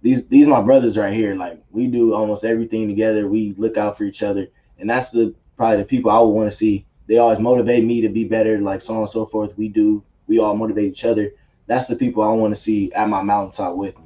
these 0.00 0.26
these 0.28 0.46
my 0.46 0.62
brothers 0.62 0.96
right 0.96 1.12
here. 1.12 1.34
Like 1.34 1.62
we 1.70 1.88
do 1.88 2.14
almost 2.14 2.44
everything 2.44 2.88
together. 2.88 3.28
We 3.28 3.54
look 3.58 3.76
out 3.76 3.98
for 3.98 4.04
each 4.04 4.22
other, 4.22 4.48
and 4.78 4.88
that's 4.88 5.10
the 5.10 5.34
probably 5.58 5.78
the 5.78 5.84
people 5.84 6.10
I 6.10 6.20
would 6.20 6.30
want 6.30 6.50
to 6.50 6.56
see. 6.56 6.86
They 7.06 7.18
always 7.18 7.38
motivate 7.38 7.84
me 7.84 8.00
to 8.00 8.08
be 8.08 8.24
better, 8.24 8.60
like 8.60 8.80
so 8.80 8.94
on 8.94 9.00
and 9.00 9.10
so 9.10 9.26
forth. 9.26 9.58
We 9.58 9.68
do. 9.68 10.02
We 10.26 10.38
all 10.38 10.56
motivate 10.56 10.90
each 10.90 11.04
other. 11.04 11.32
That's 11.66 11.86
the 11.86 11.96
people 11.96 12.22
I 12.22 12.32
want 12.32 12.54
to 12.54 12.60
see 12.60 12.90
at 12.94 13.10
my 13.10 13.22
mountaintop 13.22 13.76
with 13.76 13.98
me. 13.98 14.03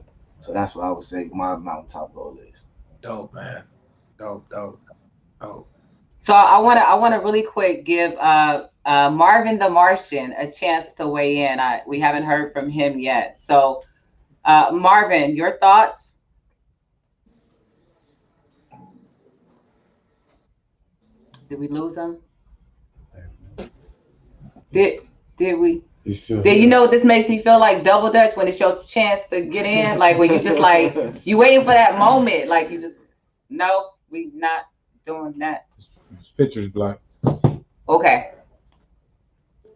So 0.49 0.55
that's 0.55 0.75
what 0.75 0.87
I 0.87 0.91
would 0.91 1.05
say 1.05 1.29
my 1.31 1.57
mountaintop 1.57 2.15
goal 2.15 2.39
is. 2.51 2.65
Dope, 3.03 3.35
man. 3.35 3.65
Dope, 4.19 4.49
dope, 4.49 4.81
dope. 5.43 5.69
So 6.21 6.33
I 6.33 6.57
want 6.57 6.79
to 6.79 6.89
I 6.89 6.95
want 6.95 7.13
to 7.13 7.21
really 7.21 7.43
quick 7.43 7.85
give 7.85 8.15
uh, 8.15 8.69
uh, 8.87 9.11
Marvin 9.11 9.59
the 9.59 9.69
Martian 9.69 10.33
a 10.39 10.51
chance 10.51 10.93
to 10.93 11.07
weigh 11.07 11.45
in. 11.45 11.61
I, 11.61 11.83
we 11.87 12.01
haven't 12.01 12.23
heard 12.23 12.55
from 12.55 12.71
him 12.71 12.99
yet. 12.99 13.39
So 13.39 13.83
uh, 14.47 14.71
Marvin, 14.73 15.37
your 15.37 15.59
thoughts? 15.59 16.17
Did 21.51 21.59
we 21.59 21.69
lose 21.69 21.95
him? 21.95 22.21
Did 24.73 25.01
did 25.37 25.59
we? 25.59 25.83
Did 26.15 26.61
you 26.61 26.67
know 26.67 26.83
what 26.83 26.91
this 26.91 27.05
makes 27.05 27.29
me 27.29 27.39
feel 27.39 27.61
like 27.61 27.85
double 27.85 28.11
dutch 28.11 28.35
when 28.35 28.49
it's 28.49 28.59
your 28.59 28.83
chance 28.83 29.27
to 29.27 29.43
get 29.43 29.67
in? 29.67 29.99
Like 29.99 30.17
when 30.17 30.33
you 30.33 30.41
just 30.41 30.59
like 30.59 30.97
you 31.25 31.37
waiting 31.37 31.61
for 31.61 31.73
that 31.73 31.99
moment, 31.99 32.49
like 32.49 32.71
you 32.71 32.81
just 32.81 32.97
no, 33.51 33.91
we 34.11 34.31
not 34.35 34.69
doing 35.07 35.35
that. 35.39 35.67
His 35.77 36.31
picture's 36.37 36.69
black. 36.69 36.99
Okay. 37.89 38.33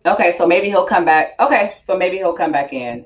Okay, 0.07 0.33
so 0.33 0.47
maybe 0.47 0.69
he'll 0.69 0.87
come 0.87 1.05
back. 1.05 1.35
Okay, 1.39 1.77
so 1.83 1.97
maybe 1.97 2.17
he'll 2.17 2.33
come 2.33 2.51
back 2.51 2.73
in. 2.73 3.05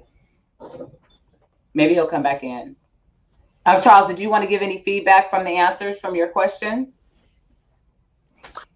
Maybe 1.74 1.94
he'll 1.94 2.06
come 2.06 2.22
back 2.22 2.42
in. 2.42 2.76
Um, 3.66 3.80
Charles, 3.80 4.08
did 4.08 4.20
you 4.20 4.30
want 4.30 4.44
to 4.44 4.48
give 4.48 4.62
any 4.62 4.82
feedback 4.82 5.28
from 5.28 5.44
the 5.44 5.50
answers 5.50 5.98
from 5.98 6.14
your 6.14 6.28
question? 6.28 6.92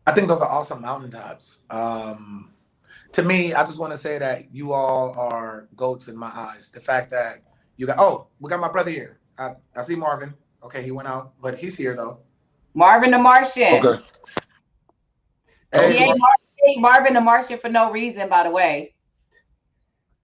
I 0.07 0.13
think 0.13 0.27
those 0.27 0.41
are 0.41 0.49
awesome 0.49 0.83
mountaintops. 0.83 1.63
Um, 1.71 2.50
to 3.13 3.23
me, 3.23 3.55
I 3.55 3.65
just 3.65 3.79
want 3.79 3.93
to 3.93 3.99
say 3.99 4.19
that 4.19 4.55
you 4.55 4.73
all 4.73 5.19
are 5.19 5.69
goats 5.77 6.09
in 6.09 6.17
my 6.17 6.31
eyes. 6.35 6.71
The 6.71 6.81
fact 6.81 7.11
that 7.11 7.43
you 7.77 7.87
got 7.87 7.99
oh, 7.99 8.29
we 8.39 8.49
got 8.49 8.61
my 8.61 8.71
brother 8.71 8.91
here. 8.91 9.21
I, 9.39 9.53
I 9.77 9.83
see 9.83 9.97
Marvin. 9.97 10.35
Okay, 10.63 10.83
he 10.83 10.91
went 10.91 11.09
out, 11.09 11.33
but 11.41 11.57
he's 11.57 11.77
here 11.77 11.95
though. 11.95 12.21
Marvin 12.75 13.11
the 13.11 13.19
Martian. 13.19 13.75
Okay. 13.85 14.03
Hey, 15.73 15.93
He 15.93 15.99
ain't 15.99 16.19
Mar- 16.19 16.37
he 16.65 16.81
Marvin 16.81 17.15
the 17.15 17.21
Martian 17.21 17.59
for 17.59 17.69
no 17.69 17.91
reason, 17.91 18.29
by 18.29 18.43
the 18.43 18.51
way. 18.51 18.95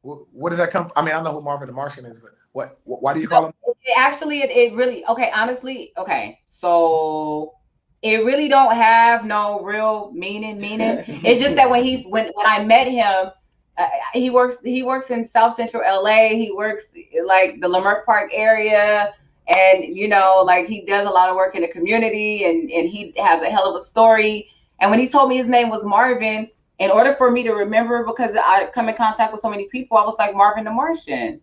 wh- 0.03 0.33
what 0.33 0.51
does 0.51 0.59
that 0.59 0.71
come? 0.71 0.85
From? 0.85 0.93
I 0.97 1.03
mean, 1.03 1.15
I 1.15 1.23
know 1.23 1.33
who 1.33 1.41
Marvin 1.41 1.69
the 1.69 1.73
Martian 1.73 2.05
is, 2.05 2.19
but 2.19 2.33
what? 2.53 2.79
Why 2.85 3.15
do 3.15 3.21
you 3.21 3.29
call 3.29 3.47
him? 3.47 3.53
It, 3.83 3.99
actually, 3.99 4.41
it, 4.41 4.51
it 4.51 4.75
really 4.75 5.05
okay. 5.07 5.31
Honestly, 5.35 5.93
okay. 5.97 6.39
So 6.47 7.55
it 8.03 8.25
really 8.25 8.49
don't 8.49 8.75
have 8.75 9.25
no 9.25 9.63
real 9.63 10.11
meaning. 10.13 10.59
Meaning, 10.59 11.05
it's 11.25 11.41
just 11.41 11.57
that 11.57 11.69
when 11.69 11.85
he's 11.85 12.07
when 12.07 12.31
when 12.35 12.47
I 12.47 12.65
met 12.65 12.87
him, 12.87 13.33
uh, 13.79 13.89
he 14.13 14.31
works 14.31 14.59
he 14.63 14.83
works 14.83 15.11
in 15.11 15.27
South 15.27 15.55
Central 15.55 15.83
LA. 15.83 16.29
He 16.29 16.53
works 16.55 16.93
like 17.25 17.61
the 17.61 17.69
Leimert 17.69 18.05
Park 18.05 18.31
area, 18.33 19.15
and 19.49 19.85
you 19.85 20.09
know, 20.09 20.43
like 20.45 20.67
he 20.67 20.85
does 20.85 21.07
a 21.07 21.11
lot 21.11 21.29
of 21.29 21.37
work 21.37 21.55
in 21.55 21.63
the 21.63 21.69
community, 21.69 22.45
and 22.45 22.71
and 22.71 22.89
he 22.89 23.13
has 23.17 23.43
a 23.43 23.51
hell 23.51 23.69
of 23.69 23.81
a 23.81 23.85
story. 23.85 24.49
And 24.81 24.91
when 24.91 25.01
he 25.01 25.09
told 25.09 25.29
me 25.29 25.37
his 25.39 25.49
name 25.49 25.71
was 25.71 25.85
Marvin, 25.85 26.51
in 26.79 26.91
order 26.91 27.15
for 27.15 27.31
me 27.31 27.43
to 27.45 27.53
remember, 27.53 28.05
because 28.05 28.37
I 28.37 28.67
come 28.75 28.89
in 28.89 28.95
contact 28.95 29.33
with 29.33 29.41
so 29.41 29.49
many 29.49 29.69
people, 29.71 29.97
I 29.97 30.05
was 30.05 30.17
like 30.19 30.35
Marvin 30.35 30.65
the 30.65 30.71
Martian. 30.71 31.41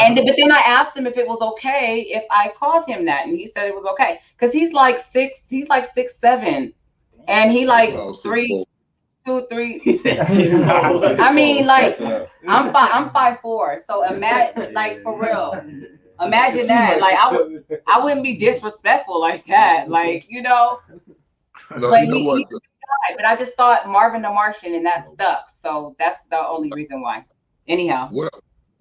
And 0.00 0.16
but 0.16 0.36
then 0.36 0.52
I 0.52 0.62
asked 0.66 0.96
him 0.96 1.06
if 1.06 1.16
it 1.16 1.26
was 1.26 1.40
okay 1.40 2.00
if 2.02 2.24
I 2.30 2.52
called 2.58 2.86
him 2.86 3.04
that, 3.06 3.26
and 3.26 3.36
he 3.36 3.46
said 3.46 3.66
it 3.66 3.74
was 3.74 3.84
okay 3.92 4.20
because 4.36 4.52
he's 4.52 4.72
like 4.72 4.98
six, 4.98 5.48
he's 5.48 5.68
like 5.68 5.86
six 5.86 6.16
seven, 6.16 6.72
and 7.28 7.52
he 7.52 7.66
like 7.66 7.94
Oh, 7.94 8.12
six 8.12 8.22
three, 8.22 8.48
four. 9.24 9.42
two, 9.42 9.46
three. 9.50 9.80
I 11.20 11.32
mean, 11.32 11.66
like 11.66 12.00
I'm 12.48 12.72
five, 12.72 12.90
I'm 12.92 13.10
five 13.10 13.40
four. 13.40 13.80
So 13.86 14.04
imagine, 14.12 14.72
like 14.74 15.02
for 15.02 15.20
real, 15.20 15.54
imagine 16.20 16.66
that. 16.68 17.00
Like 17.00 17.16
I 17.16 17.30
would, 17.36 17.64
I 17.86 17.98
wouldn't 18.00 18.22
be 18.22 18.36
disrespectful 18.36 19.20
like 19.20 19.44
that. 19.46 19.88
Like 19.90 20.26
you 20.28 20.42
know, 20.42 20.78
No, 21.76 21.90
But 21.90 22.00
you 22.02 22.08
know 22.08 22.16
he- 22.18 22.26
what? 22.26 22.38
he- 22.38 22.46
but 23.16 23.24
I 23.26 23.36
just 23.36 23.54
thought 23.56 23.88
Marvin 23.88 24.22
the 24.22 24.28
Martian, 24.30 24.74
and 24.74 24.86
that 24.86 25.04
stuck. 25.04 25.48
So 25.50 25.94
that's 25.98 26.24
the 26.26 26.38
only 26.38 26.70
reason 26.72 27.02
why. 27.02 27.24
Anyhow, 27.68 28.08
What 28.10 28.32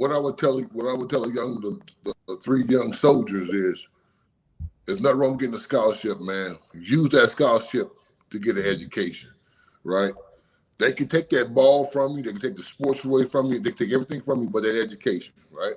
what 0.01 0.11
I 0.11 0.17
would 0.17 0.39
tell 0.39 0.59
what 0.59 0.87
I 0.87 0.97
would 0.97 1.11
tell 1.11 1.25
a 1.25 1.31
young 1.31 1.61
the, 1.61 1.79
the, 2.05 2.13
the 2.27 2.35
three 2.37 2.63
young 2.63 2.91
soldiers 2.91 3.49
is, 3.49 3.87
there's 4.87 4.99
nothing 4.99 5.19
wrong 5.19 5.37
getting 5.37 5.53
a 5.53 5.59
scholarship, 5.59 6.19
man. 6.19 6.57
Use 6.73 7.09
that 7.09 7.29
scholarship 7.29 7.91
to 8.31 8.39
get 8.39 8.57
an 8.57 8.65
education, 8.65 9.29
right? 9.83 10.11
They 10.79 10.91
can 10.91 11.07
take 11.07 11.29
that 11.29 11.53
ball 11.53 11.85
from 11.85 12.17
you, 12.17 12.23
they 12.23 12.31
can 12.31 12.41
take 12.41 12.55
the 12.55 12.63
sports 12.63 13.05
away 13.05 13.25
from 13.25 13.51
you, 13.51 13.59
they 13.59 13.69
can 13.69 13.85
take 13.85 13.93
everything 13.93 14.21
from 14.21 14.41
you, 14.41 14.49
but 14.49 14.63
that 14.63 14.81
education, 14.81 15.35
right? 15.51 15.75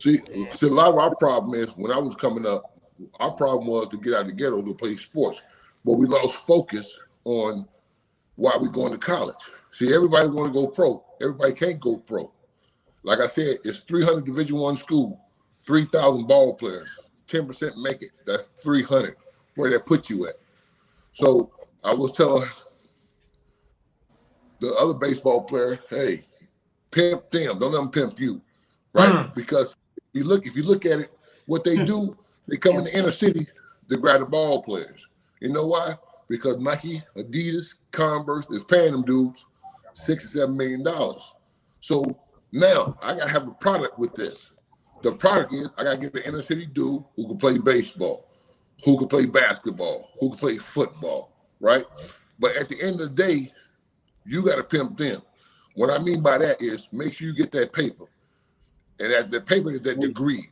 See, 0.00 0.16
see, 0.16 0.66
a 0.66 0.70
lot 0.70 0.94
of 0.94 0.98
our 0.98 1.14
problem 1.16 1.52
is 1.60 1.68
when 1.76 1.92
I 1.92 1.98
was 1.98 2.16
coming 2.16 2.46
up, 2.46 2.64
our 3.20 3.32
problem 3.32 3.66
was 3.66 3.88
to 3.88 3.98
get 3.98 4.14
out 4.14 4.22
of 4.22 4.28
the 4.28 4.32
ghetto 4.32 4.62
to 4.62 4.72
play 4.72 4.96
sports, 4.96 5.42
but 5.84 5.98
we 5.98 6.06
lost 6.06 6.46
focus 6.46 6.98
on 7.24 7.68
why 8.36 8.56
we 8.58 8.70
going 8.70 8.92
to 8.92 8.98
college. 8.98 9.36
See, 9.70 9.94
everybody 9.94 10.28
want 10.28 10.54
to 10.54 10.58
go 10.58 10.66
pro. 10.66 11.04
Everybody 11.20 11.52
can't 11.52 11.78
go 11.78 11.98
pro. 11.98 12.32
Like 13.04 13.20
I 13.20 13.26
said, 13.26 13.58
it's 13.64 13.80
300 13.80 14.24
Division 14.24 14.56
One 14.56 14.76
school, 14.76 15.20
3,000 15.60 16.26
ball 16.26 16.54
players, 16.54 16.98
10% 17.28 17.76
make 17.76 18.02
it. 18.02 18.10
That's 18.26 18.48
300. 18.62 19.14
Where 19.56 19.70
they 19.70 19.78
put 19.78 20.10
you 20.10 20.26
at? 20.26 20.34
So 21.12 21.52
I 21.84 21.94
was 21.94 22.12
telling 22.12 22.48
the 24.60 24.74
other 24.74 24.94
baseball 24.94 25.42
player, 25.42 25.78
hey, 25.90 26.26
pimp 26.90 27.30
them. 27.30 27.58
Don't 27.58 27.72
let 27.72 27.80
them 27.80 27.90
pimp 27.90 28.18
you, 28.18 28.40
right? 28.94 29.12
Mm. 29.12 29.34
Because 29.34 29.76
you 30.12 30.24
look, 30.24 30.46
if 30.46 30.56
you 30.56 30.62
look 30.62 30.86
at 30.86 31.00
it, 31.00 31.10
what 31.46 31.62
they 31.62 31.76
hmm. 31.76 31.84
do, 31.84 32.16
they 32.48 32.56
come 32.56 32.76
in 32.76 32.84
the 32.84 32.98
inner 32.98 33.10
city 33.10 33.46
to 33.90 33.96
grab 33.98 34.20
the 34.20 34.26
ball 34.26 34.62
players. 34.62 35.06
You 35.40 35.50
know 35.50 35.66
why? 35.66 35.94
Because 36.28 36.56
Nike, 36.58 37.02
Adidas, 37.16 37.78
Converse 37.90 38.46
is 38.50 38.64
paying 38.64 38.92
them 38.92 39.02
dudes 39.02 39.44
six 39.92 40.24
or 40.24 40.28
seven 40.28 40.56
million 40.56 40.82
dollars. 40.82 41.32
So 41.80 42.16
now 42.54 42.96
I 43.02 43.16
gotta 43.16 43.30
have 43.30 43.48
a 43.48 43.50
product 43.50 43.98
with 43.98 44.14
this. 44.14 44.52
The 45.02 45.10
product 45.10 45.52
is 45.52 45.70
I 45.76 45.82
gotta 45.82 45.98
get 45.98 46.12
the 46.12 46.26
inner 46.26 46.40
city 46.40 46.66
dude 46.66 47.02
who 47.16 47.26
can 47.26 47.36
play 47.36 47.58
baseball, 47.58 48.28
who 48.84 48.96
can 48.96 49.08
play 49.08 49.26
basketball, 49.26 50.08
who 50.20 50.30
can 50.30 50.38
play 50.38 50.56
football, 50.58 51.32
right? 51.60 51.84
But 52.38 52.54
at 52.54 52.68
the 52.68 52.80
end 52.80 53.00
of 53.00 53.16
the 53.16 53.22
day, 53.22 53.52
you 54.24 54.44
gotta 54.44 54.62
pimp 54.62 54.96
them. 54.96 55.20
What 55.74 55.90
I 55.90 56.00
mean 56.00 56.22
by 56.22 56.38
that 56.38 56.62
is 56.62 56.88
make 56.92 57.14
sure 57.14 57.26
you 57.26 57.34
get 57.34 57.50
that 57.52 57.72
paper. 57.72 58.04
And 59.00 59.12
that 59.12 59.30
the 59.30 59.40
paper 59.40 59.72
is 59.72 59.80
that 59.80 59.98
degree, 59.98 60.48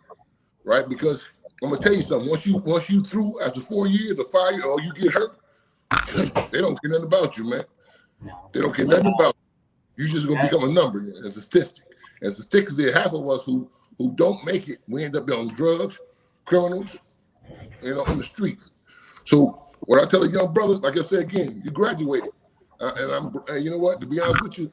right? 0.65 0.89
Because 0.89 1.31
I'm 1.63 1.71
gonna 1.71 1.81
tell 1.81 1.95
you 1.95 2.03
something. 2.03 2.29
Once 2.29 2.49
you 2.49 2.57
once 2.57 2.91
you 2.91 3.05
through 3.05 3.41
after 3.43 3.61
four 3.61 3.87
years 3.87 4.19
or 4.19 4.25
five 4.25 4.55
years, 4.55 4.65
or 4.65 4.81
you 4.81 4.93
get 4.93 5.13
hurt, 5.13 5.39
they 6.51 6.61
don't 6.61 6.83
care 6.83 6.91
nothing 6.91 7.07
about 7.07 7.39
you, 7.39 7.49
man. 7.49 7.65
They 8.53 8.61
don't 8.61 8.75
care 8.75 8.87
nothing 8.87 9.15
about 9.15 9.37
you. 9.97 10.05
You 10.05 10.11
just 10.11 10.27
gonna 10.27 10.43
become 10.43 10.65
a 10.65 10.73
number, 10.73 10.99
a 11.25 11.31
statistic. 11.31 11.85
And 12.23 12.33
statistically, 12.33 12.91
half 12.93 13.13
of 13.13 13.29
us 13.29 13.45
who 13.45 13.69
who 13.99 14.15
don't 14.15 14.43
make 14.45 14.69
it, 14.69 14.79
we 14.89 15.05
end 15.05 15.17
up 15.17 15.31
on 15.31 15.49
drugs, 15.49 16.01
criminals, 16.45 16.99
you 17.83 17.95
know, 17.95 18.05
in 18.07 18.19
the 18.19 18.25
streets. 18.25 18.73
So 19.25 19.63
what 19.81 20.03
I 20.03 20.09
tell 20.09 20.23
a 20.23 20.31
young 20.31 20.53
brother, 20.55 20.75
like 20.75 20.99
I 20.99 21.03
said 21.03 21.21
again, 21.21 21.61
you 21.65 21.71
graduated, 21.71 22.31
uh, 22.81 22.93
and 22.97 23.13
I'm, 23.13 23.45
and 23.49 23.65
you 23.65 23.71
know 23.71 23.79
what? 23.79 24.01
To 24.01 24.07
be 24.07 24.21
honest 24.21 24.43
with 24.43 24.59
you, 24.59 24.73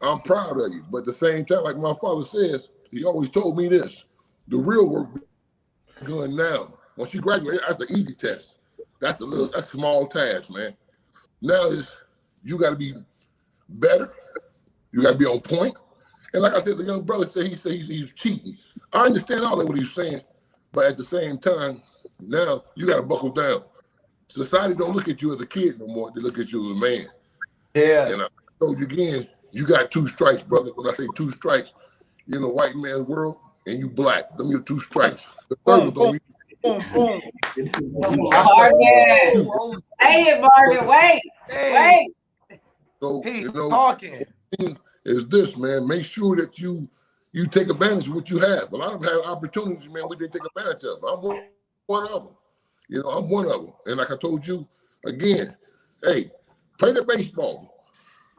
I'm 0.00 0.20
proud 0.20 0.60
of 0.60 0.72
you. 0.72 0.84
But 0.90 0.98
at 0.98 1.04
the 1.06 1.12
same 1.12 1.44
time, 1.44 1.64
like 1.64 1.76
my 1.76 1.94
father 2.00 2.24
says, 2.24 2.68
he 2.90 3.04
always 3.04 3.30
told 3.30 3.56
me 3.56 3.68
this: 3.68 4.04
the 4.48 4.58
real 4.58 4.88
work 4.88 5.08
going 6.04 6.36
now. 6.36 6.74
Once 6.96 7.14
you 7.14 7.20
graduate, 7.20 7.60
that's 7.66 7.78
the 7.78 7.86
easy 7.92 8.12
test. 8.12 8.56
That's 9.00 9.16
the 9.16 9.24
little, 9.24 9.48
that's 9.48 9.68
small 9.68 10.06
task, 10.08 10.50
man. 10.50 10.76
Now 11.40 11.66
is 11.66 11.94
you 12.42 12.58
got 12.58 12.70
to 12.70 12.76
be 12.76 12.94
better. 13.68 14.08
You 14.92 15.02
got 15.02 15.12
to 15.12 15.18
be 15.18 15.26
on 15.26 15.40
point. 15.40 15.76
And 16.34 16.42
like 16.42 16.54
I 16.54 16.60
said, 16.60 16.78
the 16.78 16.84
young 16.84 17.02
brother 17.02 17.26
said 17.26 17.46
he 17.46 17.54
said 17.54 17.72
he's, 17.72 17.88
he's 17.88 18.12
cheating. 18.12 18.56
I 18.92 19.06
understand 19.06 19.44
all 19.44 19.56
that 19.56 19.66
what 19.66 19.78
he's 19.78 19.92
saying, 19.92 20.20
but 20.72 20.86
at 20.86 20.96
the 20.96 21.04
same 21.04 21.38
time, 21.38 21.82
now 22.20 22.64
you 22.74 22.86
got 22.86 22.96
to 22.96 23.02
buckle 23.02 23.30
down. 23.30 23.62
Society 24.28 24.74
don't 24.74 24.94
look 24.94 25.08
at 25.08 25.22
you 25.22 25.34
as 25.34 25.40
a 25.40 25.46
kid 25.46 25.80
no 25.80 25.86
more; 25.86 26.10
they 26.14 26.20
look 26.20 26.38
at 26.38 26.52
you 26.52 26.70
as 26.70 26.76
a 26.76 26.80
man. 26.80 27.06
Yeah. 27.74 28.12
And 28.12 28.22
I 28.22 28.26
told 28.60 28.78
you 28.78 28.84
again, 28.84 29.26
you 29.52 29.66
got 29.66 29.90
two 29.90 30.06
strikes, 30.06 30.42
brother. 30.42 30.70
When 30.74 30.86
I 30.86 30.92
say 30.92 31.08
two 31.14 31.30
strikes, 31.30 31.72
you're 32.26 32.38
in 32.38 32.44
a 32.44 32.48
white 32.48 32.76
man's 32.76 33.06
world 33.06 33.38
and 33.66 33.78
you 33.78 33.88
black. 33.88 34.36
Them 34.36 34.50
your 34.50 34.60
two 34.60 34.80
strikes. 34.80 35.28
The 35.48 35.56
third 35.66 35.94
Boom, 35.94 35.94
one 35.94 35.94
don't 35.94 36.22
boom, 36.62 36.84
boom. 36.92 37.20
Marvin, 39.46 39.82
say 40.00 40.22
it, 40.22 40.40
Marvin. 40.40 40.86
Wait, 40.86 41.22
Hey, 41.48 42.06
wait. 42.50 42.60
So 43.00 43.22
he 43.22 43.40
you 43.42 43.52
know, 43.52 43.70
talking. 43.70 44.26
Is 45.08 45.26
this 45.28 45.56
man? 45.56 45.86
Make 45.86 46.04
sure 46.04 46.36
that 46.36 46.58
you 46.58 46.88
you 47.32 47.46
take 47.46 47.70
advantage 47.70 48.08
of 48.08 48.14
what 48.14 48.30
you 48.30 48.38
have. 48.38 48.72
A 48.72 48.76
lot 48.76 48.94
of 48.94 49.00
them 49.00 49.12
have 49.12 49.30
opportunities, 49.30 49.88
man. 49.90 50.04
We 50.08 50.16
didn't 50.16 50.32
take 50.32 50.42
advantage 50.44 50.84
of. 50.84 51.04
I'm 51.04 51.22
one, 51.22 51.44
one 51.86 52.04
of 52.04 52.24
them. 52.24 52.34
You 52.88 53.02
know, 53.02 53.10
I'm 53.10 53.28
one 53.28 53.46
of 53.46 53.52
them. 53.52 53.72
And 53.86 53.96
like 53.96 54.10
I 54.10 54.16
told 54.16 54.46
you 54.46 54.66
again, 55.04 55.54
hey, 56.02 56.30
play 56.78 56.92
the 56.92 57.04
baseball, 57.04 57.86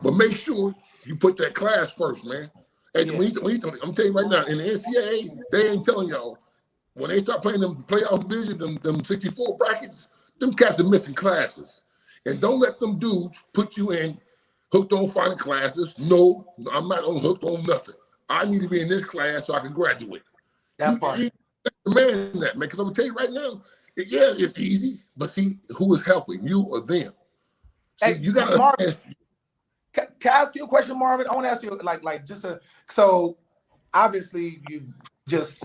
but 0.02 0.16
make 0.16 0.36
sure 0.36 0.74
you 1.06 1.16
put 1.16 1.38
that 1.38 1.54
class 1.54 1.94
first, 1.94 2.26
man. 2.26 2.50
And 2.96 3.12
when 3.12 3.32
you, 3.32 3.42
when 3.42 3.62
you, 3.62 3.72
I'm 3.84 3.94
telling 3.94 4.12
you 4.12 4.18
right 4.20 4.30
now, 4.30 4.46
in 4.46 4.58
the 4.58 4.64
NCAA, 4.64 5.38
they 5.52 5.70
ain't 5.70 5.86
telling 5.86 6.10
y'all 6.10 6.40
when 6.94 7.12
they 7.12 7.20
start 7.20 7.44
playing 7.44 7.62
them 7.62 7.84
playoff 7.88 8.28
division, 8.28 8.58
them, 8.58 8.76
them 8.82 9.04
64 9.04 9.58
brackets, 9.58 10.08
them 10.40 10.54
cats 10.54 10.80
are 10.80 10.84
missing 10.84 11.14
classes. 11.14 11.82
And 12.26 12.42
don't 12.42 12.60
let 12.60 12.80
them 12.80 12.98
dudes 12.98 13.44
put 13.54 13.78
you 13.78 13.92
in 13.92 14.20
hooked 14.72 14.94
on 14.94 15.08
finding 15.08 15.38
classes. 15.38 15.98
No, 15.98 16.54
I'm 16.72 16.88
not 16.88 17.04
hooked 17.04 17.44
on 17.44 17.66
nothing. 17.66 17.96
I 18.30 18.46
need 18.46 18.62
to 18.62 18.70
be 18.70 18.82
in 18.82 18.88
this 18.90 19.04
class 19.04 19.48
so 19.48 19.56
I 19.56 19.60
can 19.60 19.74
graduate. 19.74 20.22
That 20.78 21.00
part. 21.00 21.20
You, 21.20 21.30
demand 21.86 22.42
that, 22.42 22.58
man. 22.58 22.60
Because 22.60 22.80
I'm 22.80 22.86
gonna 22.86 22.96
tell 22.96 23.06
you 23.06 23.14
right 23.14 23.32
now, 23.32 23.64
it- 23.98 24.08
yeah, 24.08 24.34
it's 24.38 24.58
easy, 24.58 25.04
but 25.18 25.30
see 25.30 25.60
who 25.78 25.94
is 25.94 26.06
helping 26.06 26.48
you 26.48 26.62
or 26.64 26.82
them. 26.82 27.14
See, 28.02 28.14
Hey, 28.14 28.20
you 28.20 28.32
gotta 28.32 28.58
Marvin, 28.58 28.96
Can, 29.94 30.08
can 30.20 30.32
I 30.34 30.42
ask 30.42 30.56
you 30.56 30.64
a 30.64 30.68
question, 30.68 30.98
Marvin? 30.98 31.28
I 31.30 31.34
want 31.34 31.46
to 31.46 31.52
ask 31.52 31.64
you, 31.64 31.72
like, 31.84 32.04
like 32.04 32.26
just 32.26 32.46
a 32.46 32.62
so 32.90 33.38
obviously 33.94 34.62
you 34.70 34.88
just 35.28 35.64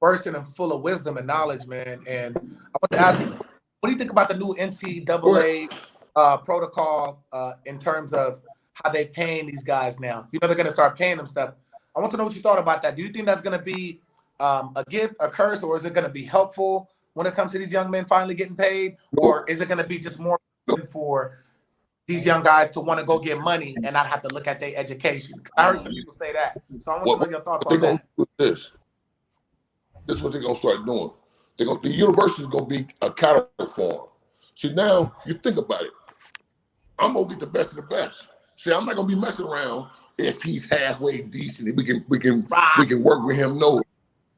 bursting 0.00 0.34
and 0.34 0.52
full 0.54 0.72
of 0.72 0.82
wisdom 0.82 1.16
and 1.16 1.26
knowledge, 1.26 1.66
man. 1.66 2.02
And 2.08 2.36
I 2.36 2.78
want 2.82 2.90
to 2.92 2.98
ask 2.98 3.20
you, 3.20 3.26
what 3.28 3.88
do 3.88 3.90
you 3.90 3.98
think 3.98 4.10
about 4.10 4.28
the 4.28 4.36
new 4.36 4.54
NCAA 4.58 5.68
uh, 6.16 6.36
protocol 6.38 7.24
uh, 7.32 7.54
in 7.66 7.78
terms 7.78 8.12
of 8.12 8.40
how 8.74 8.90
they 8.90 9.06
paying 9.06 9.46
these 9.46 9.64
guys 9.64 10.00
now? 10.00 10.28
You 10.32 10.38
know, 10.40 10.48
they're 10.48 10.56
going 10.56 10.66
to 10.66 10.72
start 10.72 10.96
paying 10.96 11.16
them 11.16 11.26
stuff. 11.26 11.54
I 11.94 12.00
want 12.00 12.10
to 12.12 12.16
know 12.16 12.24
what 12.24 12.34
you 12.34 12.40
thought 12.40 12.58
about 12.58 12.82
that. 12.82 12.96
Do 12.96 13.02
you 13.02 13.10
think 13.10 13.26
that's 13.26 13.42
going 13.42 13.58
to 13.58 13.64
be 13.64 14.00
um, 14.40 14.72
a 14.76 14.84
gift, 14.84 15.14
a 15.20 15.28
curse, 15.28 15.62
or 15.62 15.76
is 15.76 15.84
it 15.84 15.94
going 15.94 16.06
to 16.06 16.12
be 16.12 16.24
helpful 16.24 16.90
when 17.14 17.26
it 17.26 17.34
comes 17.34 17.52
to 17.52 17.58
these 17.58 17.72
young 17.72 17.90
men 17.90 18.06
finally 18.06 18.34
getting 18.34 18.56
paid, 18.56 18.96
or 19.16 19.44
is 19.48 19.60
it 19.60 19.68
going 19.68 19.78
to 19.78 19.86
be 19.86 19.98
just 19.98 20.18
more 20.18 20.38
for 20.90 21.38
these 22.06 22.24
young 22.24 22.42
guys 22.42 22.70
to 22.72 22.80
want 22.80 22.98
to 22.98 23.06
go 23.06 23.18
get 23.18 23.38
money 23.38 23.76
and 23.84 23.92
not 23.92 24.06
have 24.06 24.22
to 24.22 24.28
look 24.28 24.46
at 24.46 24.58
their 24.58 24.72
education? 24.76 25.34
I 25.56 25.64
heard 25.68 25.82
some 25.82 25.92
people 25.92 26.14
say 26.14 26.32
that, 26.32 26.60
so 26.78 26.92
I 26.92 27.02
want 27.02 27.20
to 27.20 27.26
know 27.26 27.30
your 27.32 27.44
thoughts 27.44 27.66
on 27.66 27.80
that. 27.80 28.04
this. 28.38 28.72
This 30.06 30.16
is 30.16 30.22
what 30.22 30.32
they're 30.32 30.42
gonna 30.42 30.56
start 30.56 30.84
doing. 30.84 31.10
They're 31.56 31.66
gonna 31.66 31.80
the 31.80 31.90
university 31.90 32.42
is 32.42 32.48
gonna 32.48 32.66
be 32.66 32.86
a 33.02 33.12
cattle 33.12 33.48
farm. 33.74 34.08
See 34.54 34.72
now 34.72 35.14
you 35.26 35.34
think 35.34 35.58
about 35.58 35.82
it. 35.82 35.92
I'm 37.02 37.14
gonna 37.14 37.28
get 37.28 37.40
the 37.40 37.46
best 37.46 37.70
of 37.70 37.76
the 37.76 37.82
best. 37.82 38.28
See, 38.56 38.72
I'm 38.72 38.86
not 38.86 38.96
gonna 38.96 39.08
be 39.08 39.14
messing 39.14 39.46
around 39.46 39.90
if 40.18 40.42
he's 40.42 40.68
halfway 40.68 41.22
decent 41.22 41.74
we 41.76 41.84
can 41.84 42.04
we 42.08 42.18
can 42.18 42.46
we 42.78 42.86
can 42.86 43.02
work 43.02 43.24
with 43.24 43.36
him. 43.36 43.58
No. 43.58 43.82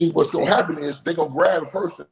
See, 0.01 0.11
what's 0.11 0.31
gonna 0.31 0.47
happen 0.47 0.79
is 0.79 1.01
they're 1.01 1.15
gonna 1.15 1.31
grab 1.31 1.63
a 1.63 1.67
person 1.67 2.07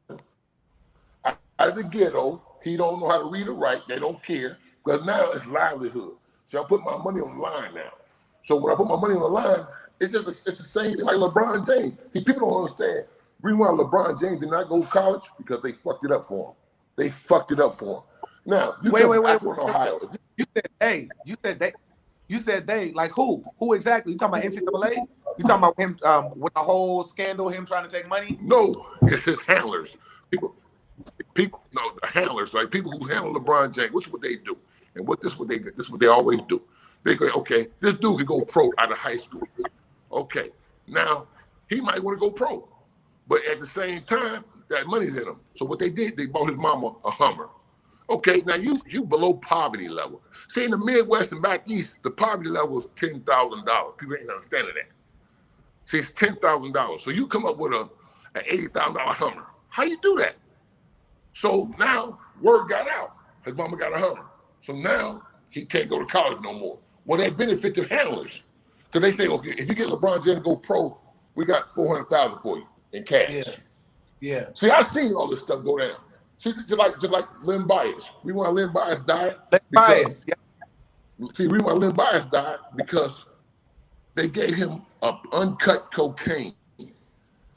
out 1.24 1.38
of 1.58 1.76
the 1.76 1.84
ghetto 1.84 2.42
He 2.62 2.76
don't 2.76 3.00
know 3.00 3.08
how 3.08 3.18
to 3.18 3.24
read 3.24 3.48
or 3.48 3.54
write. 3.54 3.82
They 3.88 3.98
don't 3.98 4.22
care 4.22 4.58
because 4.84 5.04
now 5.04 5.30
it's 5.30 5.46
livelihood. 5.46 6.12
So 6.46 6.62
I 6.62 6.66
put 6.66 6.82
my 6.84 6.98
money 6.98 7.20
on 7.20 7.36
the 7.36 7.42
line 7.42 7.74
now. 7.74 7.92
So 8.44 8.56
when 8.56 8.72
I 8.72 8.76
put 8.76 8.88
my 8.88 8.96
money 8.96 9.14
on 9.14 9.20
the 9.20 9.28
line, 9.28 9.66
it's 10.00 10.12
just 10.12 10.26
it's 10.26 10.58
the 10.58 10.64
same 10.64 10.96
thing 10.96 11.04
like 11.04 11.16
LeBron 11.16 11.66
James. 11.66 11.94
See, 12.12 12.22
people 12.22 12.48
don't 12.48 12.58
understand. 12.58 13.06
Reason 13.40 13.58
why 13.58 13.68
LeBron 13.68 14.20
James 14.20 14.40
did 14.40 14.50
not 14.50 14.68
go 14.68 14.82
to 14.82 14.86
college 14.88 15.24
because 15.38 15.62
they 15.62 15.72
fucked 15.72 16.04
it 16.04 16.12
up 16.12 16.24
for 16.24 16.50
him. 16.50 16.54
They 16.96 17.10
fucked 17.10 17.52
it 17.52 17.60
up 17.60 17.78
for 17.78 17.98
him. 17.98 18.02
Now, 18.44 18.74
you 18.82 18.90
wait, 18.90 19.08
wait, 19.08 19.22
wait, 19.22 19.42
wait, 19.42 19.58
Ohio. 19.58 20.00
You 20.42 20.46
said 20.56 20.68
they. 20.80 21.08
You 21.24 21.36
said 21.44 21.58
they. 21.60 21.72
You 22.26 22.40
said 22.40 22.66
they. 22.66 22.92
Like 22.92 23.12
who? 23.12 23.44
Who 23.58 23.74
exactly? 23.74 24.12
You 24.12 24.18
talking 24.18 24.40
about 24.40 24.52
NCAA? 24.52 24.96
You 25.38 25.44
talking 25.44 25.64
about 25.64 25.78
him 25.78 25.98
um, 26.02 26.32
with 26.38 26.52
the 26.54 26.60
whole 26.60 27.04
scandal, 27.04 27.48
him 27.48 27.64
trying 27.64 27.88
to 27.88 27.94
take 27.94 28.08
money? 28.08 28.38
No, 28.42 28.86
it's 29.02 29.24
his 29.24 29.40
handlers. 29.42 29.96
People, 30.30 30.54
people, 31.34 31.62
no, 31.72 31.92
the 32.00 32.08
handlers, 32.08 32.54
like 32.54 32.70
people 32.70 32.90
who 32.90 33.06
handle 33.06 33.32
LeBron 33.34 33.72
James. 33.72 33.92
Which 33.92 34.08
what 34.08 34.20
they 34.20 34.36
do, 34.36 34.56
and 34.96 35.06
what 35.06 35.22
this 35.22 35.38
what 35.38 35.48
they 35.48 35.58
this 35.58 35.88
what 35.88 36.00
they 36.00 36.08
always 36.08 36.40
do. 36.48 36.60
They 37.04 37.14
go, 37.14 37.30
okay, 37.36 37.68
this 37.80 37.96
dude 37.96 38.18
can 38.18 38.26
go 38.26 38.44
pro 38.44 38.70
out 38.78 38.90
of 38.90 38.98
high 38.98 39.18
school. 39.18 39.46
Okay, 40.10 40.50
now 40.88 41.26
he 41.68 41.80
might 41.80 42.02
want 42.02 42.16
to 42.16 42.20
go 42.20 42.32
pro, 42.32 42.68
but 43.28 43.44
at 43.46 43.60
the 43.60 43.66
same 43.66 44.02
time, 44.02 44.44
that 44.68 44.86
money's 44.88 45.16
in 45.16 45.28
him. 45.28 45.36
So 45.54 45.66
what 45.66 45.78
they 45.78 45.90
did, 45.90 46.16
they 46.16 46.26
bought 46.26 46.48
his 46.48 46.58
mama 46.58 46.94
a 47.04 47.10
Hummer. 47.10 47.48
Okay, 48.12 48.42
now 48.44 48.56
you 48.56 48.78
you 48.86 49.04
below 49.04 49.34
poverty 49.34 49.88
level. 49.88 50.20
See, 50.48 50.64
in 50.64 50.70
the 50.70 50.76
Midwest 50.76 51.32
and 51.32 51.40
back 51.40 51.62
east, 51.66 51.96
the 52.02 52.10
poverty 52.10 52.50
level 52.50 52.78
is 52.78 52.86
ten 52.94 53.22
thousand 53.22 53.64
dollars. 53.64 53.94
People 53.98 54.16
ain't 54.16 54.28
understanding 54.28 54.74
that. 54.74 54.90
See, 55.86 55.98
it's 55.98 56.12
ten 56.12 56.36
thousand 56.36 56.72
dollars. 56.72 57.02
So 57.02 57.10
you 57.10 57.26
come 57.26 57.46
up 57.46 57.56
with 57.56 57.72
a 57.72 57.88
an 58.34 58.42
eighty 58.46 58.66
thousand 58.66 58.96
dollar 58.96 59.14
Hummer. 59.14 59.46
How 59.70 59.84
you 59.84 59.98
do 60.02 60.16
that? 60.18 60.36
So 61.32 61.74
now 61.78 62.18
word 62.42 62.68
got 62.68 62.86
out. 62.90 63.14
His 63.46 63.54
mama 63.54 63.78
got 63.78 63.94
a 63.94 63.98
Hummer. 63.98 64.26
So 64.60 64.74
now 64.74 65.22
he 65.48 65.64
can't 65.64 65.88
go 65.88 65.98
to 65.98 66.04
college 66.04 66.42
no 66.42 66.52
more. 66.52 66.78
Well, 67.06 67.18
that 67.18 67.38
benefit 67.38 67.74
the 67.74 67.86
handlers. 67.88 68.42
Because 68.90 69.00
they 69.00 69.24
say, 69.24 69.28
okay, 69.30 69.54
if 69.56 69.70
you 69.70 69.74
get 69.74 69.88
LeBron 69.88 70.22
James 70.22 70.36
to 70.36 70.42
go 70.42 70.56
pro, 70.56 70.98
we 71.34 71.46
got 71.46 71.74
400000 71.74 72.40
for 72.40 72.58
you 72.58 72.66
in 72.92 73.04
cash. 73.04 73.30
Yeah. 73.30 73.54
Yeah. 74.20 74.44
See, 74.52 74.70
I've 74.70 74.86
seen 74.86 75.14
all 75.14 75.28
this 75.28 75.40
stuff 75.40 75.64
go 75.64 75.78
down. 75.78 75.96
See, 76.42 76.52
just 76.52 76.76
like 76.76 76.98
just 76.98 77.12
like 77.12 77.26
Len 77.44 77.68
Bias. 77.68 78.10
We 78.24 78.32
want 78.32 78.52
Len 78.54 78.72
Bias 78.72 79.00
died. 79.02 79.36
Len 79.52 79.60
Bias. 79.70 80.24
Yeah. 80.26 80.34
See, 81.34 81.46
we 81.46 81.60
want 81.60 81.78
Len 81.78 81.94
Bias 81.94 82.24
died 82.32 82.58
because 82.74 83.26
they 84.16 84.26
gave 84.26 84.56
him 84.56 84.82
a 85.02 85.14
uncut 85.32 85.92
cocaine. 85.94 86.52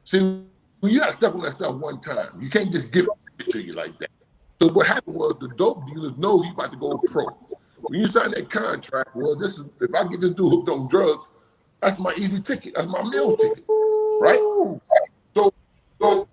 See, 0.03 0.19
when 0.19 0.93
you 0.93 0.99
got 0.99 1.07
to 1.07 1.13
step 1.13 1.33
on 1.33 1.41
that 1.41 1.53
stuff 1.53 1.73
one 1.77 1.99
time, 1.99 2.39
you 2.39 2.47
can't 2.47 2.71
just 2.71 2.91
give 2.91 3.07
it 3.39 3.49
to 3.49 3.63
you 3.63 3.73
like 3.73 3.97
that. 3.97 4.11
So 4.61 4.71
what 4.71 4.85
happened 4.85 5.15
was 5.15 5.35
the 5.39 5.47
dope 5.57 5.87
dealers 5.87 6.15
know 6.17 6.43
he's 6.43 6.53
about 6.53 6.69
to 6.69 6.77
go 6.77 6.99
pro. 7.07 7.25
When 7.81 7.99
you 7.99 8.05
sign 8.05 8.29
that 8.31 8.51
contract, 8.51 9.15
well, 9.15 9.35
this 9.35 9.57
is 9.57 9.65
if 9.81 9.95
I 9.95 10.07
get 10.07 10.21
this 10.21 10.29
dude 10.29 10.51
hooked 10.51 10.69
on 10.69 10.87
drugs, 10.89 11.25
that's 11.81 11.97
my 11.97 12.13
easy 12.17 12.39
ticket. 12.39 12.75
That's 12.75 12.87
my 12.87 13.01
meal 13.01 13.35
ticket, 13.35 13.63
right? 14.21 14.37
So, 15.33 15.51
so 15.99 16.27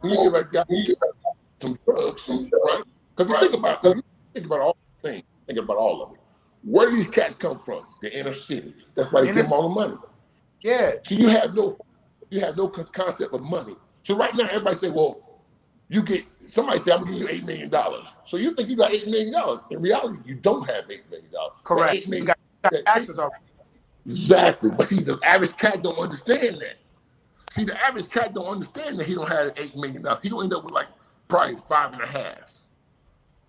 when 0.00 0.10
you 0.10 0.32
get 0.32 0.50
guy 0.50 0.64
some 1.60 1.78
drugs, 1.84 2.28
right? 2.28 2.82
Because 3.16 3.32
you 3.32 3.38
think 3.40 3.54
about 3.54 3.84
you 3.84 4.02
think 4.34 4.46
about 4.46 4.60
all 4.60 4.76
the 5.02 5.10
things, 5.10 5.24
think 5.46 5.58
about 5.58 5.76
all 5.76 6.02
of 6.02 6.14
it. 6.14 6.20
Where 6.62 6.90
do 6.90 6.96
these 6.96 7.08
cats 7.08 7.36
come 7.36 7.58
from? 7.58 7.86
The 8.02 8.16
inner 8.18 8.34
city. 8.34 8.74
That's 8.94 9.10
why 9.12 9.22
they 9.22 9.28
give 9.28 9.36
them 9.36 9.52
all 9.52 9.68
the 9.68 9.74
money. 9.74 9.96
Yeah. 10.62 10.94
So 11.04 11.14
you 11.14 11.28
have 11.28 11.54
no, 11.54 11.78
you 12.28 12.40
have 12.40 12.56
no 12.56 12.68
concept 12.68 13.32
of 13.32 13.42
money. 13.42 13.76
So 14.02 14.16
right 14.16 14.34
now, 14.34 14.44
everybody 14.44 14.76
say, 14.76 14.90
well, 14.90 15.40
you 15.88 16.02
get 16.02 16.24
somebody 16.46 16.78
say 16.78 16.92
I'm 16.92 17.00
gonna 17.04 17.12
give 17.12 17.20
you 17.20 17.28
eight 17.28 17.44
million 17.44 17.68
dollars. 17.68 18.04
So 18.26 18.36
you 18.36 18.54
think 18.54 18.68
you 18.68 18.76
got 18.76 18.92
eight 18.92 19.06
million 19.06 19.32
dollars? 19.32 19.60
In 19.70 19.80
reality, 19.80 20.18
you 20.24 20.34
don't 20.34 20.68
have 20.68 20.90
eight 20.90 21.08
million 21.10 21.30
dollars. 21.32 21.54
Correct. 21.64 21.94
Eight 21.94 22.08
million, 22.08 22.28
you 22.28 22.70
got, 22.70 22.84
taxes 22.84 23.18
already. 23.18 23.44
Exactly. 24.06 24.70
But 24.70 24.86
see, 24.86 25.02
the 25.02 25.18
average 25.24 25.56
cat 25.56 25.82
don't 25.82 25.98
understand 25.98 26.56
that. 26.60 26.76
See, 27.50 27.64
the 27.64 27.82
average 27.84 28.08
cat 28.08 28.34
don't 28.34 28.46
understand 28.46 28.98
that 29.00 29.06
he 29.06 29.14
don't 29.14 29.28
have 29.28 29.52
eight 29.56 29.76
million 29.76 30.02
dollars. 30.02 30.20
He 30.22 30.28
gonna 30.28 30.44
end 30.44 30.54
up 30.54 30.64
with 30.64 30.74
like 30.74 30.86
probably 31.30 31.56
five 31.68 31.92
and 31.92 32.02
a 32.02 32.06
half. 32.06 32.52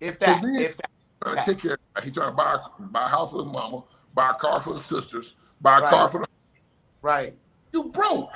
If 0.00 0.18
that, 0.20 0.42
so 0.42 0.48
if 0.48 0.76
that, 0.78 0.90
trying 1.22 1.36
to 1.36 1.52
take 1.52 1.62
care. 1.62 1.78
Of, 1.96 2.04
he 2.04 2.10
trying 2.10 2.30
to 2.30 2.36
buy 2.36 2.58
buy 2.78 3.04
a 3.04 3.08
house 3.08 3.30
for 3.30 3.44
his 3.44 3.52
mama, 3.52 3.84
buy 4.14 4.30
a 4.30 4.34
car 4.34 4.60
for 4.60 4.74
the 4.74 4.80
sisters, 4.80 5.34
buy 5.60 5.78
a 5.78 5.82
right. 5.82 5.90
car 5.90 6.08
for 6.08 6.20
the. 6.20 6.26
Right. 7.02 7.36
You 7.72 7.84
broke. 7.84 8.30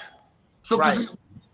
So 0.62 0.78
right. 0.78 1.06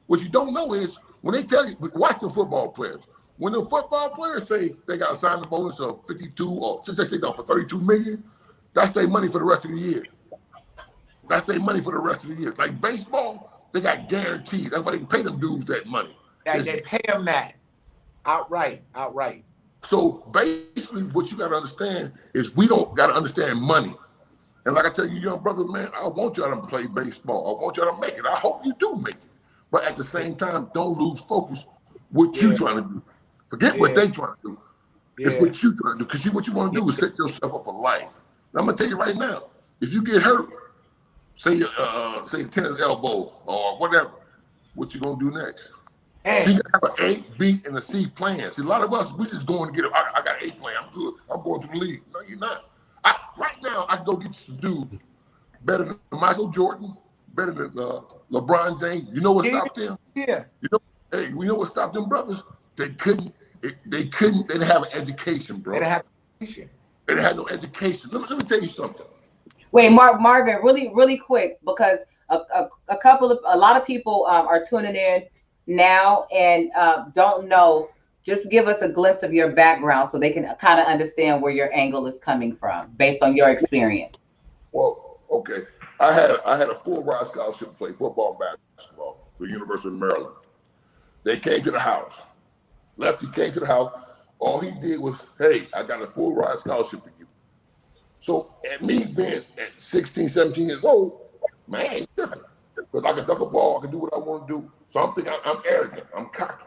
what 0.06 0.20
you 0.20 0.28
don't 0.28 0.54
know 0.54 0.72
is 0.74 0.98
when 1.20 1.34
they 1.34 1.42
tell 1.42 1.68
you, 1.68 1.76
watch 1.94 2.20
the 2.20 2.30
football 2.30 2.68
players. 2.68 3.00
When 3.38 3.52
the 3.52 3.64
football 3.64 4.10
players 4.10 4.46
say 4.46 4.74
they 4.86 4.98
got 4.98 5.10
to 5.10 5.16
sign 5.16 5.40
the 5.40 5.46
bonus 5.46 5.80
of 5.80 6.06
52 6.06 6.48
or 6.50 6.80
since 6.84 6.98
they 6.98 7.04
say 7.04 7.18
no 7.18 7.32
for 7.32 7.42
32 7.42 7.80
million, 7.80 8.22
that's 8.74 8.92
their 8.92 9.08
money 9.08 9.28
for 9.28 9.38
the 9.38 9.44
rest 9.44 9.64
of 9.64 9.72
the 9.72 9.78
year. 9.78 10.04
That's 11.28 11.44
their 11.44 11.60
money 11.60 11.80
for 11.80 11.92
the 11.92 12.00
rest 12.00 12.24
of 12.24 12.30
the 12.30 12.36
year. 12.36 12.54
Like 12.56 12.80
baseball, 12.80 13.68
they 13.72 13.80
got 13.80 14.08
guaranteed. 14.08 14.70
That's 14.70 14.82
why 14.82 14.92
they 14.92 15.04
pay 15.04 15.22
them 15.22 15.40
dudes 15.40 15.64
that 15.66 15.86
money. 15.86 16.16
Yeah, 16.46 16.58
they 16.58 16.80
pay 16.80 17.00
them 17.08 17.24
that 17.24 17.54
outright, 18.26 18.82
outright. 18.94 19.44
So 19.82 20.24
basically, 20.32 21.02
what 21.02 21.30
you 21.30 21.36
got 21.36 21.48
to 21.48 21.56
understand 21.56 22.12
is 22.34 22.54
we 22.54 22.68
don't 22.68 22.94
got 22.96 23.08
to 23.08 23.14
understand 23.14 23.60
money. 23.60 23.94
And 24.64 24.74
like 24.74 24.86
I 24.86 24.90
tell 24.90 25.08
you, 25.08 25.18
young 25.18 25.42
brother, 25.42 25.64
man, 25.64 25.88
I 25.98 26.06
want 26.06 26.36
y'all 26.36 26.50
to 26.50 26.66
play 26.66 26.86
baseball. 26.86 27.58
I 27.58 27.64
want 27.64 27.76
y'all 27.76 27.92
to 27.92 28.00
make 28.00 28.14
it. 28.14 28.24
I 28.24 28.36
hope 28.36 28.64
you 28.64 28.74
do 28.78 28.94
make 28.96 29.14
it. 29.14 29.20
But 29.72 29.84
at 29.84 29.96
the 29.96 30.04
same 30.04 30.36
time, 30.36 30.70
don't 30.74 30.96
lose 30.98 31.20
focus 31.20 31.64
what 32.10 32.36
yeah. 32.36 32.48
you 32.48 32.56
trying 32.56 32.76
to 32.76 32.82
do. 32.82 33.02
Forget 33.48 33.74
yeah. 33.74 33.80
what 33.80 33.94
they 33.94 34.08
trying 34.08 34.34
to 34.34 34.42
do. 34.42 34.60
Yeah. 35.18 35.28
It's 35.28 35.40
what 35.40 35.62
you 35.62 35.74
trying 35.74 35.94
to 35.94 35.98
do. 35.98 36.04
Because 36.04 36.30
what 36.30 36.46
you 36.46 36.52
want 36.52 36.72
to 36.72 36.80
do 36.80 36.88
is 36.88 36.98
set 36.98 37.18
yourself 37.18 37.54
up 37.54 37.64
for 37.64 37.74
life. 37.74 38.08
I'm 38.54 38.66
gonna 38.66 38.76
tell 38.76 38.88
you 38.88 38.96
right 38.96 39.16
now, 39.16 39.44
if 39.80 39.92
you 39.94 40.02
get 40.02 40.22
hurt, 40.22 40.48
say 41.34 41.62
uh 41.78 42.24
say 42.26 42.44
tennis 42.44 42.80
elbow 42.80 43.32
or 43.46 43.78
whatever, 43.78 44.10
what 44.74 44.94
you 44.94 45.00
gonna 45.00 45.18
do 45.18 45.30
next? 45.30 45.70
Hey. 46.24 46.42
See, 46.42 46.52
you 46.54 46.60
have 46.72 46.82
an 46.84 46.92
A, 47.00 47.24
B, 47.38 47.60
and 47.64 47.76
a 47.76 47.82
C 47.82 48.06
plan. 48.06 48.52
See, 48.52 48.62
a 48.62 48.64
lot 48.64 48.84
of 48.84 48.92
us, 48.92 49.12
we 49.12 49.26
just 49.26 49.46
going 49.46 49.70
to 49.70 49.76
get 49.76 49.84
it. 49.86 49.92
I, 49.92 50.12
I 50.14 50.22
got 50.22 50.42
an 50.42 50.50
A 50.50 50.52
plan. 50.52 50.76
I'm 50.80 50.92
good. 50.94 51.14
I'm 51.30 51.42
going 51.42 51.60
to 51.62 51.68
the 51.68 51.76
league. 51.76 52.02
No, 52.14 52.20
you're 52.28 52.38
not. 52.38 52.70
I, 53.04 53.18
right 53.36 53.56
now, 53.62 53.86
I 53.88 53.96
can 53.96 54.04
go 54.04 54.16
get 54.16 54.34
some 54.34 54.56
dudes 54.56 54.96
better 55.64 55.84
than 55.84 55.98
Michael 56.12 56.48
Jordan, 56.48 56.96
better 57.34 57.52
than 57.52 57.76
uh, 57.76 58.02
LeBron 58.30 58.78
James. 58.78 59.08
You 59.12 59.20
know 59.20 59.32
what 59.32 59.46
stopped 59.46 59.76
them? 59.76 59.98
Yeah. 60.14 60.44
You 60.60 60.68
know, 60.70 60.78
hey, 61.10 61.32
we 61.32 61.46
know 61.46 61.56
what 61.56 61.68
stopped 61.68 61.94
them 61.94 62.08
brothers? 62.08 62.40
They 62.76 62.90
couldn't. 62.90 63.34
It, 63.62 63.76
they 63.86 64.06
couldn't. 64.06 64.48
They 64.48 64.54
didn't 64.54 64.68
have 64.68 64.82
an 64.82 64.90
education, 64.92 65.58
bro. 65.58 65.74
They 65.74 65.80
didn't 65.80 65.92
have 65.92 66.04
education. 66.40 66.70
They 67.06 67.14
didn't 67.14 67.26
have 67.26 67.36
no 67.36 67.48
education. 67.48 68.10
Let 68.12 68.22
me, 68.22 68.28
let 68.28 68.38
me 68.38 68.44
tell 68.44 68.60
you 68.60 68.68
something. 68.68 69.06
Wait, 69.72 69.90
Mark 69.90 70.20
Marvin, 70.20 70.58
really, 70.62 70.92
really 70.94 71.16
quick, 71.16 71.58
because 71.64 72.00
a, 72.28 72.36
a, 72.36 72.68
a 72.88 72.96
couple 72.98 73.30
of 73.32 73.38
a 73.46 73.56
lot 73.56 73.76
of 73.76 73.86
people 73.86 74.26
um, 74.28 74.46
are 74.46 74.64
tuning 74.64 74.94
in 74.94 75.24
now 75.66 76.26
and 76.34 76.70
uh, 76.76 77.04
don't 77.14 77.48
know. 77.48 77.88
Just 78.24 78.50
give 78.50 78.68
us 78.68 78.82
a 78.82 78.88
glimpse 78.88 79.24
of 79.24 79.32
your 79.32 79.50
background 79.50 80.08
so 80.08 80.18
they 80.18 80.32
can 80.32 80.46
kind 80.60 80.80
of 80.80 80.86
understand 80.86 81.42
where 81.42 81.52
your 81.52 81.74
angle 81.74 82.06
is 82.06 82.20
coming 82.20 82.54
from 82.54 82.90
based 82.96 83.20
on 83.22 83.36
your 83.36 83.50
experience. 83.50 84.16
Well, 84.70 85.18
okay. 85.30 85.62
I 85.98 86.12
had 86.12 86.30
I 86.46 86.56
had 86.56 86.68
a 86.68 86.74
full 86.74 87.02
ride 87.04 87.26
scholarship 87.26 87.68
to 87.68 87.74
play 87.74 87.90
football 87.90 88.36
and 88.40 88.58
basketball 88.76 89.28
for 89.38 89.46
University 89.46 89.88
of 89.88 89.94
Maryland. 89.94 90.36
They 91.24 91.38
came 91.38 91.62
to 91.62 91.70
the 91.70 91.78
house. 91.78 92.22
Lefty 92.96 93.28
came 93.28 93.52
to 93.52 93.60
the 93.60 93.66
house. 93.66 93.92
All 94.38 94.58
he 94.58 94.72
did 94.72 94.98
was, 94.98 95.24
hey, 95.38 95.68
I 95.72 95.84
got 95.84 96.02
a 96.02 96.06
full 96.06 96.34
ride 96.34 96.58
scholarship 96.58 97.04
for 97.04 97.12
you. 97.18 97.26
So 98.20 98.54
at 98.72 98.82
me 98.82 99.04
being 99.04 99.42
at 99.58 99.70
16, 99.78 100.28
17 100.28 100.68
years 100.68 100.84
old, 100.84 101.20
man, 101.68 102.06
because 102.92 103.10
I 103.10 103.16
can 103.16 103.26
duck 103.26 103.40
a 103.40 103.46
ball, 103.46 103.78
I 103.78 103.82
can 103.82 103.90
do 103.90 103.98
what 103.98 104.14
I 104.14 104.18
want 104.18 104.46
to 104.46 104.60
do. 104.60 104.72
So 104.88 105.00
I'm 105.00 105.14
thinking 105.14 105.32
I'm 105.44 105.62
arrogant, 105.66 106.06
I'm 106.16 106.28
cocky. 106.28 106.64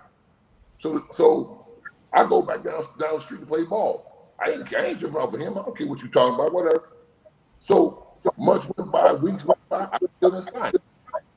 So 0.78 1.06
so 1.12 1.68
I 2.14 2.24
go 2.26 2.42
back 2.42 2.64
down 2.64 2.84
down 3.00 3.16
the 3.16 3.20
street 3.20 3.42
to 3.42 3.46
play 3.46 3.64
ball. 3.66 4.34
I 4.40 4.52
ain't, 4.52 4.74
I 4.76 4.86
ain't 4.88 5.00
jumping 5.00 5.20
off 5.20 5.34
of 5.34 5.40
him. 5.40 5.58
I 5.58 5.62
don't 5.62 5.78
care 5.78 5.88
what 5.88 6.02
you're 6.02 6.12
talking 6.12 6.36
about, 6.36 6.52
whatever. 6.54 6.90
So 7.60 8.06
Months 8.38 8.68
went 8.78 8.92
by, 8.92 9.14
weeks 9.14 9.46
went 9.46 9.60
by, 9.70 9.88
I 9.92 9.98
still 10.18 10.36
inside. 10.36 10.74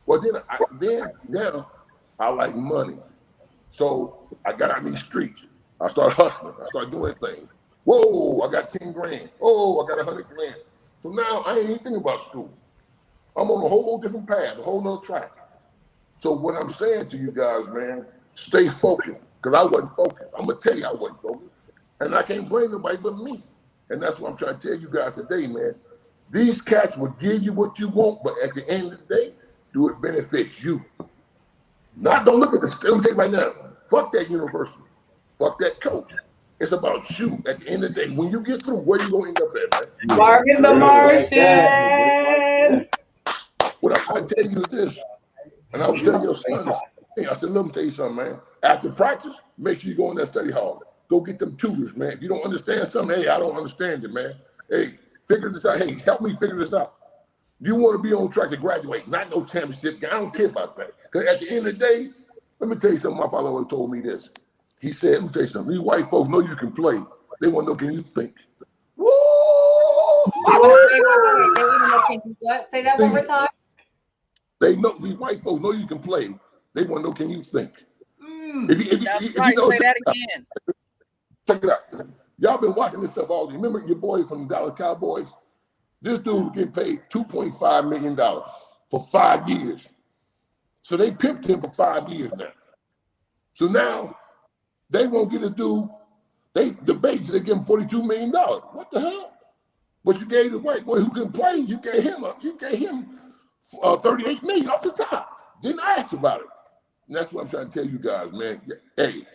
Well, 0.06 0.20
then, 0.20 0.42
I, 0.48 0.58
then 0.80 1.12
now 1.28 1.70
I 2.18 2.30
like 2.30 2.54
money. 2.56 2.98
So 3.66 4.28
I 4.44 4.52
got 4.52 4.70
out 4.70 4.78
in 4.78 4.90
these 4.90 5.00
streets. 5.00 5.48
I 5.80 5.88
started 5.88 6.14
hustling. 6.14 6.54
I 6.60 6.66
started 6.66 6.90
doing 6.90 7.14
things. 7.14 7.48
Whoa, 7.84 8.40
I 8.40 8.50
got 8.50 8.70
10 8.70 8.92
grand. 8.92 9.30
Oh, 9.40 9.84
I 9.84 9.88
got 9.88 9.98
100 9.98 10.28
grand. 10.28 10.56
So 10.96 11.10
now 11.10 11.42
I 11.46 11.58
ain't 11.58 11.68
thinking 11.68 11.96
about 11.96 12.20
school. 12.20 12.50
I'm 13.38 13.50
on 13.50 13.64
a 13.64 13.68
whole 13.68 13.98
different 13.98 14.26
path, 14.26 14.58
a 14.58 14.62
whole 14.62 14.82
nother 14.82 15.00
track. 15.00 15.30
So 16.16 16.32
what 16.32 16.60
I'm 16.60 16.68
saying 16.68 17.08
to 17.10 17.16
you 17.16 17.30
guys, 17.30 17.68
man, 17.68 18.04
stay 18.34 18.68
focused. 18.68 19.22
Because 19.40 19.60
I 19.60 19.70
wasn't 19.70 19.94
focused. 19.94 20.30
I'm 20.36 20.46
gonna 20.46 20.58
tell 20.58 20.76
you 20.76 20.84
I 20.84 20.92
wasn't 20.92 21.22
focused. 21.22 21.50
And 22.00 22.14
I 22.14 22.22
can't 22.22 22.48
blame 22.48 22.72
nobody 22.72 22.96
but 22.96 23.16
me. 23.18 23.42
And 23.90 24.02
that's 24.02 24.18
what 24.18 24.30
I'm 24.30 24.36
trying 24.36 24.58
to 24.58 24.68
tell 24.68 24.78
you 24.78 24.88
guys 24.90 25.14
today, 25.14 25.46
man. 25.46 25.74
These 26.30 26.60
cats 26.60 26.96
will 26.96 27.14
give 27.20 27.42
you 27.42 27.52
what 27.52 27.78
you 27.78 27.88
want, 27.88 28.22
but 28.22 28.34
at 28.42 28.54
the 28.54 28.68
end 28.68 28.92
of 28.92 29.06
the 29.06 29.14
day, 29.14 29.34
do 29.72 29.88
it 29.88 30.00
benefits 30.00 30.62
you. 30.62 30.84
Not 31.96 32.26
don't 32.26 32.40
look 32.40 32.54
at 32.54 32.60
the 32.60 32.78
let 32.84 32.96
me 32.96 33.02
tell 33.02 33.12
you 33.12 33.18
right 33.18 33.30
now. 33.30 33.52
Fuck 33.88 34.12
that 34.12 34.30
university. 34.30 34.82
Fuck 35.38 35.58
that 35.58 35.80
coach. 35.80 36.12
It's 36.60 36.72
about 36.72 37.18
you. 37.18 37.40
At 37.46 37.60
the 37.60 37.68
end 37.68 37.84
of 37.84 37.94
the 37.94 38.06
day, 38.06 38.10
when 38.10 38.30
you 38.32 38.40
get 38.40 38.64
through, 38.64 38.78
where 38.78 39.00
you 39.00 39.10
gonna 39.10 39.28
end 39.28 39.40
up 39.40 39.54
at, 39.54 39.72
man? 40.08 40.18
Marvin 40.18 40.62
the 40.62 40.74
Martian. 40.74 42.17
What 43.80 43.96
I, 43.96 44.14
I 44.14 44.20
tell 44.22 44.50
you 44.50 44.60
is 44.60 44.66
this, 44.66 45.00
and 45.72 45.82
I 45.82 45.88
was 45.90 46.02
telling 46.02 46.22
your 46.22 46.34
son 46.34 46.66
this. 46.66 46.82
I 47.28 47.34
said, 47.34 47.50
let 47.50 47.64
me 47.64 47.72
tell 47.72 47.84
you 47.84 47.90
something, 47.90 48.16
man. 48.16 48.40
After 48.62 48.90
practice, 48.90 49.34
make 49.56 49.78
sure 49.78 49.90
you 49.90 49.96
go 49.96 50.10
in 50.10 50.16
that 50.18 50.28
study 50.28 50.52
hall. 50.52 50.82
Go 51.08 51.20
get 51.20 51.38
them 51.38 51.56
tutors, 51.56 51.96
man. 51.96 52.12
If 52.12 52.22
you 52.22 52.28
don't 52.28 52.44
understand 52.44 52.86
something, 52.86 53.18
hey, 53.18 53.28
I 53.28 53.38
don't 53.38 53.56
understand 53.56 54.04
it, 54.04 54.12
man. 54.12 54.34
Hey, 54.70 54.98
figure 55.26 55.50
this 55.50 55.66
out. 55.66 55.78
Hey, 55.78 55.94
help 56.04 56.20
me 56.20 56.36
figure 56.36 56.56
this 56.56 56.72
out. 56.74 56.94
You 57.60 57.74
want 57.74 57.96
to 57.96 58.02
be 58.02 58.14
on 58.14 58.30
track 58.30 58.50
to 58.50 58.56
graduate, 58.56 59.08
not 59.08 59.30
no 59.30 59.44
championship. 59.44 59.96
I 60.04 60.10
don't 60.10 60.32
care 60.32 60.46
about 60.46 60.76
that. 60.76 60.92
Because 61.02 61.26
at 61.26 61.40
the 61.40 61.48
end 61.50 61.66
of 61.66 61.78
the 61.78 61.78
day, 61.78 62.10
let 62.60 62.70
me 62.70 62.76
tell 62.76 62.92
you 62.92 62.98
something. 62.98 63.18
My 63.18 63.28
father 63.28 63.48
always 63.48 63.66
told 63.66 63.90
me 63.90 64.00
this. 64.00 64.30
He 64.80 64.92
said, 64.92 65.14
let 65.14 65.22
me 65.22 65.28
tell 65.30 65.42
you 65.42 65.48
something. 65.48 65.72
These 65.72 65.80
white 65.80 66.08
folks 66.08 66.28
know 66.28 66.38
you 66.40 66.54
can 66.54 66.70
play. 66.70 67.00
They 67.40 67.48
want 67.48 67.66
to 67.66 67.72
know 67.72 67.76
can 67.76 67.92
you 67.92 68.02
think. 68.02 68.36
Woo! 68.96 69.10
Wait, 70.26 70.60
wait, 70.60 70.70
wait, 70.70 70.70
wait, 70.70 71.02
wait. 71.02 71.54
They 71.56 71.62
want 71.64 71.82
to 71.82 71.88
know, 71.88 72.02
can 72.06 72.20
you 72.24 72.36
what? 72.38 72.70
Say 72.70 72.82
that 72.84 72.98
one 73.00 73.10
more 73.10 73.24
time. 73.24 73.48
They 74.60 74.76
know 74.76 74.96
we 75.00 75.14
white 75.14 75.42
folks 75.42 75.60
know 75.62 75.72
you 75.72 75.86
can 75.86 75.98
play. 76.00 76.34
They 76.74 76.84
want 76.84 77.04
to 77.04 77.10
know 77.10 77.14
can 77.14 77.30
you 77.30 77.42
think. 77.42 77.72
Mm, 78.22 78.70
If 78.70 78.84
you, 78.84 78.92
if 78.92 78.98
you, 79.00 79.04
that's 79.04 79.24
if 79.24 79.34
you 79.34 79.54
know, 79.54 79.70
Say 79.70 79.78
that 79.78 79.96
again. 80.06 80.46
check 81.46 81.64
it 81.64 81.70
out. 81.70 82.08
Y'all 82.38 82.58
been 82.58 82.74
watching 82.74 83.00
this 83.00 83.10
stuff 83.10 83.30
all 83.30 83.46
day. 83.46 83.56
Remember 83.56 83.82
your 83.86 83.96
boy 83.96 84.22
from 84.24 84.46
the 84.46 84.54
Dallas 84.54 84.78
Cowboys? 84.78 85.32
This 86.02 86.20
dude 86.20 86.44
was 86.44 86.52
getting 86.52 86.72
paid 86.72 87.00
$2.5 87.10 87.88
million 87.88 88.16
for 88.90 89.02
five 89.10 89.48
years. 89.48 89.88
So 90.82 90.96
they 90.96 91.10
pimped 91.10 91.46
him 91.48 91.60
for 91.60 91.70
five 91.70 92.08
years 92.08 92.32
now. 92.36 92.52
So 93.54 93.66
now 93.66 94.16
they 94.90 95.06
won't 95.08 95.32
get 95.32 95.42
a 95.42 95.50
dude. 95.50 95.88
They 96.54 96.70
debate 96.84 97.24
they 97.24 97.40
give 97.40 97.56
him 97.56 97.64
$42 97.64 98.06
million. 98.06 98.30
What 98.30 98.90
the 98.90 99.00
hell? 99.00 99.32
But 100.04 100.20
you 100.20 100.26
gave 100.26 100.52
the 100.52 100.58
white 100.60 100.86
boy 100.86 101.00
who 101.00 101.10
can 101.10 101.32
play, 101.32 101.56
you 101.56 101.78
gave 101.78 102.02
him 102.02 102.24
up, 102.24 102.42
you 102.42 102.56
gave 102.56 102.78
him 102.78 103.18
uh, 103.82 103.96
38 103.96 104.42
million 104.42 104.68
off 104.68 104.82
the 104.82 104.92
top. 104.92 105.60
Didn't 105.62 105.80
ask 105.80 106.12
about 106.12 106.40
it. 106.40 106.46
And 107.08 107.16
that's 107.16 107.32
what 107.32 107.42
I'm 107.42 107.48
trying 107.48 107.70
to 107.70 107.78
tell 107.78 107.90
you 107.90 107.98
guys, 107.98 108.32
man. 108.32 108.60
Hey, 108.96 109.26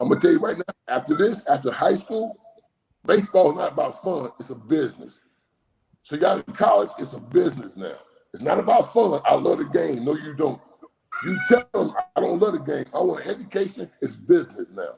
I'm 0.00 0.08
gonna 0.08 0.20
tell 0.20 0.30
you 0.30 0.38
right 0.38 0.56
now, 0.56 0.96
after 0.96 1.14
this, 1.14 1.44
after 1.46 1.70
high 1.70 1.96
school, 1.96 2.38
baseball 3.04 3.50
is 3.50 3.58
not 3.58 3.72
about 3.72 4.00
fun, 4.00 4.30
it's 4.38 4.50
a 4.50 4.54
business. 4.54 5.20
So 6.02 6.16
y'all 6.16 6.38
in 6.38 6.54
college, 6.54 6.90
it's 6.98 7.12
a 7.12 7.20
business 7.20 7.76
now. 7.76 7.96
It's 8.32 8.42
not 8.42 8.58
about 8.58 8.92
fun. 8.92 9.20
I 9.24 9.34
love 9.34 9.58
the 9.58 9.64
game. 9.64 10.04
No, 10.04 10.14
you 10.14 10.34
don't. 10.34 10.60
You 11.24 11.36
tell 11.48 11.68
them 11.74 11.92
I 12.16 12.20
don't 12.20 12.38
love 12.38 12.52
the 12.52 12.60
game. 12.60 12.84
I 12.94 12.98
want 12.98 13.24
an 13.24 13.30
education. 13.30 13.90
It's 14.00 14.14
business 14.14 14.70
now. 14.70 14.94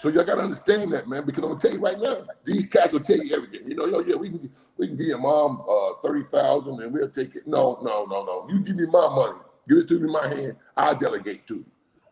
So 0.00 0.08
y'all 0.08 0.24
gotta 0.24 0.40
understand 0.40 0.94
that, 0.94 1.08
man. 1.08 1.26
Because 1.26 1.44
I'm 1.44 1.50
gonna 1.50 1.60
tell 1.60 1.72
you 1.72 1.78
right 1.78 1.98
now, 2.00 2.26
these 2.44 2.64
cats 2.64 2.94
will 2.94 3.00
tell 3.00 3.18
you 3.18 3.36
everything. 3.36 3.68
You 3.68 3.76
know, 3.76 3.84
yo, 3.84 4.00
yeah, 4.00 4.16
we 4.16 4.30
can 4.30 4.50
we 4.78 4.86
can 4.86 4.96
give 4.96 5.08
your 5.08 5.18
mom 5.18 5.62
uh, 5.68 5.92
thirty 6.02 6.24
thousand 6.24 6.80
and 6.80 6.90
we'll 6.90 7.10
take 7.10 7.36
it. 7.36 7.46
No, 7.46 7.78
no, 7.82 8.06
no, 8.06 8.24
no. 8.24 8.46
You 8.48 8.60
give 8.60 8.76
me 8.76 8.86
my 8.86 9.14
money, 9.14 9.38
give 9.68 9.76
it 9.76 9.88
to 9.88 9.98
me 9.98 10.06
in 10.06 10.12
my 10.12 10.26
hand. 10.26 10.56
I 10.74 10.94
delegate 10.94 11.46
to 11.48 11.56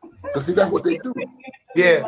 you. 0.03 0.13
Cause 0.35 0.45
see, 0.45 0.53
that's 0.53 0.71
what 0.71 0.85
they 0.85 0.99
do. 0.99 1.15
Yeah. 1.75 2.07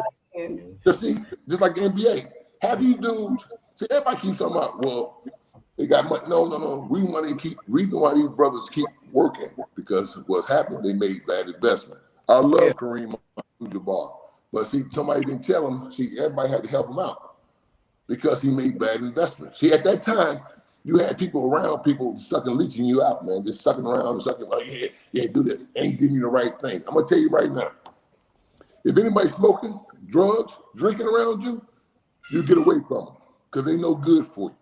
Just 0.84 1.00
see, 1.00 1.16
just 1.48 1.62
like 1.62 1.74
the 1.74 1.80
NBA, 1.80 2.30
have 2.60 2.82
you 2.82 2.98
dudes? 2.98 3.46
See, 3.76 3.86
everybody 3.90 4.18
keeps 4.20 4.38
talking 4.38 4.56
about, 4.56 4.84
well, 4.84 5.24
they 5.78 5.86
got 5.86 6.10
money. 6.10 6.24
No, 6.28 6.46
no, 6.46 6.58
no. 6.58 6.86
We 6.90 7.02
want 7.02 7.26
to 7.26 7.34
keep 7.36 7.56
reason 7.68 8.00
why 8.00 8.12
these 8.12 8.28
brothers 8.28 8.68
keep 8.70 8.86
working 9.12 9.48
because 9.76 10.20
what's 10.26 10.46
happening, 10.46 10.82
they 10.82 10.92
made 10.92 11.24
bad 11.26 11.48
investment. 11.48 12.02
I 12.28 12.38
love 12.38 12.64
Yeah. 12.64 12.72
Kareem 12.72 13.18
Abdul-Jabbar, 13.38 14.12
but 14.52 14.66
see, 14.66 14.84
somebody 14.92 15.24
didn't 15.24 15.44
tell 15.44 15.66
him. 15.66 15.92
See, 15.92 16.18
everybody 16.18 16.50
had 16.50 16.64
to 16.64 16.70
help 16.70 16.88
him 16.88 16.98
out 16.98 17.36
because 18.08 18.42
he 18.42 18.50
made 18.50 18.78
bad 18.78 18.96
investments. 18.96 19.60
See, 19.60 19.72
at 19.72 19.84
that 19.84 20.02
time, 20.02 20.40
you 20.84 20.98
had 20.98 21.18
people 21.18 21.44
around, 21.44 21.82
people 21.82 22.16
sucking, 22.16 22.56
leeching 22.56 22.86
you 22.86 23.02
out, 23.02 23.26
man, 23.26 23.44
just 23.44 23.62
sucking 23.62 23.86
around 23.86 24.06
and 24.06 24.22
sucking. 24.22 24.48
Like, 24.48 24.66
yeah, 24.66 24.88
yeah, 25.12 25.26
do 25.32 25.42
this. 25.42 25.60
Ain't 25.76 26.00
giving 26.00 26.16
you 26.16 26.22
the 26.22 26.28
right 26.28 26.58
thing. 26.60 26.82
I'm 26.88 26.94
gonna 26.94 27.06
tell 27.06 27.18
you 27.18 27.28
right 27.28 27.50
now. 27.50 27.70
If 28.84 28.96
anybody's 28.96 29.34
smoking, 29.34 29.78
drugs, 30.06 30.58
drinking 30.74 31.06
around 31.06 31.44
you, 31.44 31.64
you 32.32 32.42
get 32.42 32.56
away 32.56 32.76
from 32.88 33.06
them 33.06 33.14
because 33.50 33.70
they 33.70 33.76
no 33.76 33.94
good 33.94 34.26
for 34.26 34.50
you. 34.50 34.56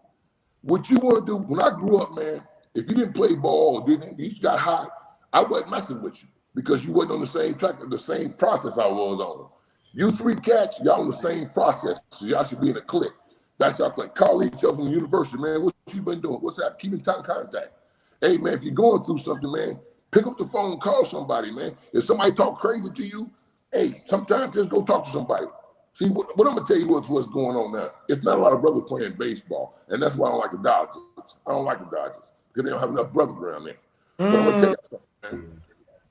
What 0.62 0.90
you 0.90 0.98
want 0.98 1.24
to 1.24 1.32
do, 1.32 1.36
when 1.36 1.60
I 1.60 1.70
grew 1.70 1.98
up, 1.98 2.14
man, 2.16 2.42
if 2.74 2.88
you 2.88 2.94
didn't 2.94 3.14
play 3.14 3.34
ball, 3.34 3.80
didn't 3.80 4.18
you 4.18 4.30
got 4.40 4.58
hot, 4.58 4.90
I 5.32 5.42
wasn't 5.42 5.70
messing 5.70 6.02
with 6.02 6.22
you 6.22 6.28
because 6.54 6.84
you 6.84 6.92
wasn't 6.92 7.12
on 7.12 7.20
the 7.20 7.26
same 7.26 7.54
track, 7.54 7.76
the 7.88 7.98
same 7.98 8.32
process 8.32 8.76
I 8.76 8.88
was 8.88 9.20
on. 9.20 9.48
You 9.98 10.12
three 10.12 10.36
cats, 10.36 10.78
y'all 10.84 11.02
in 11.02 11.08
the 11.08 11.12
same 11.12 11.50
process, 11.50 11.98
so 12.12 12.24
y'all 12.24 12.44
should 12.44 12.60
be 12.60 12.70
in 12.70 12.76
a 12.76 12.80
clique. 12.80 13.10
That's 13.58 13.80
our 13.80 13.90
clique. 13.90 14.14
Call 14.14 14.44
each 14.44 14.64
other 14.64 14.76
from 14.76 14.84
the 14.84 14.92
university, 14.92 15.42
man. 15.42 15.64
What 15.64 15.74
you 15.92 16.02
been 16.02 16.20
doing? 16.20 16.36
What's 16.36 16.60
up? 16.60 16.78
Keep 16.78 16.92
in 16.92 17.00
top 17.00 17.26
contact. 17.26 17.72
Hey, 18.20 18.36
man, 18.36 18.52
if 18.52 18.62
you're 18.62 18.74
going 18.74 19.02
through 19.02 19.18
something, 19.18 19.50
man, 19.50 19.80
pick 20.12 20.24
up 20.28 20.38
the 20.38 20.46
phone, 20.46 20.78
call 20.78 21.04
somebody, 21.04 21.50
man. 21.50 21.76
If 21.92 22.04
somebody 22.04 22.30
talk 22.30 22.60
crazy 22.60 22.88
to 22.88 23.02
you, 23.04 23.28
hey, 23.72 24.00
sometimes 24.06 24.54
just 24.54 24.68
go 24.68 24.84
talk 24.84 25.02
to 25.02 25.10
somebody. 25.10 25.46
See, 25.94 26.08
what, 26.10 26.38
what 26.38 26.46
I'm 26.46 26.54
gonna 26.54 26.64
tell 26.64 26.78
you 26.78 26.86
what's 26.86 27.08
what's 27.08 27.26
going 27.26 27.56
on 27.56 27.72
now. 27.72 27.90
It's 28.08 28.22
not 28.22 28.38
a 28.38 28.40
lot 28.40 28.52
of 28.52 28.60
brothers 28.60 28.84
playing 28.86 29.14
baseball, 29.14 29.80
and 29.88 30.00
that's 30.00 30.14
why 30.14 30.28
I 30.28 30.30
don't 30.30 30.40
like 30.40 30.52
the 30.52 30.58
Dodgers. 30.58 31.02
I 31.44 31.50
don't 31.50 31.64
like 31.64 31.80
the 31.80 31.86
Dodgers 31.86 32.22
because 32.52 32.62
they 32.62 32.70
don't 32.70 32.78
have 32.78 32.90
enough 32.90 33.12
brothers 33.12 33.34
around 33.34 33.64
there. 33.64 33.78
But 34.16 34.26
I'm 34.26 34.44
gonna 34.44 34.60
tell 34.60 34.76
mm. 34.76 34.76
you 34.92 34.98
something, 35.24 35.40
man. 35.40 35.62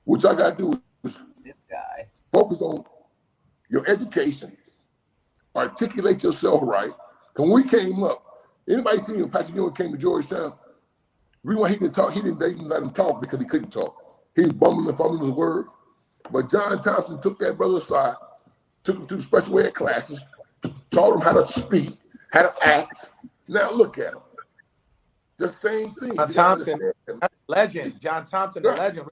What 0.04 0.22
y'all 0.24 0.34
gotta 0.34 0.54
do 0.54 0.72
is 1.04 1.18
This 1.42 1.54
guy. 1.70 2.06
focus 2.30 2.60
on 2.60 2.84
your 3.68 3.88
education, 3.88 4.56
articulate 5.54 6.22
yourself 6.22 6.60
right. 6.62 6.92
When 7.36 7.50
we 7.50 7.64
came 7.64 8.02
up, 8.02 8.24
anybody 8.68 8.98
seen 8.98 9.20
when 9.20 9.30
Patrick 9.30 9.54
Ewing 9.56 9.74
came 9.74 9.92
to 9.92 9.98
Georgetown? 9.98 10.54
Reason 11.44 11.60
why 11.60 11.68
he 11.68 11.76
didn't 11.76 11.94
talk, 11.94 12.12
he 12.12 12.20
didn't, 12.20 12.40
they 12.40 12.50
didn't 12.50 12.68
let 12.68 12.82
him 12.82 12.90
talk 12.90 13.20
because 13.20 13.38
he 13.38 13.44
couldn't 13.44 13.70
talk. 13.70 13.94
He 14.34 14.42
was 14.42 14.52
bumbling 14.52 14.88
and 14.88 14.98
fumbling 14.98 15.20
his 15.20 15.30
words. 15.30 15.68
But 16.30 16.50
John 16.50 16.80
Thompson 16.82 17.20
took 17.20 17.38
that 17.38 17.56
brother 17.56 17.78
aside, 17.78 18.16
took 18.82 18.96
him 18.96 19.06
to 19.06 19.16
the 19.16 19.22
special 19.22 19.58
ed 19.60 19.74
classes, 19.74 20.22
taught 20.90 21.14
him 21.14 21.20
how 21.20 21.32
to 21.32 21.50
speak, 21.50 21.96
how 22.32 22.48
to 22.48 22.66
act. 22.66 23.08
Now 23.46 23.70
look 23.70 23.98
at 23.98 24.14
him. 24.14 24.20
The 25.38 25.48
same 25.48 25.94
thing. 25.94 26.16
John 26.16 26.30
Thompson. 26.30 26.78
Legend. 27.46 28.00
John 28.00 28.26
Thompson, 28.26 28.62
the 28.64 28.70
Yeah. 28.70 28.74
legend. 28.74 29.08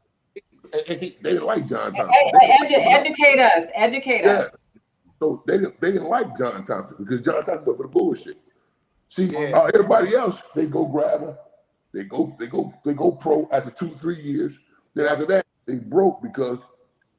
And- 0.77 0.89
and 0.89 0.99
see, 0.99 1.17
they 1.23 1.33
didn't 1.33 1.47
like 1.47 1.67
John 1.67 1.95
Hey, 1.95 2.03
Thompson. 2.03 2.15
hey, 2.15 2.31
They 2.41 2.53
edu- 2.55 2.69
didn't 2.69 2.87
like 2.87 3.01
educate 3.01 3.39
us. 3.41 3.65
Educate 3.75 4.25
Yeah. 4.25 4.31
us. 4.41 4.71
So 5.21 5.43
they 5.47 5.59
didn't 5.59 5.81
they 5.81 5.93
didn't 5.93 6.09
like 6.09 6.37
John 6.37 6.63
Thompson 6.65 6.97
because 6.99 7.21
John 7.21 7.37
Thompson 7.37 7.65
went 7.65 7.79
for 7.79 7.85
the 7.85 7.89
bullshit. 7.89 8.37
See, 9.09 9.27
Yeah. 9.27 9.59
uh, 9.59 9.71
everybody 9.75 10.15
else 10.15 10.43
they 10.55 10.67
go 10.67 10.85
grab 10.85 11.23
him, 11.23 11.35
they 11.95 12.05
go 12.05 12.35
they 12.39 12.47
go 12.49 12.75
they 12.85 12.93
go 12.93 13.13
pro 13.13 13.49
after 13.53 13.71
two 13.71 13.91
three 13.97 14.21
years. 14.21 14.59
Then 14.95 15.07
after 15.09 15.25
that 15.27 15.47
they 15.65 15.77
broke 15.77 16.23
because 16.23 16.67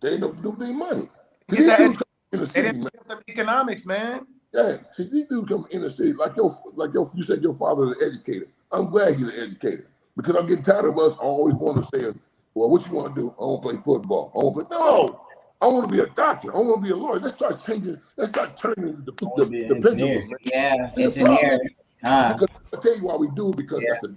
they 0.02 0.12
ain't 0.12 0.22
know 0.22 0.28
what 0.28 0.42
do 0.44 0.50
with 0.52 0.60
their 0.60 0.74
money. 0.74 1.10
See, 1.50 1.56
Get 1.56 1.58
these 1.58 1.68
that 1.68 1.78
dudes 1.80 1.98
come 1.98 2.06
in 2.34 2.40
the 2.42 2.48
city, 2.48 2.78
man. 2.78 2.90
economics, 3.28 3.86
man. 3.88 4.28
Yeah, 4.54 4.78
see, 4.92 5.10
these 5.10 5.26
dudes 5.26 5.50
come 5.50 5.66
in 5.72 5.82
the 5.82 5.90
city 5.90 6.14
like 6.14 6.36
your 6.38 6.56
like 6.76 6.94
your 6.94 7.10
you 7.16 7.24
said 7.24 7.42
your 7.42 7.56
father's 7.56 7.96
an 7.98 8.04
educator. 8.04 8.46
I'm 8.72 8.90
glad 8.92 9.16
he's 9.16 9.28
an 9.30 9.36
educator 9.40 9.88
because 10.16 10.36
I'm 10.36 10.46
getting 10.46 10.64
tired 10.64 10.86
of 10.86 11.00
us 11.00 11.16
always 11.16 11.56
want 11.56 11.78
to 11.78 11.84
say, 11.86 12.14
well, 12.58 12.70
what 12.70 12.88
you 12.88 12.94
want 12.94 13.16
to 13.16 13.22
do? 13.22 13.36
I 13.40 13.44
want 13.44 13.62
to 13.62 13.70
play 13.70 13.82
football. 13.86 14.32
I 14.34 14.40
want 14.40 14.58
to 14.58 14.66
play. 14.66 14.80
No, 14.80 15.22
I 15.62 15.68
want 15.68 15.88
to 15.88 15.96
be 15.96 16.02
a 16.02 16.08
doctor. 16.08 16.56
I 16.56 16.60
want 16.60 16.82
to 16.82 16.88
be 16.88 16.90
a 16.90 16.96
lawyer. 16.96 17.20
Let's 17.20 17.36
start 17.36 17.62
changing. 17.62 18.02
Let's 18.16 18.30
start 18.30 18.58
turning 18.58 19.04
the, 19.06 19.14
wanna 19.22 19.46
the, 19.46 19.76
the 19.76 19.76
pendulum. 19.76 20.30
Man. 20.30 20.38
Yeah, 20.44 20.96
See, 20.96 21.06
the 21.06 21.12
problem 21.12 21.52
engineer. 21.52 21.72
Ah, 22.04 22.34
because 22.34 22.48
I'll 22.74 22.82
tell 22.82 22.96
you 22.96 23.04
why 23.04 23.16
we 23.16 23.30
do 23.36 23.52
it 23.52 23.58
because 23.58 23.84
that's 23.84 24.00
the 24.00 24.16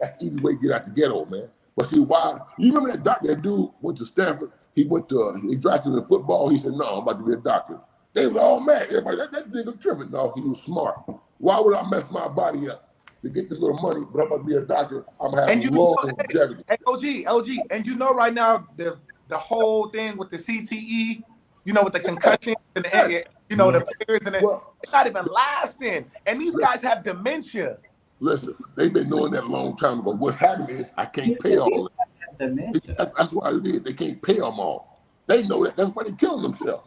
that's 0.00 0.16
the 0.16 0.26
easy 0.26 0.36
way 0.36 0.54
to 0.54 0.58
get 0.60 0.70
out 0.70 0.84
the 0.84 0.90
ghetto, 0.90 1.24
man. 1.24 1.48
But 1.76 1.88
see 1.88 1.98
why? 1.98 2.38
You 2.56 2.72
remember 2.72 2.92
that 2.92 3.02
doctor? 3.02 3.28
That 3.28 3.42
dude 3.42 3.70
went 3.80 3.98
to 3.98 4.06
Stanford. 4.06 4.52
He 4.76 4.84
went 4.84 5.08
to 5.08 5.20
uh, 5.20 5.40
he 5.40 5.56
drafted 5.56 5.94
in 5.94 6.06
football. 6.06 6.48
He 6.50 6.58
said, 6.58 6.72
"No, 6.72 6.84
I'm 6.84 7.02
about 7.02 7.18
to 7.18 7.24
be 7.24 7.32
a 7.32 7.36
doctor." 7.36 7.80
They 8.14 8.28
were 8.28 8.40
all 8.40 8.60
mad. 8.60 8.88
Everybody, 8.90 9.16
that, 9.16 9.32
that 9.32 9.50
nigga 9.50 9.80
tripping. 9.80 10.10
No, 10.12 10.32
he 10.36 10.42
was 10.42 10.62
smart. 10.62 11.02
Why 11.38 11.58
would 11.58 11.74
I 11.74 11.88
mess 11.88 12.10
my 12.10 12.28
body 12.28 12.68
up 12.68 12.91
to 13.22 13.30
get 13.30 13.48
this 13.48 13.58
little 13.58 13.78
money? 13.78 14.04
But 14.12 14.22
I'm 14.22 14.26
about 14.28 14.38
to 14.38 14.44
be 14.44 14.56
a 14.56 14.62
doctor. 14.62 15.04
I'm 15.20 15.30
gonna 15.30 15.42
have 15.42 15.50
And 15.50 15.62
you- 15.62 15.70
long 15.70 15.96
longevity. 16.02 16.64
Hey, 16.68 16.76
OG, 16.86 17.24
OG, 17.26 17.48
and 17.70 17.86
you 17.86 17.94
know 17.96 18.12
right 18.12 18.32
now 18.34 18.66
the 18.76 18.98
the 19.28 19.38
whole 19.38 19.88
thing 19.88 20.16
with 20.18 20.30
the 20.30 20.36
CTE, 20.36 21.22
you 21.64 21.72
know, 21.72 21.82
with 21.82 21.94
the 21.94 22.00
concussion 22.00 22.54
and 22.76 22.84
the, 22.84 23.24
you 23.48 23.56
know 23.56 23.70
the 23.72 23.78
mm-hmm. 23.78 23.88
players 24.04 24.20
and 24.26 24.34
the, 24.34 24.40
Well, 24.42 24.74
it's 24.82 24.92
not 24.92 25.06
even 25.06 25.24
lasting. 25.24 26.10
And 26.26 26.38
these 26.40 26.54
guys 26.56 26.82
have 26.82 27.02
dementia. 27.02 27.78
listen, 28.20 28.54
they've 28.76 28.92
been 28.92 29.08
knowing 29.08 29.32
that 29.32 29.44
a 29.44 29.46
long 29.48 29.76
time 29.76 30.00
ago. 30.00 30.10
What's 30.10 30.36
happening 30.38 30.76
is 30.76 30.92
I 30.98 31.06
can't 31.06 31.38
pay 31.40 31.56
all. 31.56 31.86
of 31.86 31.92
it. 31.92 32.38
dementia. 32.38 32.94
That- 32.98 33.16
That's 33.16 33.32
why 33.32 33.52
it 33.52 33.66
is. 33.66 33.80
They 33.82 33.94
can't 33.94 34.20
pay 34.20 34.34
them 34.34 34.60
all. 34.60 35.00
They 35.28 35.46
know 35.46 35.64
that. 35.64 35.76
That's 35.76 35.90
why 35.90 36.02
they're 36.02 36.12
killing 36.12 36.42
themselves. 36.42 36.86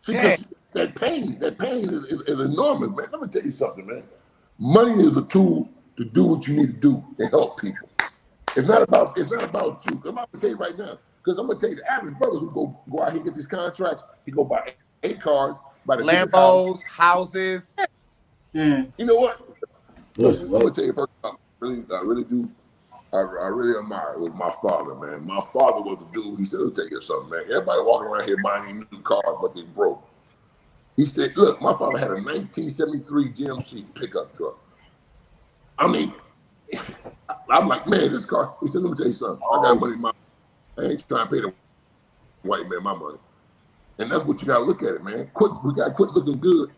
See, 0.00 0.14
Yeah. 0.14 0.30
'cause 0.36 0.44
that 0.72 0.96
pain, 0.96 1.38
that 1.38 1.58
pain 1.58 1.84
is, 1.84 2.04
is, 2.06 2.22
is 2.22 2.40
enormous, 2.40 2.88
man. 2.88 3.06
Let 3.12 3.20
me 3.22 3.28
tell 3.28 3.42
you 3.42 3.52
something, 3.52 3.86
man. 3.86 4.02
Money 4.58 5.04
is 5.04 5.16
a 5.16 5.22
tool 5.22 5.68
to 5.96 6.04
do 6.04 6.24
what 6.24 6.46
you 6.46 6.54
need 6.54 6.68
to 6.68 6.76
do 6.76 7.04
and 7.18 7.30
help 7.30 7.60
people. 7.60 7.88
It's 8.56 8.68
not 8.68 8.82
about 8.82 9.18
it's 9.18 9.30
not 9.30 9.44
about 9.44 9.84
you. 9.86 10.00
I'm 10.04 10.10
about 10.10 10.32
to 10.32 10.40
tell 10.40 10.50
you 10.50 10.56
right 10.56 10.76
now, 10.76 10.98
because 11.22 11.38
I'm 11.38 11.46
gonna 11.46 11.58
tell 11.58 11.70
you 11.70 11.76
the 11.76 11.92
average 11.92 12.16
brother 12.18 12.38
who 12.38 12.50
go 12.50 12.80
go 12.90 13.02
out 13.02 13.10
here 13.10 13.16
and 13.16 13.24
get 13.24 13.34
these 13.34 13.46
contracts, 13.46 14.04
he 14.24 14.30
go 14.32 14.44
buy 14.44 14.74
eight 15.02 15.20
cars, 15.20 15.54
buy 15.84 15.96
the 15.96 16.02
Lambos, 16.02 16.82
houses. 16.84 17.76
Mm. 18.54 18.92
You 18.96 19.06
know 19.06 19.16
what? 19.16 19.40
Yes, 20.16 20.40
I'm 20.40 20.50
gonna 20.50 20.70
tell 20.70 20.84
you, 20.84 20.92
first, 20.92 21.10
I 21.24 21.32
really, 21.58 21.84
I 21.92 22.00
really 22.02 22.24
do. 22.24 22.48
I, 23.12 23.18
I 23.18 23.46
really 23.46 23.78
admire 23.78 24.18
was 24.18 24.32
my 24.34 24.52
father, 24.62 24.94
man. 24.94 25.26
My 25.26 25.40
father 25.52 25.80
was 25.80 25.98
the 25.98 26.20
dude. 26.20 26.38
He 26.38 26.44
said, 26.44 26.60
"Let 26.60 26.68
me 26.68 26.74
tell 26.74 26.88
you 26.88 27.00
something, 27.00 27.30
man. 27.30 27.44
Everybody 27.46 27.82
walking 27.82 28.08
around 28.08 28.24
here 28.24 28.36
buying 28.42 28.86
new 28.90 29.00
cars, 29.02 29.36
but 29.40 29.54
they 29.54 29.64
broke." 29.64 30.08
He 30.96 31.04
said, 31.04 31.36
"Look, 31.36 31.60
my 31.60 31.72
father 31.72 31.98
had 31.98 32.10
a 32.10 32.14
1973 32.14 33.30
GMC 33.30 33.94
pickup 33.94 34.36
truck. 34.36 34.63
I 35.78 35.88
mean, 35.88 36.12
I'm 37.50 37.68
like, 37.68 37.86
man, 37.86 38.12
this 38.12 38.26
car." 38.26 38.56
He 38.60 38.68
said, 38.68 38.82
"Let 38.82 38.90
me 38.90 38.96
tell 38.96 39.06
you 39.06 39.12
something. 39.12 39.40
I 39.52 39.62
got 39.62 39.80
money. 39.80 39.94
in 39.94 40.02
My, 40.02 40.12
I 40.78 40.84
ain't 40.84 41.08
trying 41.08 41.28
to 41.28 41.34
pay 41.34 41.40
the 41.40 41.52
white 42.42 42.68
man 42.68 42.82
my 42.82 42.94
money." 42.94 43.18
And 43.98 44.10
that's 44.10 44.24
what 44.24 44.40
you 44.40 44.48
gotta 44.48 44.64
look 44.64 44.82
at 44.82 44.94
it, 44.94 45.04
man. 45.04 45.30
Quit. 45.34 45.52
We 45.64 45.74
gotta 45.74 45.92
quit 45.92 46.10
looking 46.10 46.38
good. 46.40 46.70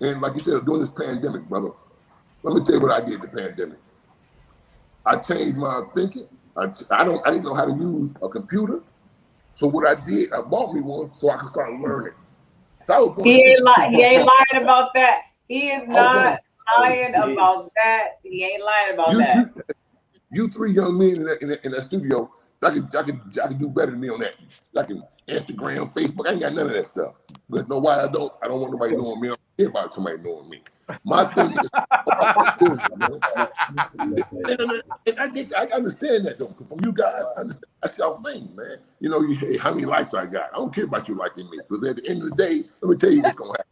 And 0.00 0.20
like 0.20 0.34
you 0.34 0.40
said, 0.40 0.64
during 0.64 0.80
this 0.80 0.90
pandemic, 0.90 1.42
brother, 1.48 1.70
let 2.42 2.54
me 2.54 2.64
tell 2.64 2.76
you 2.76 2.80
what 2.80 2.92
I 2.92 3.04
did 3.04 3.20
the 3.20 3.28
pandemic. 3.28 3.78
I 5.04 5.16
changed 5.16 5.56
my 5.56 5.82
thinking. 5.94 6.28
I, 6.56 6.68
I 6.90 7.04
don't 7.04 7.26
I 7.26 7.30
didn't 7.30 7.44
know 7.44 7.54
how 7.54 7.64
to 7.64 7.72
use 7.72 8.14
a 8.22 8.28
computer. 8.28 8.82
So 9.54 9.66
what 9.66 9.86
I 9.86 10.00
did, 10.04 10.32
I 10.32 10.40
bought 10.40 10.72
me 10.72 10.80
one 10.80 11.12
so 11.12 11.30
I 11.30 11.36
could 11.36 11.48
start 11.48 11.72
learning. 11.80 12.12
I 12.88 13.00
was 13.00 13.24
He 13.24 13.42
ain't, 13.44 13.64
li- 13.64 13.96
he 13.96 14.02
ain't 14.02 14.24
lying 14.24 14.62
about 14.62 14.94
that. 14.94 15.20
He 15.48 15.70
is 15.70 15.82
oh, 15.88 15.92
not 15.92 16.38
born- 16.76 16.90
lying 16.90 17.14
about 17.32 17.72
that. 17.82 18.08
He 18.22 18.44
ain't 18.44 18.62
lying 18.64 18.94
about 18.94 19.12
you, 19.12 19.18
that. 19.18 19.36
you, 19.36 19.74
you 20.32 20.48
three 20.48 20.72
young 20.72 20.98
men 20.98 21.16
in 21.16 21.24
that, 21.24 21.42
in 21.42 21.48
that, 21.48 21.64
in 21.64 21.72
that 21.72 21.82
studio, 21.82 22.30
I 22.62 22.70
could, 22.70 22.94
I 22.96 23.02
could, 23.02 23.20
I 23.42 23.48
could 23.48 23.58
do 23.58 23.68
better 23.68 23.92
than 23.92 24.00
me 24.00 24.08
on 24.08 24.20
that. 24.20 24.34
I 24.76 24.82
can 24.82 25.02
Instagram, 25.28 25.92
Facebook. 25.92 26.26
I 26.28 26.32
ain't 26.32 26.40
got 26.40 26.54
none 26.54 26.66
of 26.66 26.72
that 26.72 26.86
stuff. 26.86 27.14
But 27.48 27.68
know 27.68 27.78
why 27.78 28.02
I 28.02 28.08
don't? 28.08 28.32
I 28.42 28.48
don't 28.48 28.60
want 28.60 28.72
nobody 28.72 28.96
knowing 28.96 29.20
me. 29.20 29.28
I 29.28 29.30
don't 29.30 29.40
care 29.58 29.68
about 29.68 29.94
somebody 29.94 30.18
knowing 30.18 30.48
me. 30.48 30.62
My 31.04 31.24
thing 31.34 31.52
is. 31.52 31.70
And, 34.48 34.60
and- 34.60 34.82
and 35.06 35.20
I 35.20 35.28
get, 35.28 35.52
I 35.56 35.66
understand 35.74 36.26
that 36.26 36.38
though. 36.38 36.54
From 36.68 36.80
you 36.84 36.92
guys, 36.92 37.22
I 37.36 37.40
understand. 37.40 37.70
That's 37.82 37.98
your 37.98 38.20
thing, 38.22 38.48
man. 38.54 38.78
You 39.00 39.08
know, 39.10 39.20
you, 39.20 39.34
hey, 39.34 39.56
how 39.56 39.72
many 39.72 39.84
likes 39.86 40.14
I 40.14 40.26
got? 40.26 40.50
I 40.52 40.56
don't 40.56 40.74
care 40.74 40.84
about 40.84 41.08
you 41.08 41.14
liking 41.14 41.48
me. 41.50 41.58
Because 41.68 41.86
at 41.88 41.96
the 41.96 42.08
end 42.10 42.22
of 42.22 42.30
the 42.30 42.36
day, 42.36 42.64
let 42.80 42.90
me 42.90 42.96
tell 42.96 43.10
you 43.10 43.22
what's 43.22 43.36
gonna 43.36 43.50
happen. 43.52 43.64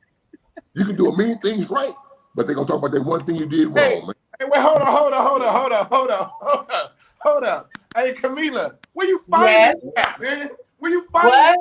You 0.74 0.84
can 0.84 0.96
do 0.96 1.08
a 1.10 1.16
million 1.16 1.38
things 1.38 1.70
right, 1.70 1.94
but 2.36 2.46
they're 2.46 2.54
gonna 2.54 2.68
talk 2.68 2.78
about 2.78 2.92
that 2.92 3.02
one 3.02 3.24
thing 3.24 3.36
you 3.36 3.46
did 3.46 3.68
wrong, 3.68 3.74
Hey. 3.76 4.00
man. 4.02 4.14
Hey, 4.38 4.46
wait, 4.48 4.60
hold 4.60 4.82
on, 4.82 4.94
hold 4.94 5.12
on, 5.14 5.26
hold 5.26 5.42
on, 5.42 5.54
hold 5.54 5.72
on, 5.72 5.86
hold 5.86 6.10
on, 6.10 6.30
hold 6.38 6.70
on, 6.70 6.88
hold 7.20 7.44
on. 7.44 7.64
Hey, 7.96 8.14
Camila, 8.14 8.76
where 8.92 9.08
you 9.08 9.18
find 9.30 9.64
Yes? 9.64 9.76
this 9.82 9.92
at, 9.96 10.20
man? 10.20 10.50
Where 10.78 10.90
you 10.92 11.06
find 11.10 11.32
What? 11.32 11.58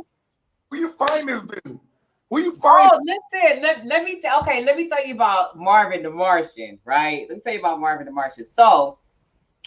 Where 0.67 0.81
you 0.81 0.91
find 0.91 1.29
this 1.29 1.43
dude? 1.43 1.79
Where 2.27 2.43
you 2.43 2.55
find? 2.57 2.91
Oh, 2.91 2.99
listen. 3.05 3.61
Let, 3.63 3.85
let 3.85 4.03
me 4.03 4.19
tell. 4.19 4.41
Okay, 4.41 4.65
let 4.65 4.75
me 4.75 4.89
tell 4.89 5.05
you 5.07 5.15
about 5.15 5.57
Marvin 5.57 6.03
the 6.03 6.09
Martian. 6.09 6.77
Right. 6.83 7.25
Let 7.29 7.35
me 7.35 7.41
tell 7.41 7.53
you 7.53 7.59
about 7.59 7.79
Marvin 7.79 8.05
the 8.05 8.11
Martian. 8.11 8.43
So, 8.43 8.99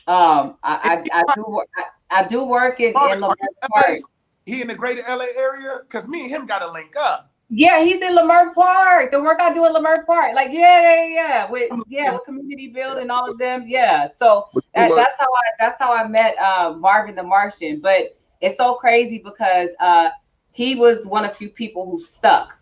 um, 0.07 0.59
I 0.63 1.03
I, 1.13 1.21
I 1.21 1.25
do. 1.35 1.63
I, 1.77 1.85
I 2.11 2.29
do 2.29 2.45
work 2.45 2.81
in 2.81 2.89
in 2.89 2.95
Marvin, 2.95 3.21
Lamar 3.21 3.37
are 3.63 3.71
Park. 3.71 4.01
He 4.45 4.61
in 4.61 4.69
the 4.69 4.75
greater 4.75 5.03
LA 5.09 5.27
area? 5.37 5.81
Cause 5.89 6.09
me 6.09 6.23
and 6.23 6.31
him 6.31 6.47
got 6.47 6.59
to 6.61 6.71
link 6.71 6.95
up. 6.97 7.28
Yeah, 7.51 7.83
he's 7.83 8.03
in 8.03 8.15
Leimert 8.15 8.55
Park. 8.55 9.11
The 9.11 9.23
work 9.23 9.41
I 9.41 9.55
do 9.55 9.65
in 9.65 9.73
Leimert 9.73 10.05
Park. 10.05 10.35
Like, 10.35 10.51
yeah, 10.53 10.83
yeah, 10.83 11.07
yeah. 11.07 11.51
With 11.51 11.71
yeah, 11.87 12.13
with 12.13 12.25
community 12.25 12.69
build 12.69 12.99
and 12.99 13.11
all 13.11 13.31
of 13.31 13.39
them. 13.39 13.65
Yeah. 13.67 14.11
So 14.11 14.49
that, 14.75 14.91
that's 14.95 15.19
how 15.19 15.27
I 15.27 15.51
that's 15.59 15.79
how 15.79 15.95
I 15.95 16.07
met 16.07 16.37
uh, 16.39 16.75
Marvin 16.79 17.15
the 17.15 17.23
Martian. 17.23 17.81
But 17.81 18.17
it's 18.41 18.57
so 18.57 18.75
crazy 18.75 19.19
because 19.25 19.71
uh, 19.81 20.11
he 20.53 20.75
was 20.75 21.07
one 21.07 21.25
of 21.25 21.37
few 21.37 21.49
people 21.49 21.91
who 21.91 22.01
stuck. 22.01 22.59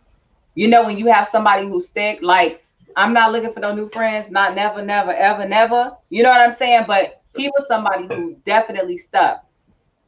You 0.54 0.68
know, 0.68 0.84
when 0.84 0.96
you 0.96 1.06
have 1.08 1.28
somebody 1.28 1.66
who 1.66 1.80
stick, 1.82 2.20
like 2.22 2.64
I'm 2.94 3.12
not 3.12 3.32
looking 3.32 3.52
for 3.52 3.60
no 3.60 3.74
new 3.74 3.88
friends, 3.90 4.30
not 4.30 4.54
never, 4.54 4.82
never, 4.82 5.12
ever, 5.12 5.48
never. 5.48 5.96
You 6.10 6.22
know 6.22 6.30
what 6.30 6.40
I'm 6.40 6.54
saying? 6.54 6.84
But 6.86 7.22
he 7.36 7.48
was 7.48 7.66
somebody 7.66 8.06
who 8.06 8.36
definitely 8.44 8.98
stuck. 8.98 9.45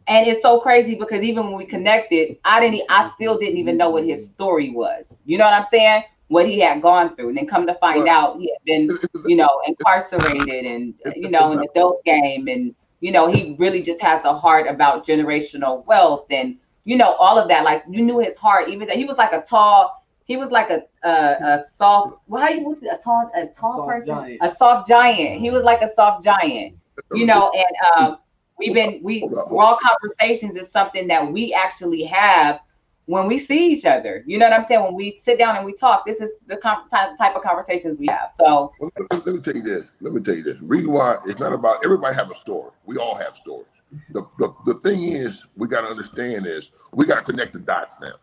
And 0.09 0.27
it's 0.27 0.43
so 0.43 0.61
crazy 0.61 0.95
because 0.95 1.23
even 1.23 1.45
when 1.47 1.55
we 1.57 1.67
connected, 1.67 2.39
I 2.45 2.61
didn't, 2.61 2.83
I 2.91 3.09
still 3.09 3.39
didn't 3.39 3.59
even 3.59 3.77
know 3.77 3.91
what 3.91 4.05
his 4.05 4.29
story 4.29 4.71
was. 4.71 5.19
You 5.27 5.39
know 5.39 5.45
what 5.45 5.55
I'm 5.55 5.65
saying? 5.65 6.05
What 6.29 6.47
he 6.49 6.59
had 6.61 6.83
gone 6.83 7.15
through, 7.17 7.29
and 7.31 7.39
then 7.39 7.47
come 7.47 7.67
to 7.67 7.75
find 7.75 8.07
Right. 8.07 8.09
out, 8.09 8.39
he 8.41 8.51
had 8.51 8.65
been, 8.65 8.99
you 9.25 9.37
know, 9.37 9.49
incarcerated 9.67 10.65
and 10.65 10.95
you 11.15 11.31
know, 11.31 11.53
in 11.53 11.61
the 11.61 11.69
dope 11.75 12.05
game, 12.05 12.49
and 12.49 12.75
you 13.01 13.13
know, 13.13 13.29
he 13.29 13.57
really 13.59 13.83
just 13.83 14.03
has 14.03 14.25
a 14.25 14.35
heart 14.35 14.67
about 14.69 15.07
generational 15.07 15.85
wealth 15.87 16.27
and 16.31 16.57
you 16.85 16.97
know 16.97 17.13
all 17.15 17.39
of 17.39 17.49
that. 17.49 17.65
Like 17.65 17.85
you 17.89 18.03
knew 18.03 18.19
his 18.19 18.37
heart, 18.37 18.69
even 18.69 18.89
that 18.89 18.97
he 18.97 19.05
was 19.05 19.17
like 19.19 19.33
a 19.33 19.43
tall, 19.43 20.03
he 20.25 20.37
was 20.37 20.51
like 20.51 20.71
a 20.71 20.83
a, 21.07 21.37
a 21.55 21.59
soft. 21.69 22.19
Well, 22.27 22.43
how 22.43 22.49
you 22.51 22.63
what's 22.65 22.83
it, 22.83 22.89
a 22.93 22.99
tall 23.03 23.31
a 23.35 23.47
tall 23.47 23.75
soft 23.77 23.89
person, 23.89 24.17
giant. 24.17 24.39
a 24.43 24.49
soft 24.49 24.89
giant. 24.89 25.41
He 25.41 25.51
was 25.51 25.65
like 25.65 25.83
a 25.83 25.89
soft 25.89 26.25
giant, 26.25 26.77
you 27.13 27.27
know, 27.27 27.51
and 27.55 27.77
um, 28.13 28.19
we've 28.59 28.75
been 28.75 29.01
we 29.03 29.27
raw 29.51 29.77
conversations 29.77 30.57
is 30.57 30.71
something 30.71 31.09
that 31.09 31.31
we 31.33 31.53
actually 31.55 32.03
have 32.05 32.61
when 33.07 33.27
we 33.27 33.39
see 33.39 33.73
each 33.73 33.87
other. 33.87 34.23
You 34.27 34.39
know 34.39 34.47
what 34.49 34.53
I'm 34.53 34.65
saying? 34.65 34.83
When 34.85 34.95
we 34.95 35.17
sit 35.17 35.39
down 35.39 35.57
and 35.57 35.65
we 35.65 35.73
talk, 35.73 36.05
this 36.05 36.21
is 36.21 36.37
the 36.47 36.57
com- 36.59 36.89
type 36.91 37.17
type 37.17 37.35
of 37.37 37.43
conversations 37.43 37.99
we 37.99 38.07
have. 38.11 38.33
So 38.33 38.73
Well, 38.79 38.91
let, 38.99 39.13
me- 39.13 39.23
let 39.25 39.35
me 39.37 39.41
tell 39.41 39.57
you 39.57 39.63
this. 39.63 39.93
Let 40.01 40.13
me 40.13 40.21
tell 40.21 40.35
you 40.37 40.43
this. 40.43 40.61
Reason 40.61 40.93
why 40.93 41.17
it's 41.27 41.41
not 41.41 41.53
about 41.53 41.85
everybody 41.85 42.15
have 42.15 42.31
a 42.31 42.35
story. 42.35 42.71
We 42.85 42.97
all 42.99 43.15
have 43.15 43.37
stories. 43.37 43.67
The 44.11 44.23
the, 44.39 44.53
the 44.67 44.75
thing 44.75 45.05
is, 45.05 45.47
we 45.57 45.69
got 45.69 45.83
to 45.83 45.89
understand 45.89 46.47
is 46.47 46.71
we 46.93 47.07
got 47.07 47.25
to 47.25 47.31
connect 47.31 47.55
the 47.55 47.61
dots 47.61 47.99
now. 48.01 48.15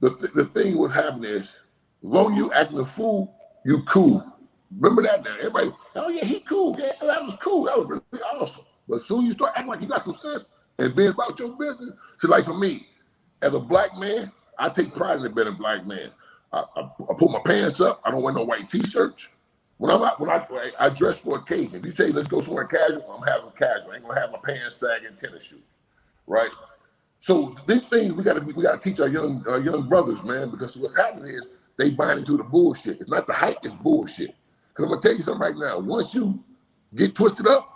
The 0.00 0.10
th- 0.10 0.32
the 0.32 0.44
thing 0.44 0.76
what 0.78 0.90
happened 0.90 1.24
is, 1.24 1.56
long 2.02 2.34
you 2.36 2.52
acting 2.52 2.80
a 2.80 2.86
fool, 2.86 3.34
you 3.64 3.82
cool. 3.84 4.24
Remember 4.78 5.02
that 5.02 5.24
now. 5.24 5.34
Everybody, 5.36 5.70
oh 5.94 6.08
yeah, 6.08 6.24
he 6.24 6.40
cool. 6.40 6.76
Yeah, 6.78 6.90
that 7.00 7.22
was 7.22 7.36
cool. 7.40 7.64
That 7.64 7.78
was 7.78 8.00
really 8.12 8.24
awesome. 8.24 8.64
But 8.88 9.02
soon 9.02 9.26
you 9.26 9.32
start 9.32 9.52
acting 9.56 9.68
like 9.68 9.80
you 9.80 9.88
got 9.88 10.02
some 10.02 10.16
sense 10.16 10.46
and 10.78 10.94
being 10.94 11.10
about 11.10 11.38
your 11.38 11.52
business. 11.56 11.90
See, 12.18 12.28
like 12.28 12.44
for 12.44 12.56
me, 12.56 12.86
as 13.42 13.54
a 13.54 13.60
black 13.60 13.96
man, 13.96 14.32
I 14.58 14.68
take 14.68 14.94
pride 14.94 15.20
in 15.20 15.32
being 15.32 15.48
a 15.48 15.52
black 15.52 15.86
man. 15.86 16.10
I, 16.52 16.64
I, 16.76 16.80
I 16.82 17.14
put 17.16 17.30
my 17.30 17.40
pants 17.44 17.80
up. 17.80 18.00
I 18.04 18.10
don't 18.10 18.22
wear 18.22 18.32
no 18.32 18.44
white 18.44 18.68
t-shirts. 18.68 19.28
When 19.78 19.90
I'm 19.90 20.02
out, 20.02 20.18
when 20.18 20.30
I 20.30 20.46
I 20.78 20.88
dress 20.88 21.20
for 21.20 21.36
occasion. 21.36 21.80
If 21.80 21.84
you 21.84 21.90
say 21.90 22.10
let's 22.10 22.28
go 22.28 22.40
somewhere 22.40 22.64
casual, 22.64 23.10
I'm 23.12 23.22
having 23.26 23.50
casual. 23.50 23.92
I 23.92 23.96
ain't 23.96 24.08
gonna 24.08 24.18
have 24.18 24.32
my 24.32 24.38
pants 24.38 24.76
sagging 24.76 25.16
tennis 25.18 25.48
shoes, 25.48 25.60
right? 26.26 26.50
So 27.20 27.54
these 27.66 27.86
things 27.86 28.14
we 28.14 28.24
gotta 28.24 28.40
we 28.40 28.62
gotta 28.62 28.78
teach 28.78 29.00
our 29.00 29.08
young 29.08 29.44
our 29.46 29.60
young 29.60 29.86
brothers, 29.86 30.24
man, 30.24 30.50
because 30.50 30.78
what's 30.78 30.96
happening 30.96 31.30
is 31.30 31.46
they 31.76 31.90
buying 31.90 32.18
into 32.18 32.38
the 32.38 32.44
bullshit. 32.44 33.00
It's 33.00 33.10
not 33.10 33.26
the 33.26 33.34
hype, 33.34 33.58
it's 33.64 33.74
bullshit. 33.74 34.34
Cause 34.72 34.84
I'm 34.84 34.90
gonna 34.90 35.02
tell 35.02 35.14
you 35.14 35.22
something 35.22 35.42
right 35.42 35.56
now. 35.56 35.78
Once 35.78 36.14
you 36.14 36.42
get 36.94 37.14
twisted 37.14 37.46
up, 37.46 37.75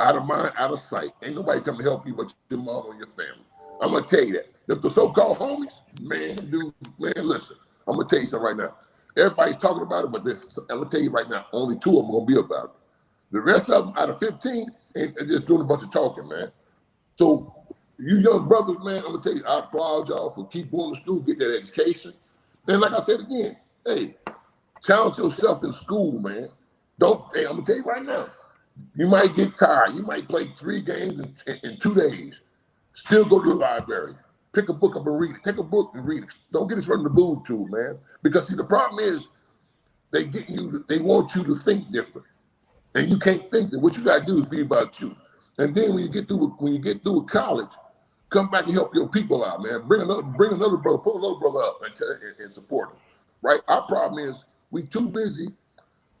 out 0.00 0.16
of 0.16 0.24
mind, 0.26 0.52
out 0.56 0.72
of 0.72 0.80
sight, 0.80 1.10
ain't 1.22 1.34
nobody 1.34 1.60
come 1.60 1.76
to 1.78 1.82
help 1.82 2.06
you 2.06 2.14
but 2.14 2.32
your 2.50 2.60
mom 2.60 2.86
or 2.86 2.94
your 2.94 3.08
family. 3.08 3.44
I'm 3.80 3.92
gonna 3.92 4.06
tell 4.06 4.24
you 4.24 4.34
that. 4.34 4.48
The, 4.66 4.74
the 4.76 4.90
so-called 4.90 5.38
homies, 5.38 5.80
man, 6.00 6.36
dude, 6.50 6.74
man, 6.98 7.12
listen. 7.16 7.56
I'm 7.86 7.96
gonna 7.96 8.08
tell 8.08 8.20
you 8.20 8.26
something 8.26 8.46
right 8.46 8.56
now. 8.56 8.74
Everybody's 9.16 9.56
talking 9.56 9.82
about 9.82 10.04
it, 10.04 10.12
but 10.12 10.24
this, 10.24 10.58
I'm 10.70 10.78
gonna 10.78 10.90
tell 10.90 11.00
you 11.00 11.10
right 11.10 11.28
now, 11.28 11.46
only 11.52 11.78
two 11.78 11.98
of 11.98 12.04
them 12.04 12.12
gonna 12.12 12.26
be 12.26 12.36
about 12.36 12.64
it. 12.66 12.70
The 13.30 13.40
rest 13.40 13.70
of 13.70 13.86
them, 13.86 13.94
out 13.96 14.10
of 14.10 14.18
15, 14.18 14.70
ain't 14.96 15.18
just 15.18 15.46
doing 15.46 15.60
a 15.60 15.64
bunch 15.64 15.82
of 15.82 15.90
talking, 15.90 16.28
man. 16.28 16.50
So 17.16 17.54
you 17.98 18.18
young 18.18 18.48
brothers, 18.48 18.76
man, 18.82 18.98
I'm 18.98 19.12
gonna 19.12 19.22
tell 19.22 19.34
you, 19.34 19.44
I 19.46 19.60
applaud 19.60 20.08
y'all 20.08 20.30
for 20.30 20.46
keep 20.48 20.70
going 20.70 20.94
to 20.94 21.00
school, 21.00 21.20
get 21.20 21.38
that 21.38 21.58
education. 21.60 22.12
And 22.68 22.80
like 22.80 22.92
I 22.92 23.00
said 23.00 23.20
again, 23.20 23.56
hey, 23.86 24.16
challenge 24.82 25.18
yourself 25.18 25.64
in 25.64 25.72
school, 25.72 26.18
man. 26.20 26.48
Don't. 26.98 27.24
Hey, 27.34 27.44
I'm 27.44 27.52
gonna 27.52 27.64
tell 27.64 27.76
you 27.76 27.82
right 27.82 28.04
now. 28.04 28.28
You 28.96 29.06
might 29.06 29.36
get 29.36 29.56
tired. 29.56 29.94
You 29.94 30.02
might 30.02 30.28
play 30.28 30.52
three 30.58 30.80
games 30.80 31.20
in, 31.46 31.56
in, 31.62 31.78
two 31.78 31.94
days. 31.94 32.40
Still 32.94 33.24
go 33.24 33.42
to 33.42 33.48
the 33.48 33.54
library. 33.54 34.14
Pick 34.52 34.68
a 34.68 34.72
book 34.72 34.96
up 34.96 35.06
and 35.06 35.20
read 35.20 35.36
it. 35.36 35.42
Take 35.44 35.58
a 35.58 35.62
book 35.62 35.92
and 35.94 36.06
read 36.06 36.24
it. 36.24 36.30
Don't 36.52 36.68
get 36.68 36.78
us 36.78 36.88
running 36.88 37.04
the 37.04 37.10
boob 37.10 37.44
tube, 37.46 37.70
man. 37.70 37.98
Because 38.22 38.48
see, 38.48 38.56
the 38.56 38.64
problem 38.64 38.98
is 38.98 39.28
they 40.10 40.24
get 40.24 40.48
you. 40.48 40.84
They 40.88 40.98
want 40.98 41.34
you 41.34 41.44
to 41.44 41.54
think 41.54 41.90
different, 41.90 42.26
and 42.94 43.08
you 43.08 43.18
can't 43.18 43.50
think 43.50 43.70
that. 43.70 43.78
What 43.78 43.96
you 43.96 44.04
gotta 44.04 44.24
do 44.24 44.38
is 44.38 44.46
be 44.46 44.62
about 44.62 45.00
you. 45.00 45.14
And 45.58 45.74
then 45.74 45.94
when 45.94 46.02
you 46.02 46.08
get 46.08 46.28
through, 46.28 46.48
when 46.58 46.72
you 46.72 46.78
get 46.78 47.02
through 47.02 47.26
college, 47.26 47.68
come 48.30 48.50
back 48.50 48.64
and 48.64 48.74
help 48.74 48.94
your 48.94 49.08
people 49.08 49.44
out, 49.44 49.62
man. 49.62 49.86
Bring 49.86 50.02
another, 50.02 50.22
bring 50.22 50.52
another 50.52 50.76
brother, 50.76 50.98
pull 50.98 51.18
another 51.18 51.40
brother 51.40 51.60
up 51.60 51.80
and, 51.84 51.94
tell, 51.94 52.08
and, 52.08 52.34
and 52.40 52.52
support 52.52 52.90
them. 52.90 52.98
Right? 53.42 53.60
Our 53.68 53.82
problem 53.82 54.24
is 54.26 54.44
we 54.70 54.82
too 54.82 55.08
busy. 55.08 55.48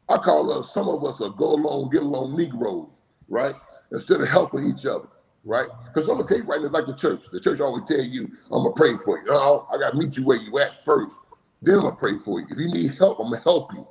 I 0.08 0.16
call 0.16 0.50
us 0.52 0.72
some 0.72 0.88
of 0.88 1.04
us 1.04 1.20
are 1.20 1.30
go 1.30 1.54
along, 1.54 1.90
get 1.90 2.02
along 2.02 2.36
Negroes, 2.36 3.02
right? 3.28 3.54
Instead 3.92 4.20
of 4.20 4.28
helping 4.28 4.66
each 4.66 4.86
other, 4.86 5.08
right? 5.44 5.68
Because 5.86 6.08
I'm 6.08 6.16
gonna 6.16 6.28
tell 6.28 6.38
you 6.38 6.44
right 6.44 6.60
now, 6.60 6.68
like 6.68 6.86
the 6.86 6.94
church. 6.94 7.22
The 7.30 7.40
church 7.40 7.60
always 7.60 7.84
tell 7.84 8.00
you, 8.00 8.30
I'm 8.50 8.62
gonna 8.62 8.72
pray 8.72 8.96
for 9.04 9.18
you. 9.18 9.26
No, 9.26 9.66
I 9.72 9.78
gotta 9.78 9.96
meet 9.96 10.16
you 10.16 10.24
where 10.24 10.38
you 10.38 10.58
at 10.58 10.84
first. 10.84 11.14
Then 11.62 11.76
I'm 11.76 11.82
gonna 11.82 11.96
pray 11.96 12.18
for 12.18 12.40
you. 12.40 12.46
If 12.50 12.58
you 12.58 12.68
need 12.68 12.94
help, 12.96 13.18
I'm 13.18 13.30
gonna 13.30 13.42
help 13.42 13.72
you. 13.74 13.86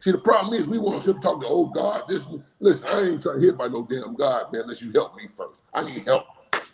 See, 0.00 0.12
the 0.12 0.18
problem 0.18 0.52
is 0.54 0.68
we 0.68 0.78
want 0.78 1.02
to 1.02 1.14
talk 1.14 1.40
to 1.40 1.46
oh 1.48 1.66
God. 1.66 2.02
This 2.08 2.26
listen, 2.60 2.88
I 2.88 3.02
ain't 3.02 3.22
trying 3.22 3.36
to 3.36 3.40
hear 3.40 3.52
by 3.52 3.68
no 3.68 3.86
damn 3.88 4.14
God, 4.14 4.52
man, 4.52 4.62
unless 4.62 4.82
you 4.82 4.92
help 4.92 5.16
me 5.16 5.28
first. 5.36 5.58
I 5.72 5.84
need 5.84 6.04
help. 6.04 6.24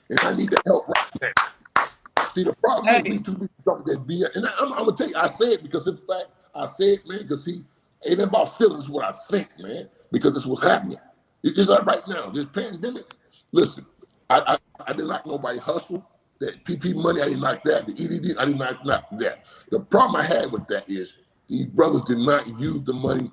And 0.09 0.19
I 0.21 0.35
need 0.35 0.51
the 0.51 0.61
help 0.67 0.89
right 0.89 1.11
now. 1.23 2.27
See, 2.35 2.45
the 2.45 2.55
problem 2.55 2.87
hey. 2.87 3.01
is 3.01 3.05
we 3.05 3.19
too 3.19 3.35
busy 3.35 3.51
talking 3.65 3.85
that 3.93 4.07
BS. 4.07 4.35
And 4.35 4.47
I, 4.47 4.51
am 4.63 4.71
gonna 4.71 4.93
tell 4.93 5.09
you, 5.09 5.17
I 5.17 5.27
say 5.29 5.53
it 5.53 5.63
because 5.63 5.87
in 5.87 5.97
fact, 5.97 6.27
I 6.55 6.67
say 6.67 6.95
it, 6.95 7.07
man, 7.07 7.23
because 7.23 7.45
see, 7.45 7.65
ain't 8.07 8.21
about 8.21 8.57
feelings 8.57 8.89
what 8.89 9.05
I 9.05 9.13
think, 9.31 9.49
man, 9.59 9.89
because 10.13 10.37
it's 10.37 10.47
what's 10.47 10.63
happening. 10.63 10.99
It's 11.43 11.69
like 11.69 11.87
right 11.87 12.03
now, 12.09 12.31
this 12.31 12.47
pandemic. 12.47 13.05
Listen, 13.53 13.87
I, 14.29 14.41
I, 14.41 14.83
I 14.87 14.93
didn't 14.93 15.09
like 15.09 15.27
nobody 15.27 15.59
hustle. 15.59 16.05
That 16.41 16.65
PP 16.65 16.95
money, 16.95 17.21
I 17.21 17.27
didn't 17.27 17.43
like 17.43 17.63
that. 17.65 17.87
The 17.87 17.93
EDD, 17.93 18.39
I 18.39 18.47
didn't 18.47 18.59
like 18.59 19.05
that. 19.19 19.45
The 19.71 19.81
problem 19.81 20.17
I 20.17 20.25
had 20.25 20.51
with 20.51 20.67
that 20.69 20.89
is 20.89 21.17
these 21.49 21.67
brothers 21.67 22.03
did 22.03 22.19
not 22.19 22.47
use 22.59 22.83
the 22.85 22.95
money. 22.95 23.31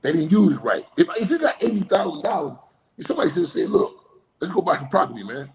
They 0.00 0.12
didn't 0.12 0.32
use 0.32 0.54
it 0.54 0.62
right. 0.62 0.84
If, 0.96 1.08
if 1.20 1.30
you 1.30 1.38
got 1.38 1.62
eighty 1.62 1.80
thousand 1.80 2.22
dollars, 2.22 2.56
somebody 3.00 3.30
should 3.30 3.48
said, 3.48 3.70
"Look, 3.70 4.22
let's 4.40 4.52
go 4.52 4.60
buy 4.62 4.76
some 4.76 4.88
property, 4.88 5.22
man. 5.22 5.52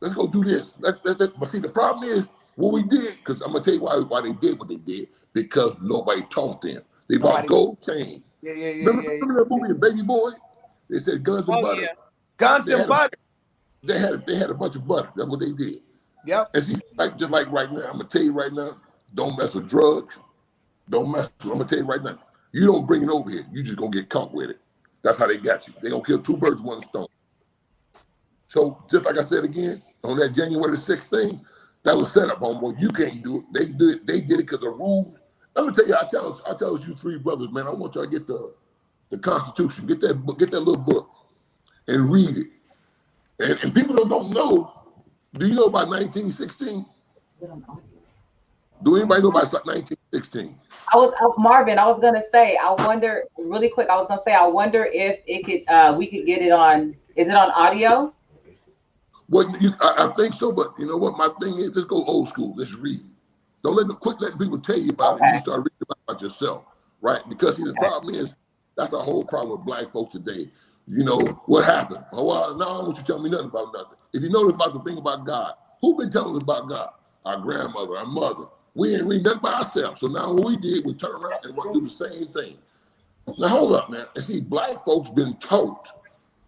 Let's 0.00 0.14
go 0.14 0.26
do 0.26 0.42
this." 0.42 0.72
Let's, 0.78 0.98
let's, 1.04 1.20
let's 1.20 1.32
but 1.32 1.48
see, 1.48 1.58
the 1.58 1.68
problem 1.68 2.08
is 2.08 2.24
what 2.54 2.72
we 2.72 2.82
did. 2.82 3.16
Because 3.16 3.42
I'm 3.42 3.52
gonna 3.52 3.64
tell 3.64 3.74
you 3.74 3.80
why 3.80 3.98
why 3.98 4.22
they 4.22 4.32
did 4.32 4.58
what 4.58 4.68
they 4.68 4.76
did 4.76 5.08
because 5.32 5.72
nobody 5.82 6.22
talked 6.30 6.62
to 6.62 6.74
them. 6.74 6.82
They 7.08 7.18
bought 7.18 7.44
nobody. 7.44 7.48
gold 7.48 7.82
chain. 7.82 8.22
Yeah, 8.40 8.52
yeah, 8.52 8.68
yeah. 8.68 8.86
Remember, 8.86 9.02
yeah, 9.02 9.18
remember 9.20 9.44
that 9.44 9.50
movie, 9.50 9.74
Baby 9.74 10.02
Boy? 10.02 10.30
They 10.88 10.98
said 10.98 11.22
guns 11.22 11.48
and 11.48 11.58
oh, 11.58 11.62
butter. 11.62 11.82
Yeah. 11.82 11.88
Guns 12.36 12.68
and 12.68 12.88
butter. 12.88 13.16
A, 13.82 13.86
they 13.86 13.98
had 13.98 14.26
they 14.26 14.36
had 14.36 14.50
a 14.50 14.54
bunch 14.54 14.76
of 14.76 14.86
butter. 14.86 15.10
That's 15.16 15.28
what 15.28 15.40
they 15.40 15.52
did. 15.52 15.80
Yep. 16.26 16.50
And 16.54 16.64
see, 16.64 16.76
like 16.96 17.16
just 17.18 17.30
like 17.30 17.50
right 17.50 17.70
now, 17.70 17.86
I'm 17.86 17.92
gonna 17.92 18.04
tell 18.04 18.22
you 18.22 18.32
right 18.32 18.52
now, 18.52 18.76
don't 19.14 19.38
mess 19.38 19.54
with 19.54 19.68
drugs. 19.68 20.18
Don't 20.90 21.10
mess 21.10 21.30
with. 21.38 21.52
I'm 21.52 21.58
gonna 21.58 21.68
tell 21.68 21.78
you 21.78 21.84
right 21.84 22.02
now, 22.02 22.18
you 22.52 22.66
don't 22.66 22.86
bring 22.86 23.02
it 23.02 23.08
over 23.08 23.30
here. 23.30 23.46
You 23.52 23.62
just 23.62 23.78
gonna 23.78 23.90
get 23.90 24.08
caught 24.08 24.32
with 24.32 24.50
it. 24.50 24.60
That's 25.02 25.18
how 25.18 25.26
they 25.26 25.36
got 25.36 25.68
you. 25.68 25.74
They 25.82 25.90
gonna 25.90 26.04
kill 26.04 26.20
two 26.20 26.36
birds 26.36 26.56
with 26.56 26.64
one 26.64 26.80
stone. 26.80 27.06
So 28.48 28.84
just 28.90 29.04
like 29.04 29.18
I 29.18 29.22
said 29.22 29.44
again, 29.44 29.82
on 30.04 30.16
that 30.18 30.34
January 30.34 30.70
the 30.70 30.76
6th 30.76 31.04
thing, 31.06 31.44
that 31.84 31.96
was 31.96 32.12
set 32.12 32.28
up, 32.28 32.40
homeboy. 32.40 32.80
You 32.80 32.90
can't 32.90 33.22
do 33.22 33.38
it. 33.38 33.44
They 33.52 33.66
did 33.66 33.96
it, 33.96 34.06
they 34.06 34.20
did 34.20 34.40
it 34.40 34.46
because 34.48 34.60
the 34.60 34.70
rules. 34.70 35.18
Let 35.56 35.66
me 35.66 35.72
tell 35.72 35.88
you, 35.88 35.94
I 35.94 36.04
tell 36.08 36.40
I 36.48 36.54
tell 36.54 36.78
you 36.78 36.94
three 36.94 37.18
brothers, 37.18 37.50
man, 37.50 37.66
I 37.66 37.70
want 37.70 37.94
y'all 37.94 38.04
to 38.04 38.10
get 38.10 38.26
the 38.26 38.52
the 39.10 39.18
Constitution, 39.18 39.86
get 39.86 40.00
that 40.02 40.14
book, 40.14 40.38
get 40.38 40.50
that 40.50 40.60
little 40.60 40.76
book 40.76 41.10
and 41.88 42.10
read 42.10 42.36
it. 42.36 42.46
And, 43.38 43.58
and 43.62 43.74
people 43.74 43.94
don't, 43.94 44.08
don't 44.08 44.30
know. 44.30 44.72
Do 45.34 45.46
you 45.46 45.54
know 45.54 45.64
about 45.64 45.88
1916? 45.88 46.86
Do 48.82 48.96
anybody 48.96 49.22
know 49.22 49.28
about 49.28 49.52
1916? 49.52 50.58
I 50.92 50.96
was 50.96 51.14
uh, 51.20 51.40
Marvin. 51.40 51.78
I 51.78 51.86
was 51.86 52.00
gonna 52.00 52.20
say. 52.20 52.56
I 52.56 52.72
wonder 52.72 53.24
really 53.38 53.68
quick. 53.68 53.88
I 53.88 53.96
was 53.96 54.06
gonna 54.06 54.20
say. 54.20 54.34
I 54.34 54.46
wonder 54.46 54.88
if 54.92 55.20
it 55.26 55.44
could. 55.44 55.72
Uh, 55.72 55.94
we 55.96 56.06
could 56.06 56.26
get 56.26 56.42
it 56.42 56.52
on. 56.52 56.96
Is 57.14 57.28
it 57.28 57.34
on 57.34 57.50
audio? 57.50 58.12
Well, 59.28 59.54
you, 59.58 59.72
I, 59.80 60.06
I, 60.06 60.14
think 60.14 60.34
so. 60.34 60.52
But 60.52 60.74
you 60.78 60.86
know 60.86 60.96
what? 60.96 61.16
My 61.16 61.28
thing 61.40 61.58
is, 61.58 61.74
let's 61.74 61.84
go 61.84 62.04
old 62.04 62.28
school. 62.28 62.54
Let's 62.56 62.74
read. 62.74 63.00
Don't 63.66 63.74
let 63.74 63.88
them 63.88 63.96
quit 63.96 64.20
letting 64.20 64.38
people 64.38 64.60
tell 64.60 64.78
you 64.78 64.90
about 64.90 65.16
okay. 65.16 65.28
it. 65.28 65.32
You 65.34 65.38
start 65.40 65.58
reading 65.58 65.96
about 66.06 66.22
yourself, 66.22 66.62
right? 67.00 67.20
Because 67.28 67.56
see, 67.56 67.64
the 67.64 67.70
okay. 67.70 67.80
problem 67.80 68.14
is 68.14 68.32
that's 68.76 68.92
a 68.92 69.02
whole 69.02 69.24
problem 69.24 69.58
with 69.58 69.66
black 69.66 69.90
folks 69.90 70.12
today. 70.12 70.48
You 70.86 71.02
know 71.02 71.18
what 71.46 71.64
happened? 71.64 72.04
Oh, 72.12 72.26
well, 72.26 72.54
now 72.54 72.64
I 72.64 72.82
want 72.84 72.96
you 72.96 73.02
to 73.02 73.04
tell 73.04 73.20
me 73.20 73.28
nothing 73.28 73.48
about 73.48 73.72
nothing. 73.74 73.98
If 74.12 74.22
you 74.22 74.30
know 74.30 74.48
about 74.48 74.72
the 74.72 74.80
thing 74.82 74.98
about 74.98 75.26
God, 75.26 75.54
who 75.80 75.96
been 75.96 76.10
telling 76.10 76.36
us 76.36 76.42
about 76.42 76.68
God? 76.68 76.90
Our 77.24 77.40
grandmother, 77.40 77.96
our 77.96 78.06
mother. 78.06 78.44
We 78.76 78.94
ain't 78.94 79.06
read 79.06 79.24
nothing 79.24 79.40
by 79.40 79.54
ourselves. 79.54 80.00
So 80.00 80.06
now 80.06 80.32
what 80.32 80.46
we 80.46 80.56
did, 80.58 80.84
we 80.84 80.94
turn 80.94 81.10
around 81.10 81.44
and 81.44 81.56
want 81.56 81.74
to 81.74 81.80
do 81.80 81.88
the 81.88 81.92
same 81.92 82.28
thing. 82.28 82.58
Now 83.36 83.48
hold 83.48 83.72
up, 83.72 83.90
man. 83.90 84.06
And 84.14 84.24
see, 84.24 84.38
black 84.38 84.78
folks 84.84 85.10
been 85.10 85.36
taught 85.38 85.88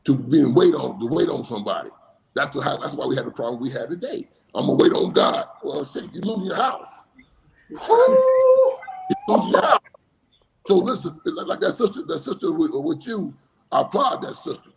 to 0.04 0.14
be 0.14 0.44
wait 0.44 0.74
on 0.74 1.00
to 1.00 1.06
wait 1.08 1.28
on 1.28 1.44
somebody. 1.44 1.90
That's 2.34 2.54
the, 2.54 2.60
that's 2.60 2.94
why 2.94 3.06
we 3.06 3.16
had 3.16 3.26
the 3.26 3.32
problem 3.32 3.60
we 3.60 3.70
had 3.70 3.90
today. 3.90 4.28
I'm 4.54 4.66
gonna 4.66 4.74
wait 4.74 4.92
on 4.92 5.12
God. 5.12 5.46
Well, 5.62 5.84
shit, 5.84 6.12
you 6.12 6.20
losing 6.20 6.46
your 6.46 6.56
house. 6.56 6.94
you 7.16 7.24
losing 7.24 7.26
your 7.26 7.56
house. 7.56 7.57
So 10.66 10.76
listen, 10.76 11.18
like 11.24 11.60
that 11.60 11.72
sister, 11.72 12.02
that 12.02 12.18
sister 12.18 12.52
with, 12.52 12.70
with 12.72 13.06
you, 13.06 13.34
I 13.72 13.80
applaud 13.82 14.22
that 14.22 14.36
sister. 14.36 14.70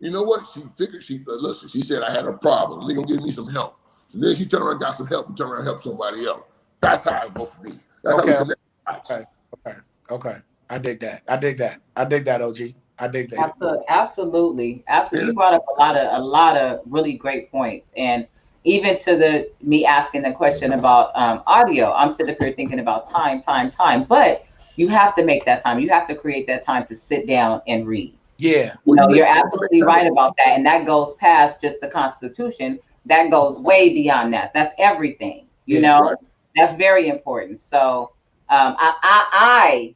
You 0.00 0.10
know 0.10 0.22
what? 0.22 0.46
She 0.48 0.62
figured 0.76 1.04
she 1.04 1.24
uh, 1.28 1.34
listen. 1.34 1.68
She 1.68 1.82
said 1.82 2.02
I 2.02 2.10
had 2.10 2.26
a 2.26 2.32
problem. 2.32 2.86
They 2.86 2.94
gonna 2.94 3.06
give 3.06 3.22
me 3.22 3.30
some 3.30 3.48
help. 3.48 3.78
So 4.08 4.18
then 4.18 4.34
she 4.34 4.44
turned 4.46 4.64
around, 4.64 4.78
got 4.80 4.96
some 4.96 5.06
help, 5.06 5.28
and 5.28 5.36
turned 5.36 5.50
around 5.50 5.60
and 5.60 5.68
helped 5.68 5.82
somebody 5.82 6.26
else. 6.26 6.42
That's 6.80 7.04
how 7.04 7.16
it's 7.18 7.26
supposed 7.28 7.52
to 7.52 7.60
be. 7.60 7.78
That's 8.04 8.18
okay. 8.20 8.32
how 8.32 8.44
we 8.44 8.54
connect. 8.86 9.10
Okay. 9.10 9.24
Okay. 9.66 9.78
Okay. 10.10 10.36
I 10.68 10.78
dig 10.78 11.00
that. 11.00 11.22
I 11.28 11.36
dig 11.36 11.58
that. 11.58 11.80
I 11.96 12.04
dig 12.04 12.24
that, 12.24 12.42
OG. 12.42 12.58
I 12.98 13.08
dig 13.08 13.30
that. 13.30 13.38
Absolutely. 13.38 13.84
Absolutely. 13.88 14.84
Absolutely. 14.88 15.28
You 15.28 15.34
brought 15.34 15.54
up 15.54 15.64
a 15.76 15.80
lot 15.80 15.96
of 15.96 16.20
a 16.20 16.24
lot 16.24 16.56
of 16.56 16.80
really 16.86 17.14
great 17.14 17.50
points. 17.50 17.92
And 17.96 18.26
even 18.66 18.98
to 18.98 19.16
the 19.16 19.48
me 19.62 19.86
asking 19.86 20.22
the 20.22 20.32
question 20.32 20.72
about 20.72 21.12
um, 21.14 21.42
audio, 21.46 21.92
I'm 21.92 22.10
sitting 22.10 22.36
here 22.38 22.52
thinking 22.52 22.80
about 22.80 23.08
time, 23.08 23.40
time, 23.40 23.70
time. 23.70 24.02
But 24.02 24.44
you 24.74 24.88
have 24.88 25.14
to 25.14 25.24
make 25.24 25.44
that 25.46 25.62
time. 25.62 25.78
You 25.78 25.88
have 25.88 26.08
to 26.08 26.16
create 26.16 26.46
that 26.48 26.62
time 26.62 26.84
to 26.86 26.94
sit 26.94 27.26
down 27.28 27.62
and 27.68 27.86
read. 27.86 28.18
Yeah. 28.38 28.74
You 28.84 28.96
know, 28.96 29.08
you're 29.08 29.24
absolutely 29.26 29.82
right 29.82 30.10
about 30.10 30.34
that. 30.36 30.48
And 30.48 30.66
that 30.66 30.84
goes 30.84 31.14
past 31.14 31.60
just 31.60 31.80
the 31.80 31.88
Constitution. 31.88 32.80
That 33.06 33.30
goes 33.30 33.58
way 33.58 33.90
beyond 33.90 34.34
that. 34.34 34.52
That's 34.52 34.74
everything. 34.78 35.46
You 35.66 35.76
yeah, 35.76 35.88
know, 35.88 36.00
right. 36.00 36.16
that's 36.56 36.74
very 36.74 37.08
important. 37.08 37.60
So 37.60 38.12
um, 38.48 38.76
I, 38.78 38.94
I, 39.02 39.28
I 39.32 39.94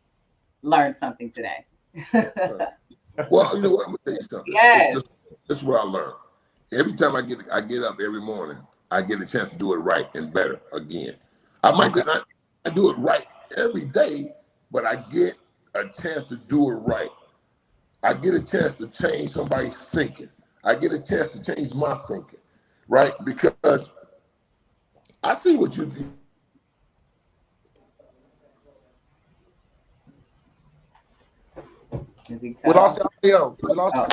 learned 0.63 0.97
something 0.97 1.31
today. 1.31 1.67
well, 2.13 3.57
you 3.57 3.61
know 3.61 3.71
what? 3.73 3.87
I'm 3.87 3.95
gonna 3.95 3.99
tell 4.05 4.15
you 4.15 4.23
something. 4.23 4.53
Yes. 4.53 4.95
This, 4.95 5.35
this 5.49 5.59
is 5.59 5.65
what 5.65 5.81
I 5.81 5.83
learned. 5.83 6.15
Every 6.73 6.93
time 6.93 7.17
I 7.17 7.23
get 7.23 7.39
I 7.53 7.61
get 7.61 7.83
up 7.83 7.99
every 8.01 8.21
morning, 8.21 8.59
I 8.91 9.03
get 9.03 9.21
a 9.21 9.27
chance 9.27 9.51
to 9.51 9.57
do 9.57 9.75
it 9.75 9.79
right 9.79 10.13
and 10.15 10.33
better 10.33 10.61
again. 10.73 11.15
I 11.65 11.73
might 11.73 11.97
okay. 11.97 12.03
not 12.07 12.27
I 12.65 12.71
do 12.71 12.91
it 12.91 12.99
right 12.99 13.27
every 13.57 13.87
day, 13.87 14.33
but 14.71 14.85
I 14.85 14.97
get 14.97 15.35
a 15.75 15.85
chance 15.85 16.29
to 16.29 16.37
do 16.37 16.71
it 16.71 16.77
right. 16.77 17.11
I 18.03 18.15
get 18.15 18.35
a 18.35 18.43
chance 18.43 18.75
to 18.75 18.89
change 18.89 19.33
somebody's 19.33 19.77
thinking. 19.77 20.29
I 20.65 20.75
get 20.75 20.93
a 20.93 21.01
chance 21.01 21.29
to 21.31 21.43
change 21.43 21.73
my 21.75 21.95
thinking, 22.09 22.39
right? 22.89 23.13
Because 23.25 23.89
I 25.23 25.35
see 25.35 25.57
what 25.57 25.77
you 25.77 25.87
do. 25.87 26.13
We 32.31 32.73
lost 32.73 32.99
the 32.99 33.09
audio. 33.19 33.57
We 33.61 33.75
lost. 33.75 33.97
Oh. 33.97 34.07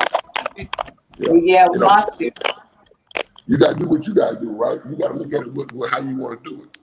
Yeah, 1.17 1.33
yeah 1.33 1.65
lost 1.71 2.21
it. 2.21 2.37
You 3.47 3.57
got 3.57 3.73
to 3.73 3.79
do 3.79 3.87
what 3.87 4.05
you 4.05 4.13
got 4.13 4.35
to 4.35 4.41
do, 4.41 4.51
right? 4.51 4.79
You 4.89 4.97
got 4.97 5.09
to 5.09 5.13
look 5.13 5.33
at 5.33 5.47
it 5.47 5.53
with, 5.53 5.71
with 5.71 5.89
how 5.89 5.99
you 5.99 6.17
want 6.17 6.43
to 6.43 6.49
do 6.49 6.63
it. 6.63 6.77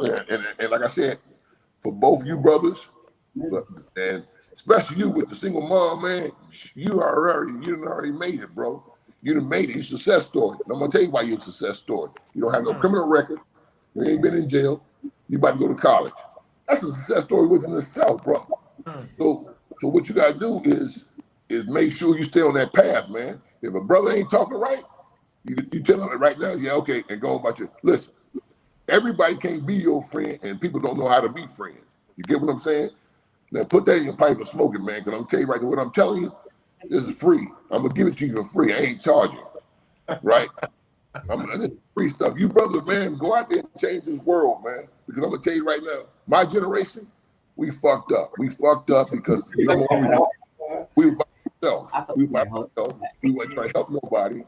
And, 0.00 0.30
and, 0.30 0.46
and 0.58 0.70
like 0.70 0.82
I 0.82 0.86
said, 0.86 1.18
for 1.82 1.92
both 1.92 2.24
you 2.24 2.36
brothers, 2.36 2.78
and 3.96 4.24
especially 4.52 4.98
you 4.98 5.08
with 5.10 5.28
the 5.28 5.34
single 5.34 5.66
mom, 5.66 6.02
man, 6.02 6.30
you 6.74 7.00
already 7.02 7.66
you 7.66 7.84
already 7.84 8.12
made 8.12 8.40
it, 8.40 8.54
bro. 8.54 8.82
You 9.22 9.34
done 9.34 9.48
made 9.48 9.70
it. 9.70 9.76
You 9.76 9.82
success 9.82 10.26
story. 10.26 10.58
And 10.64 10.72
I'm 10.72 10.78
gonna 10.78 10.90
tell 10.90 11.02
you 11.02 11.10
why 11.10 11.22
you're 11.22 11.38
a 11.38 11.42
success 11.42 11.78
story. 11.78 12.10
You 12.34 12.42
don't 12.42 12.54
have 12.54 12.64
no 12.64 12.72
mm. 12.72 12.80
criminal 12.80 13.08
record. 13.08 13.38
You 13.94 14.04
ain't 14.04 14.22
been 14.22 14.34
in 14.34 14.48
jail. 14.48 14.82
You 15.28 15.38
about 15.38 15.52
to 15.52 15.58
go 15.58 15.68
to 15.68 15.74
college. 15.74 16.12
That's 16.66 16.82
a 16.82 16.90
success 16.90 17.24
story 17.24 17.46
within 17.46 17.74
itself, 17.74 18.22
bro. 18.24 18.46
Mm. 18.84 19.08
So, 19.18 19.54
so 19.80 19.88
what 19.88 20.08
you 20.08 20.14
gotta 20.14 20.38
do 20.38 20.60
is 20.64 21.04
is 21.50 21.66
make 21.66 21.92
sure 21.92 22.16
you 22.16 22.24
stay 22.24 22.40
on 22.40 22.54
that 22.54 22.72
path, 22.72 23.08
man. 23.08 23.40
If 23.62 23.74
a 23.74 23.80
brother 23.80 24.12
ain't 24.12 24.30
talking 24.30 24.58
right, 24.58 24.82
you 25.44 25.56
you 25.72 25.82
tell 25.82 26.02
him 26.02 26.18
right 26.20 26.38
now, 26.38 26.52
yeah, 26.54 26.72
okay, 26.72 27.02
and 27.08 27.20
go 27.20 27.38
about 27.38 27.58
your 27.58 27.70
listen. 27.82 28.12
Everybody 28.88 29.36
can't 29.36 29.66
be 29.66 29.74
your 29.74 30.02
friend, 30.02 30.38
and 30.42 30.60
people 30.60 30.80
don't 30.80 30.98
know 30.98 31.08
how 31.08 31.20
to 31.20 31.28
be 31.28 31.46
friends. 31.46 31.84
You 32.16 32.24
get 32.24 32.40
what 32.40 32.50
I'm 32.50 32.58
saying? 32.58 32.90
Now 33.52 33.64
put 33.64 33.84
that 33.86 33.98
in 33.98 34.04
your 34.04 34.16
pipe 34.16 34.36
and 34.36 34.46
smoke 34.46 34.74
it, 34.74 34.80
man. 34.80 35.00
Because 35.00 35.18
I'm 35.18 35.26
telling 35.26 35.46
you 35.46 35.52
right 35.52 35.62
now, 35.62 35.68
what 35.68 35.78
I'm 35.78 35.92
telling 35.92 36.22
you, 36.22 36.34
this 36.88 37.06
is 37.06 37.16
free. 37.16 37.46
I'm 37.70 37.82
gonna 37.82 37.94
give 37.94 38.06
it 38.06 38.16
to 38.18 38.26
you 38.26 38.36
for 38.36 38.44
free. 38.44 38.74
I 38.74 38.78
ain't 38.78 39.02
charging, 39.02 39.44
right? 40.22 40.48
I'm 41.28 41.46
this 41.58 41.70
is 41.70 41.78
free 41.94 42.10
stuff. 42.10 42.38
You 42.38 42.48
brothers, 42.48 42.84
man, 42.86 43.16
go 43.16 43.34
out 43.34 43.50
there 43.50 43.60
and 43.60 43.68
change 43.80 44.04
this 44.04 44.20
world, 44.20 44.62
man. 44.64 44.86
Because 45.06 45.22
I'm 45.22 45.30
gonna 45.30 45.42
tell 45.42 45.54
you 45.54 45.64
right 45.64 45.82
now, 45.82 46.02
my 46.26 46.44
generation, 46.44 47.06
we 47.56 47.70
fucked 47.70 48.12
up. 48.12 48.32
We 48.38 48.48
fucked 48.48 48.90
up 48.90 49.10
because 49.10 49.50
number 49.56 49.86
one, 49.90 50.26
we 50.94 51.10
were 51.10 51.16
ourselves. 51.62 51.92
We 52.16 52.26
were 52.26 52.44
by 52.44 52.50
ourselves. 52.50 52.94
We 53.22 53.30
weren't 53.30 53.52
trying 53.52 53.68
to 53.68 53.78
help 53.78 53.90
nobody. 53.90 54.42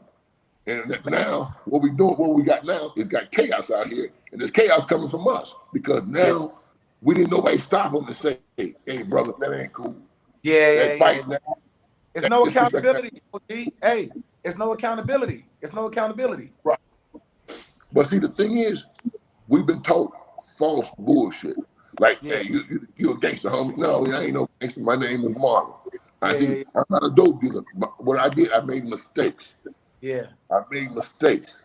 And 0.65 0.97
now, 1.05 1.55
what 1.65 1.81
we 1.81 1.89
doing, 1.91 2.15
what 2.15 2.33
we 2.33 2.43
got 2.43 2.65
now, 2.65 2.93
is 2.95 3.07
got 3.07 3.31
chaos 3.31 3.69
out 3.69 3.91
here, 3.91 4.11
and 4.31 4.39
there's 4.39 4.51
chaos 4.51 4.85
coming 4.85 5.09
from 5.09 5.27
us 5.27 5.53
because 5.73 6.05
now 6.05 6.57
we 7.01 7.15
didn't 7.15 7.31
nobody 7.31 7.57
stop 7.57 7.91
them 7.91 8.05
to 8.05 8.13
say, 8.13 8.39
"Hey, 8.55 8.75
hey 8.85 9.03
brother, 9.03 9.33
that 9.39 9.59
ain't 9.59 9.73
cool." 9.73 9.95
Yeah, 10.41 10.71
yeah, 10.71 10.97
fighting 10.97 11.29
yeah. 11.29 11.37
That, 11.45 11.57
it's 12.15 12.29
no 12.29 12.45
accountability. 12.45 13.21
Hey, 13.81 14.09
it's 14.45 14.57
no 14.57 14.71
accountability. 14.71 15.45
It's 15.61 15.73
no 15.73 15.85
accountability. 15.85 16.53
Right. 16.63 16.79
But 17.91 18.07
see, 18.07 18.19
the 18.19 18.29
thing 18.29 18.57
is, 18.57 18.85
we've 19.49 19.65
been 19.65 19.81
taught 19.81 20.13
false 20.57 20.89
bullshit. 20.97 21.57
Like, 21.99 22.19
yeah. 22.21 22.37
hey, 22.37 22.43
you, 22.43 22.63
you, 22.69 22.87
you 22.95 23.11
a 23.11 23.19
gangster, 23.19 23.49
homie. 23.49 23.77
No, 23.77 24.05
I 24.05 24.23
ain't 24.23 24.33
no 24.33 24.49
gangster. 24.61 24.79
My 24.79 24.95
name 24.95 25.25
is 25.25 25.35
Marvin. 25.35 25.75
I 26.23 26.31
yeah, 26.31 26.39
see, 26.39 26.57
yeah, 26.57 26.63
I'm 26.75 26.85
not 26.89 27.03
a 27.03 27.09
dope 27.09 27.41
dealer. 27.41 27.63
What 27.97 28.17
I 28.17 28.29
did, 28.29 28.51
I 28.51 28.61
made 28.61 28.85
mistakes. 28.85 29.53
Yeah. 29.99 30.27
I 30.49 30.61
made 30.71 30.91
mistakes. 30.91 31.55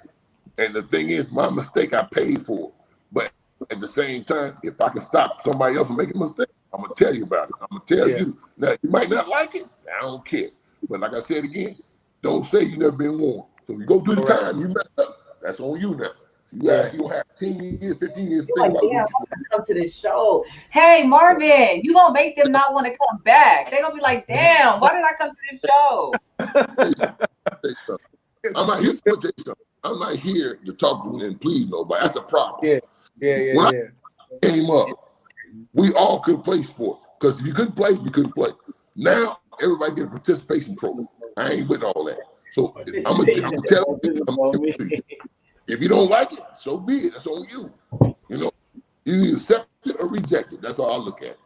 And 0.59 0.75
the 0.75 0.83
thing 0.83 1.11
is, 1.11 1.31
my 1.31 1.49
mistake 1.49 1.95
I 1.95 2.03
paid 2.03 2.43
for. 2.43 2.73
But 3.13 3.31
at 3.71 3.81
the 3.81 3.87
same 3.87 4.25
time, 4.25 4.59
if 4.63 4.81
I 4.81 4.89
can 4.89 5.01
stop 5.01 5.43
somebody 5.43 5.77
else 5.77 5.87
from 5.87 5.97
making 5.97 6.19
mistakes, 6.19 6.53
I'm 6.73 6.83
gonna 6.83 6.95
tell 6.95 7.15
you 7.15 7.23
about 7.25 7.49
it. 7.49 7.55
I'm 7.61 7.69
gonna 7.71 7.85
tell 7.87 8.09
Yeah. 8.09 8.19
you. 8.19 8.39
Now 8.57 8.71
you 8.83 8.91
might 8.91 9.09
not 9.09 9.29
like 9.29 9.55
it. 9.55 9.67
I 9.97 10.03
don't 10.03 10.25
care. 10.25 10.51
But 10.89 11.01
like 11.01 11.15
I 11.15 11.21
said 11.21 11.45
again, 11.45 11.77
don't 12.21 12.45
say 12.45 12.65
you 12.65 12.77
never 12.79 12.93
been 12.93 13.19
warned. 13.19 13.45
So 13.65 13.75
you 13.75 13.87
go 13.87 14.01
through 14.01 14.17
the 14.17 14.23
time, 14.25 14.61
you 14.61 14.69
messed 14.69 14.91
up. 14.99 15.17
That's 15.41 15.61
on 15.61 15.81
you 15.81 15.95
now. 15.95 16.11
So 16.49 16.57
you 16.57 16.63
got 16.63 16.93
you 16.95 16.99
don't 17.01 17.13
have 17.13 17.25
10 17.37 17.79
years, 17.81 17.97
15 17.97 18.31
years 18.31 18.47
to 18.47 18.53
You're 18.57 18.57
think 18.57 18.57
like, 18.57 18.71
about 18.71 18.81
damn, 18.81 19.03
what 19.03 19.13
wanna 19.31 19.45
come 19.51 19.67
to 19.67 19.75
this 19.75 19.95
show. 19.95 20.45
Hey, 20.71 21.05
Marvin, 21.05 21.83
you 21.83 21.93
gonna 21.93 22.15
make 22.15 22.37
them 22.37 22.51
not 22.51 22.73
want 22.73 22.87
to 22.87 22.93
come 22.97 23.21
back. 23.23 23.71
They're 23.71 23.83
gonna 23.83 23.95
be 23.95 24.01
like, 24.01 24.27
damn, 24.27 24.81
why 24.81 24.95
did 24.95 25.05
I 25.05 25.13
come 25.19 25.31
to 25.31 25.37
this 25.51 25.61
show? 25.61 26.15
you 26.41 26.93
say 27.65 27.75
something. 27.87 28.55
I'm 28.55 28.67
not 28.67 28.81
here 28.81 28.93
to 28.93 29.33
tell. 29.45 29.55
I'm 29.85 29.99
not 29.99 30.17
here 30.17 30.57
to 30.65 30.73
talk 30.73 31.05
to 31.05 31.19
and 31.19 31.39
please 31.39 31.69
nobody. 31.69 32.03
That's 32.03 32.15
the 32.15 32.23
problem. 32.23 32.61
Yeah. 32.63 32.79
Yeah, 33.21 33.37
yeah, 33.37 33.55
When 33.55 33.67
I- 33.67 33.83
came 34.43 34.71
up, 34.71 34.89
we 35.75 35.93
all 35.95 36.21
could 36.21 36.43
play 36.45 36.59
sports. 36.59 37.05
Because 37.21 37.41
if 37.41 37.47
you 37.47 37.53
couldn't 37.53 37.77
play, 37.77 37.91
you 37.91 38.11
couldn't 38.11 38.33
play. 38.33 38.51
Now 38.97 39.39
everybody 39.61 39.93
get 39.97 40.05
a 40.07 40.09
participation 40.11 40.77
trophy. 40.77 41.05
I 41.37 41.53
ain't 41.53 41.69
with 41.69 41.83
all 41.83 42.05
that. 42.05 42.21
So 42.53 42.75
I'm 43.05 43.19
gonna 43.19 43.61
tell 43.67 44.01
you, 44.03 44.25
I'm- 44.27 45.19
if 45.69 45.83
you 45.83 45.89
don't 45.89 46.11
like 46.11 46.33
it, 46.33 46.41
so 46.55 46.79
be 46.79 46.95
it. 46.95 47.13
That's 47.15 47.27
on 47.27 47.47
you. 47.51 47.73
You 48.29 48.39
know, 48.39 48.51
you 49.05 49.35
accept 49.35 49.69
it 49.85 49.97
or 50.01 50.09
reject 50.09 50.53
it. 50.53 50.61
That's 50.63 50.79
all 50.79 50.93
I 50.93 50.97
look 50.97 51.23
at. 51.23 51.37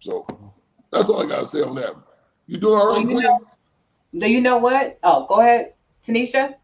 So 0.00 0.26
that's 0.90 1.08
all 1.08 1.22
I 1.22 1.26
gotta 1.28 1.46
say 1.46 1.62
on 1.62 1.74
that. 1.76 1.94
You 2.46 2.56
doing 2.56 2.78
all 2.78 2.88
Well, 2.88 3.00
you 3.00 3.06
Queen? 3.06 3.22
know, 3.22 3.40
do 4.18 4.30
you 4.30 4.40
know 4.40 4.56
what? 4.58 4.98
Oh, 5.02 5.26
go 5.26 5.40
ahead, 5.40 5.74
Tanisha. 6.04 6.54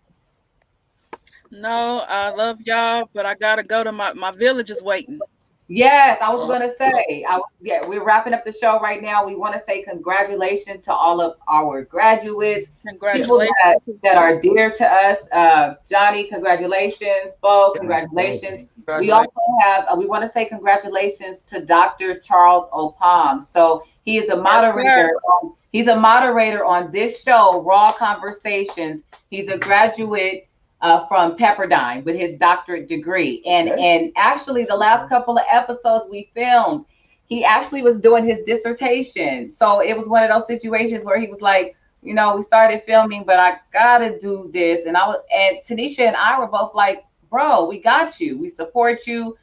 No, 1.51 2.01
I 2.09 2.31
love 2.31 2.59
y'all, 2.65 3.09
but 3.13 3.27
I 3.27 3.35
gotta 3.35 3.63
go 3.63 3.85
to 3.85 3.93
my 3.93 4.13
my 4.15 4.31
village 4.31 4.71
is 4.71 4.83
waiting. 4.83 5.21
Yes, 5.69 6.21
I 6.21 6.31
was 6.31 6.47
gonna 6.47 6.71
say. 6.71 7.25
I 7.27 7.37
was 7.39 7.49
yeah, 7.63 7.81
we're 7.89 8.05
wrapping 8.05 8.35
up 8.35 8.45
the 8.45 8.53
show 8.53 8.79
right 8.81 9.01
now. 9.01 9.27
We 9.27 9.35
want 9.35 9.55
to 9.55 9.59
say 9.59 9.83
congratulations 9.83 10.85
to 10.85 10.93
all 10.93 11.23
of 11.23 11.37
our 11.49 11.83
graduates, 11.83 12.69
Congratulations. 12.87 13.51
that, 13.63 13.81
that 14.03 14.17
are 14.19 14.39
dear 14.41 14.71
to 14.71 14.87
us. 14.87 15.27
Uh, 15.33 15.75
Johnny, 15.89 16.25
congratulations. 16.25 17.33
Bo, 17.41 17.73
congratulations. 17.75 18.69
We 18.99 19.11
also 19.11 19.31
have 19.61 19.87
uh, 19.89 19.97
we 19.97 20.05
want 20.05 20.23
to 20.23 20.29
say 20.29 20.45
congratulations 20.45 21.43
to 21.45 21.65
Dr. 21.65 22.19
Charles 22.19 22.69
Opong. 22.71 23.43
So 23.43 23.85
he 24.05 24.19
is 24.19 24.29
a 24.29 24.37
moderator. 24.37 25.19
on, 25.25 25.55
he's 25.73 25.87
a 25.87 25.97
moderator 25.97 26.67
on 26.67 26.93
this 26.93 27.23
show, 27.23 27.63
Raw 27.63 27.91
Conversations. 27.93 29.05
He's 29.31 29.49
a 29.49 29.57
graduate 29.57 30.47
uh, 30.85 31.07
from 31.07 31.37
Pepperdine 31.37 32.05
with 32.05 32.15
his 32.15 32.37
doctorate 32.37 32.89
degree, 32.89 33.43
and 33.47 33.71
and 33.71 34.13
actually 34.17 34.65
the 34.65 34.77
last 34.77 35.09
couple 35.09 35.37
of 35.39 35.45
episodes 35.51 36.07
we 36.11 36.31
filmed, 36.35 36.85
he 37.27 37.43
actually 37.43 37.83
was 37.83 37.99
doing 37.99 38.25
his 38.25 38.43
dissertation. 38.43 39.51
So 39.51 39.81
it 39.81 39.97
was 39.97 40.09
one 40.09 40.23
of 40.23 40.31
those 40.31 40.47
situations 40.47 41.05
where 41.05 41.19
he 41.19 41.27
was 41.27 41.43
like. 41.43 41.75
You 42.07 42.13
know, 42.13 42.37
we 42.37 42.43
started 42.43 42.83
filming, 42.83 43.25
but 43.25 43.41
I 43.41 43.57
gotta 43.73 44.19
do 44.19 44.51
this, 44.53 44.85
and 44.85 44.95
I 44.95 45.07
was, 45.07 45.21
and 45.35 45.57
Tanisha 45.67 46.01
and 46.01 46.15
I 46.15 46.39
were 46.39 46.47
both 46.47 46.75
like, 46.75 47.03
bro, 47.31 47.65
we 47.65 47.81
got 47.81 48.21
you. 48.21 48.39
We 48.39 48.51
support 48.51 49.07
you. 49.07 49.39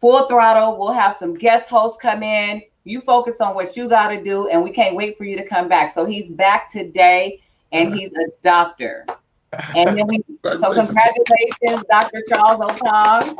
Full 0.00 0.28
throttle. 0.28 0.78
We'll 0.78 0.92
have 0.92 1.16
some 1.16 1.34
guest 1.34 1.68
hosts 1.68 1.98
come 2.00 2.22
in. 2.22 2.62
You 2.84 3.00
focus 3.00 3.40
on 3.40 3.56
what 3.56 3.76
you 3.76 3.88
got 3.88 4.10
to 4.10 4.22
do, 4.22 4.48
and 4.48 4.62
we 4.62 4.70
can't 4.70 4.94
wait 4.94 5.18
for 5.18 5.24
you 5.24 5.36
to 5.36 5.44
come 5.44 5.68
back. 5.68 5.92
So 5.92 6.04
he's 6.04 6.30
back 6.30 6.70
today, 6.70 7.42
and 7.72 7.92
he's 7.92 8.12
a 8.12 8.26
doctor. 8.40 9.04
And 9.52 9.96
then 9.96 10.06
we 10.06 10.22
so 10.42 10.72
congratulations, 10.72 11.84
Dr. 11.90 12.22
Charles 12.28 12.60
Opong. 12.60 13.36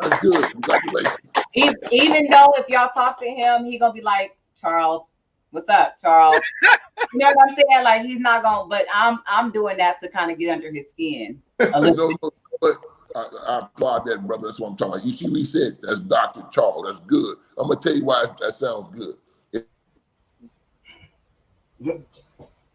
That's 0.00 0.18
good. 0.18 0.50
Congratulations. 0.52 1.18
Even, 1.54 1.76
even 1.90 2.28
though 2.28 2.52
if 2.56 2.68
y'all 2.68 2.88
talk 2.88 3.18
to 3.20 3.26
him, 3.26 3.64
he 3.64 3.78
gonna 3.78 3.92
be 3.92 4.00
like, 4.00 4.36
Charles, 4.58 5.10
what's 5.50 5.68
up, 5.68 5.96
Charles? 6.00 6.40
you 6.62 7.18
know 7.18 7.32
what 7.34 7.50
I'm 7.50 7.54
saying? 7.54 7.84
Like 7.84 8.02
he's 8.02 8.20
not 8.20 8.42
gonna, 8.42 8.68
but 8.68 8.86
I'm 8.92 9.20
I'm 9.26 9.50
doing 9.50 9.76
that 9.76 9.98
to 10.00 10.08
kind 10.08 10.30
of 10.30 10.38
get 10.38 10.50
under 10.50 10.72
his 10.72 10.90
skin 10.90 11.40
a 11.58 11.64
little 11.80 11.96
No, 11.96 12.18
no, 12.22 12.30
but 12.60 12.76
I, 13.14 13.28
I 13.46 13.58
applaud 13.58 14.06
that, 14.06 14.26
brother. 14.26 14.48
That's 14.48 14.60
what 14.60 14.68
I'm 14.68 14.76
talking 14.76 14.94
about. 14.94 15.06
You 15.06 15.12
see 15.12 15.28
what 15.28 15.36
he 15.36 15.44
said? 15.44 15.78
That's 15.82 16.00
Dr. 16.00 16.44
Charles. 16.50 16.86
That's 16.86 17.00
good. 17.00 17.36
I'm 17.58 17.68
gonna 17.68 17.80
tell 17.80 17.94
you 17.94 18.04
why 18.04 18.26
that 18.40 18.52
sounds 18.52 18.88
good. 18.96 19.16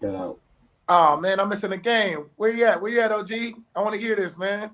Uh, 0.03 0.33
Oh 0.89 1.17
man, 1.17 1.39
I'm 1.39 1.49
missing 1.49 1.71
the 1.71 1.77
game. 1.77 2.29
Where 2.37 2.49
you 2.49 2.65
at? 2.65 2.81
Where 2.81 2.91
you 2.91 3.01
at, 3.01 3.11
OG? 3.11 3.31
I 3.75 3.81
want 3.81 3.93
to 3.93 3.99
hear 3.99 4.15
this, 4.15 4.37
man. 4.37 4.71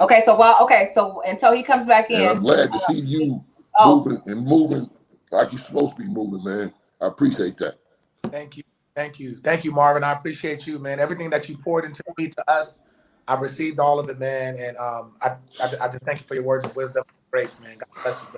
Okay, 0.00 0.22
so 0.24 0.38
well, 0.38 0.56
okay, 0.62 0.90
so 0.94 1.22
until 1.26 1.52
he 1.52 1.62
comes 1.62 1.86
back 1.86 2.10
And 2.10 2.28
I'm 2.28 2.40
glad 2.40 2.72
to 2.72 2.78
see 2.78 3.00
you 3.00 3.44
oh, 3.80 3.96
moving 3.96 4.22
and 4.26 4.46
moving 4.46 4.88
like 5.32 5.52
you're 5.52 5.60
supposed 5.60 5.96
to 5.96 6.02
be 6.02 6.08
moving, 6.08 6.44
man. 6.44 6.72
I 7.00 7.06
appreciate 7.06 7.56
that. 7.58 7.76
Thank 8.24 8.56
you. 8.56 8.62
Thank 8.94 9.18
you. 9.18 9.38
Thank 9.42 9.64
you, 9.64 9.72
Marvin. 9.72 10.04
I 10.04 10.12
appreciate 10.12 10.66
you, 10.66 10.78
man. 10.78 11.00
Everything 11.00 11.30
that 11.30 11.48
you 11.48 11.56
poured 11.56 11.84
into 11.84 12.02
me, 12.16 12.28
to 12.28 12.50
us, 12.50 12.82
I've 13.26 13.40
received 13.40 13.78
all 13.78 13.98
of 13.98 14.08
it, 14.08 14.18
man. 14.18 14.56
And 14.58 14.76
um, 14.76 15.16
I, 15.20 15.36
I, 15.60 15.72
I 15.80 15.88
just 15.88 16.04
thank 16.04 16.20
you 16.20 16.26
for 16.26 16.34
your 16.34 16.44
words 16.44 16.64
of 16.64 16.74
wisdom 16.74 17.04
and 17.08 17.30
grace, 17.30 17.60
man. 17.60 17.78
God 17.78 18.02
bless 18.02 18.22
you. 18.22 18.28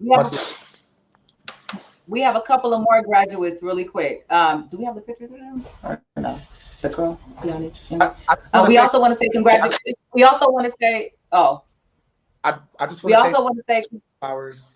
we 0.00 0.10
have, 0.10 0.24
Much 0.24 0.32
love. 0.32 0.58
We 2.10 2.20
have 2.20 2.34
a 2.34 2.40
couple 2.40 2.74
of 2.74 2.80
more 2.80 3.02
graduates 3.02 3.62
really 3.62 3.84
quick. 3.84 4.26
Um, 4.30 4.68
do 4.70 4.76
we 4.78 4.84
have 4.84 4.96
the 4.96 5.00
pictures 5.00 5.30
of 5.30 5.38
them? 5.38 5.64
Or 5.84 6.02
no, 6.16 6.38
the 6.82 6.88
girl, 6.88 7.20
Tiani. 7.34 7.72
I, 8.00 8.14
I, 8.28 8.36
Uh, 8.52 8.64
we 8.66 8.74
say- 8.74 8.78
also 8.78 9.00
want 9.00 9.12
to 9.12 9.16
say 9.18 9.28
congratulations. 9.32 9.94
We 10.12 10.24
also 10.24 10.50
want 10.50 10.66
to 10.66 10.74
say, 10.80 11.12
oh, 11.30 11.62
I, 12.42 12.58
I 12.80 12.86
just 12.86 13.04
we 13.04 13.12
want 13.12 13.26
to 13.26 13.30
say 13.30 13.34
also 13.34 13.44
want 13.44 13.56
to 13.58 13.62
say, 13.68 13.82
flowers. 14.20 14.74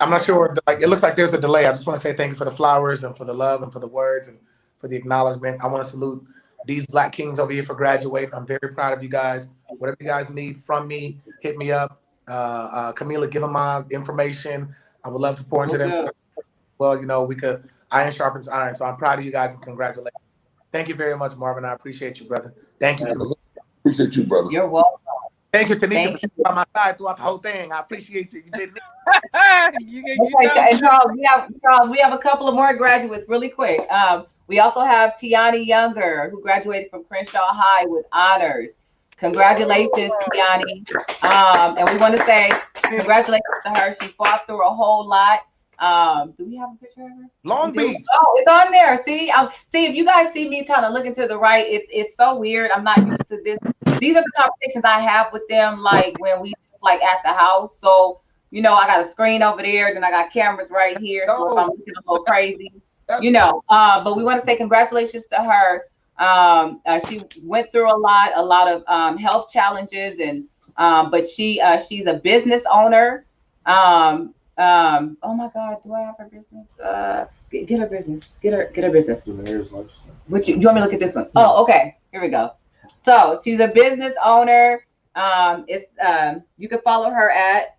I'm 0.00 0.10
not 0.10 0.22
sure. 0.22 0.54
Like 0.66 0.82
it 0.82 0.88
looks 0.88 1.02
like 1.02 1.16
there's 1.16 1.32
a 1.32 1.40
delay. 1.40 1.66
I 1.66 1.70
just 1.70 1.86
want 1.86 2.00
to 2.00 2.06
say 2.06 2.14
thank 2.14 2.30
you 2.30 2.36
for 2.36 2.44
the 2.44 2.52
flowers 2.52 3.04
and 3.04 3.16
for 3.16 3.24
the 3.24 3.34
love 3.34 3.62
and 3.62 3.72
for 3.72 3.80
the 3.80 3.88
words 3.88 4.28
and 4.28 4.38
for 4.78 4.88
the 4.88 4.96
acknowledgement. 4.96 5.62
I 5.64 5.66
want 5.68 5.82
to 5.82 5.90
salute 5.90 6.24
these 6.66 6.86
Black 6.86 7.12
Kings 7.12 7.38
over 7.38 7.50
here 7.50 7.64
for 7.64 7.74
graduating. 7.74 8.34
I'm 8.34 8.46
very 8.46 8.74
proud 8.74 8.92
of 8.92 9.02
you 9.02 9.08
guys. 9.08 9.50
Whatever 9.78 9.96
you 10.00 10.06
guys 10.06 10.32
need 10.32 10.62
from 10.64 10.86
me, 10.86 11.18
hit 11.40 11.56
me 11.56 11.72
up. 11.72 12.00
Uh, 12.28 12.32
uh, 12.32 12.92
Camila, 12.92 13.30
give 13.30 13.42
them 13.42 13.52
my 13.52 13.82
information. 13.90 14.74
I 15.04 15.08
would 15.08 15.20
love 15.20 15.36
to 15.36 15.44
pour 15.44 15.64
into 15.64 15.78
Will 15.78 15.88
them. 15.88 16.08
Well, 16.78 17.00
you 17.00 17.06
know, 17.06 17.24
we 17.24 17.34
could 17.34 17.68
iron 17.90 18.12
sharpens 18.12 18.48
iron. 18.48 18.74
So 18.76 18.84
I'm 18.84 18.96
proud 18.96 19.18
of 19.18 19.24
you 19.24 19.32
guys 19.32 19.54
and 19.54 19.62
congratulations. 19.62 20.12
Thank 20.72 20.88
you 20.88 20.94
very 20.94 21.16
much, 21.16 21.36
Marvin. 21.36 21.64
I 21.64 21.72
appreciate 21.72 22.20
you, 22.20 22.26
brother. 22.26 22.54
Thank 22.78 23.00
you. 23.00 23.06
Camila. 23.06 23.34
Appreciate 23.80 24.16
you, 24.16 24.24
brother. 24.24 24.50
you're 24.50 24.68
welcome. 24.68 25.00
Thank 25.52 25.70
you, 25.70 25.76
Tanisha, 25.76 25.88
Thank 25.88 26.20
for 26.20 26.28
being 26.28 26.42
by 26.44 26.54
my 26.54 26.64
side 26.76 26.98
throughout 26.98 27.16
the 27.16 27.22
whole 27.22 27.38
thing. 27.38 27.72
I 27.72 27.80
appreciate 27.80 28.32
you. 28.34 28.42
You 28.44 28.50
did 28.50 28.70
it. 28.76 28.82
you, 29.88 30.02
you 30.04 30.36
Okay, 30.36 30.46
know, 30.46 30.62
and 30.70 30.78
Charles, 30.78 31.12
we 31.14 31.24
have 31.24 31.48
Charles, 31.62 31.88
we 31.88 31.98
have 31.98 32.12
a 32.12 32.18
couple 32.18 32.48
of 32.48 32.54
more 32.54 32.74
graduates 32.74 33.26
really 33.28 33.48
quick. 33.48 33.80
Um, 33.90 34.26
we 34.46 34.60
also 34.60 34.80
have 34.80 35.14
Tiani 35.14 35.66
Younger, 35.66 36.28
who 36.30 36.42
graduated 36.42 36.90
from 36.90 37.04
Crenshaw 37.04 37.52
High 37.52 37.86
with 37.86 38.04
honors. 38.12 38.76
Congratulations, 39.18 40.12
Tiani. 40.32 40.90
Um, 41.24 41.76
and 41.78 41.88
we 41.90 41.98
want 41.98 42.16
to 42.16 42.24
say 42.24 42.52
congratulations 42.74 43.42
to 43.64 43.70
her. 43.70 43.94
She 44.00 44.08
fought 44.08 44.46
through 44.46 44.66
a 44.66 44.70
whole 44.74 45.06
lot. 45.08 45.40
Um, 45.80 46.34
do 46.36 46.44
we 46.44 46.56
have 46.56 46.70
a 46.72 46.76
picture 46.76 47.02
of 47.02 47.08
her? 47.08 47.28
Long 47.44 47.72
Beach. 47.72 48.02
Oh, 48.14 48.34
it's 48.36 48.48
on 48.48 48.72
there. 48.72 48.96
See, 48.96 49.30
um, 49.30 49.48
see 49.64 49.86
if 49.86 49.94
you 49.94 50.04
guys 50.04 50.32
see 50.32 50.48
me 50.48 50.64
kind 50.64 50.84
of 50.84 50.92
looking 50.92 51.14
to 51.16 51.26
the 51.26 51.36
right, 51.38 51.66
it's 51.68 51.86
it's 51.90 52.16
so 52.16 52.38
weird. 52.38 52.70
I'm 52.70 52.84
not 52.84 53.04
used 53.06 53.28
to 53.28 53.40
this. 53.44 53.58
These 54.00 54.16
are 54.16 54.22
the 54.22 54.32
conversations 54.36 54.84
I 54.84 55.00
have 55.00 55.32
with 55.32 55.46
them, 55.48 55.80
like 55.80 56.18
when 56.18 56.40
we 56.40 56.52
like 56.82 57.02
at 57.02 57.18
the 57.24 57.32
house. 57.32 57.78
So 57.78 58.20
you 58.50 58.62
know, 58.62 58.74
I 58.74 58.86
got 58.86 59.00
a 59.00 59.04
screen 59.04 59.42
over 59.42 59.62
there, 59.62 59.92
then 59.92 60.04
I 60.04 60.10
got 60.10 60.32
cameras 60.32 60.70
right 60.70 60.98
here. 60.98 61.24
So 61.26 61.52
if 61.52 61.58
I'm 61.58 61.68
looking 61.68 61.94
a 61.96 62.10
little 62.10 62.24
crazy, 62.24 62.72
you 63.20 63.30
know. 63.30 63.62
Uh, 63.68 64.02
but 64.02 64.16
we 64.16 64.24
want 64.24 64.40
to 64.40 64.46
say 64.46 64.56
congratulations 64.56 65.26
to 65.26 65.36
her. 65.36 65.84
Um, 66.18 66.80
uh, 66.84 66.98
she 67.08 67.22
went 67.44 67.70
through 67.70 67.90
a 67.90 67.96
lot, 67.96 68.32
a 68.34 68.44
lot 68.44 68.70
of 68.70 68.82
um, 68.88 69.16
health 69.16 69.52
challenges, 69.52 70.18
and 70.18 70.44
um, 70.76 71.10
but 71.10 71.28
she 71.28 71.60
uh, 71.60 71.78
she's 71.78 72.06
a 72.06 72.14
business 72.14 72.64
owner. 72.70 73.24
Um, 73.66 74.34
um, 74.58 75.16
oh 75.22 75.34
my 75.34 75.48
God, 75.54 75.78
do 75.84 75.94
I 75.94 76.00
have 76.00 76.16
her 76.18 76.28
business? 76.28 76.78
Uh, 76.80 77.26
get, 77.50 77.66
get 77.66 77.80
her 77.80 77.86
business. 77.86 78.38
Get 78.42 78.52
her 78.52 78.70
get 78.74 78.84
her 78.84 78.90
business. 78.90 79.26
Would 79.26 80.48
you, 80.48 80.56
you 80.56 80.66
want 80.66 80.74
me 80.74 80.80
to 80.80 80.84
look 80.84 80.92
at 80.92 81.00
this 81.00 81.14
one? 81.14 81.28
Oh, 81.36 81.62
okay. 81.62 81.96
Here 82.10 82.20
we 82.20 82.28
go. 82.28 82.52
So 83.00 83.40
she's 83.44 83.60
a 83.60 83.68
business 83.68 84.14
owner. 84.24 84.84
Um, 85.14 85.64
it's 85.68 85.96
um, 86.04 86.42
you 86.56 86.68
can 86.68 86.80
follow 86.80 87.10
her 87.10 87.30
at 87.30 87.76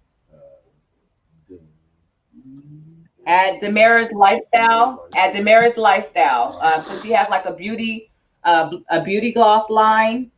at 3.25 3.59
Demarras 3.59 4.13
Lifestyle. 4.13 5.07
At 5.15 5.33
Demarras 5.33 5.77
Lifestyle. 5.77 6.57
Uh, 6.61 6.79
so 6.81 6.97
she 7.01 7.11
has 7.11 7.29
like 7.29 7.45
a 7.45 7.53
beauty 7.53 8.09
uh, 8.43 8.71
a 8.89 9.01
beauty 9.01 9.31
gloss 9.31 9.69
line. 9.69 10.31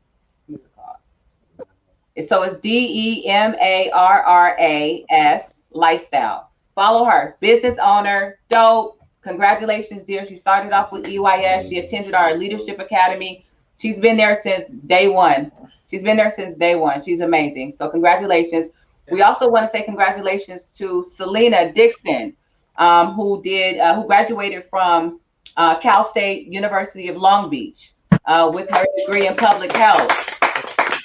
So 2.26 2.43
it's 2.43 2.58
D 2.58 3.24
E 3.24 3.28
M 3.28 3.56
A 3.62 3.89
R 3.91 4.22
R 4.24 4.56
A 4.60 5.06
S 5.10 5.64
Lifestyle. 5.72 6.49
Follow 6.76 7.06
her. 7.06 7.38
Business 7.39 7.78
owner, 7.78 8.39
dope. 8.49 8.99
congratulations, 9.22 10.04
dear. 10.04 10.26
She 10.26 10.38
started 10.38 10.74
off 10.74 10.91
with 10.91 11.08
EYS. 11.08 11.70
She 11.70 11.80
attended 11.80 12.14
our 12.14 12.38
leadership 12.38 12.80
academy. 12.80 13.45
She's 13.78 13.99
been 13.99 14.18
there 14.18 14.36
since 14.36 14.68
day 14.68 15.08
one. 15.08 15.52
She's 15.89 16.04
been 16.04 16.18
there 16.18 16.32
since 16.32 16.58
day 16.58 16.76
one. 16.76 17.04
She's 17.04 17.22
amazing. 17.22 17.72
So 17.72 17.89
congratulations. 17.89 18.70
We 19.10 19.22
also 19.22 19.49
want 19.49 19.66
to 19.66 19.72
say 19.72 19.84
congratulations 19.84 20.68
to 20.78 21.04
Selena 21.04 21.74
Dixon, 21.74 22.36
um, 22.78 23.14
who 23.14 23.41
did 23.41 23.80
uh, 23.80 23.95
who 23.95 24.06
graduated 24.06 24.66
from 24.70 25.20
uh, 25.58 25.80
Cal 25.80 26.04
State 26.04 26.47
University 26.47 27.08
of 27.08 27.18
Long 27.18 27.49
Beach 27.49 27.93
uh, 28.26 28.52
with 28.54 28.70
her 28.70 28.86
degree 28.97 29.28
in 29.28 29.36
public 29.36 29.72
health. 29.72 30.10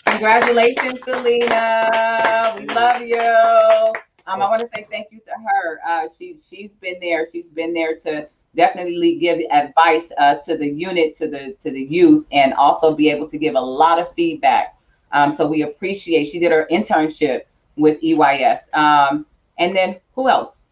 Congratulations, 0.07 1.03
Selena. 1.03 2.55
We 2.59 2.67
love 2.67 3.03
you. 3.03 3.21
Um, 4.29 4.43
I 4.43 4.49
want 4.49 4.61
to 4.61 4.67
say 4.67 4.87
thank 4.91 5.09
you 5.11 5.21
to 5.21 5.31
her. 5.31 5.81
Uh, 5.87 6.09
she 6.17 6.39
she's 6.49 6.75
been 6.75 6.99
there. 7.01 7.29
She's 7.31 7.49
been 7.49 7.73
there 7.73 7.97
to 7.99 8.29
definitely 8.55 9.17
give 9.17 9.39
advice 9.51 10.11
uh, 10.19 10.37
to 10.47 10.57
the 10.57 10.67
unit, 10.67 11.15
to 11.17 11.29
the 11.29 11.55
to 11.61 11.71
the 11.71 11.83
youth, 11.83 12.27
and 12.33 12.55
also 12.55 12.95
be 12.95 13.11
able 13.11 13.29
to 13.29 13.39
give 13.39 13.55
a 13.55 13.61
lot 13.61 13.99
of 13.99 14.13
feedback. 14.15 14.77
Um, 15.13 15.33
so 15.33 15.47
we 15.47 15.63
appreciate. 15.63 16.27
She 16.27 16.39
did 16.39 16.51
her 16.51 16.67
internship 16.71 17.43
with 17.77 18.03
EYS. 18.03 18.71
Um, 18.73 19.27
and 19.59 19.75
then 19.77 20.01
who 20.15 20.29
else? 20.29 20.65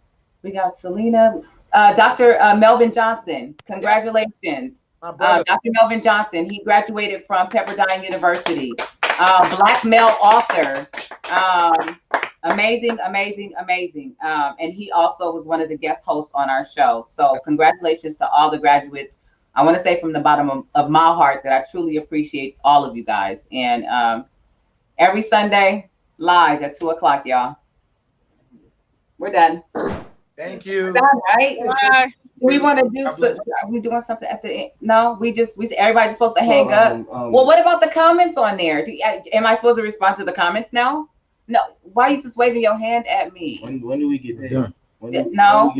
We 0.42 0.52
got 0.52 0.74
Selena, 0.74 1.40
uh, 1.74 1.92
Dr. 1.92 2.40
Uh, 2.40 2.56
Melvin 2.56 2.92
Johnson. 2.92 3.54
Congratulations, 3.66 4.84
uh, 5.02 5.42
Dr. 5.42 5.70
Melvin 5.72 6.00
Johnson. 6.00 6.48
He 6.48 6.62
graduated 6.62 7.24
from 7.26 7.48
Pepperdine 7.48 8.02
University. 8.02 8.72
Uh, 9.02 9.56
black 9.56 9.84
male 9.84 10.16
author. 10.22 10.86
Um, 11.30 12.00
amazing, 12.44 12.96
amazing, 13.04 13.52
amazing. 13.58 14.14
Um, 14.24 14.54
and 14.58 14.72
he 14.72 14.90
also 14.92 15.32
was 15.32 15.44
one 15.44 15.60
of 15.60 15.68
the 15.68 15.76
guest 15.76 16.04
hosts 16.04 16.32
on 16.34 16.48
our 16.48 16.64
show. 16.64 17.04
So 17.08 17.38
congratulations 17.44 18.16
to 18.16 18.28
all 18.28 18.50
the 18.50 18.58
graduates. 18.58 19.16
I 19.56 19.62
want 19.62 19.76
to 19.76 19.82
say 19.82 20.00
from 20.00 20.12
the 20.12 20.20
bottom 20.20 20.50
of, 20.50 20.66
of, 20.74 20.90
my 20.90 21.14
heart 21.14 21.42
that 21.44 21.52
I 21.52 21.64
truly 21.70 21.98
appreciate 21.98 22.56
all 22.64 22.84
of 22.84 22.96
you 22.96 23.04
guys. 23.04 23.46
And 23.52 23.84
um, 23.84 24.26
every 24.98 25.22
Sunday, 25.22 25.88
live 26.18 26.62
at 26.62 26.76
two 26.76 26.90
o'clock, 26.90 27.24
y'all. 27.24 27.56
We're 29.18 29.30
done. 29.30 29.62
Thank 30.36 30.66
you. 30.66 30.92
Done, 30.92 31.20
right? 31.36 31.58
Bye. 31.66 32.12
We 32.40 32.58
want 32.58 32.78
to 32.80 32.90
do. 32.90 33.10
So, 33.16 33.28
are 33.28 33.70
we 33.70 33.80
doing 33.80 34.00
something 34.02 34.28
at 34.28 34.42
the 34.42 34.50
end? 34.50 34.70
No, 34.80 35.16
we 35.20 35.32
just 35.32 35.56
we 35.56 35.68
everybody's 35.76 36.14
supposed 36.14 36.36
to 36.36 36.42
hang 36.42 36.72
up. 36.72 36.92
Um, 36.92 37.08
um, 37.10 37.32
well, 37.32 37.46
what 37.46 37.60
about 37.60 37.80
the 37.80 37.88
comments 37.88 38.36
on 38.36 38.56
there? 38.56 38.84
Do, 38.84 38.98
am 39.32 39.46
I 39.46 39.54
supposed 39.54 39.76
to 39.76 39.82
respond 39.82 40.16
to 40.18 40.24
the 40.24 40.32
comments 40.32 40.72
now? 40.72 41.08
No. 41.46 41.60
Why 41.82 42.08
are 42.08 42.10
you 42.10 42.22
just 42.22 42.36
waving 42.36 42.62
your 42.62 42.76
hand 42.76 43.06
at 43.06 43.32
me? 43.32 43.60
When 43.62 43.80
when 43.80 43.98
do 44.00 44.08
we 44.08 44.18
get 44.18 44.40
there? 44.40 44.72
no. 45.00 45.72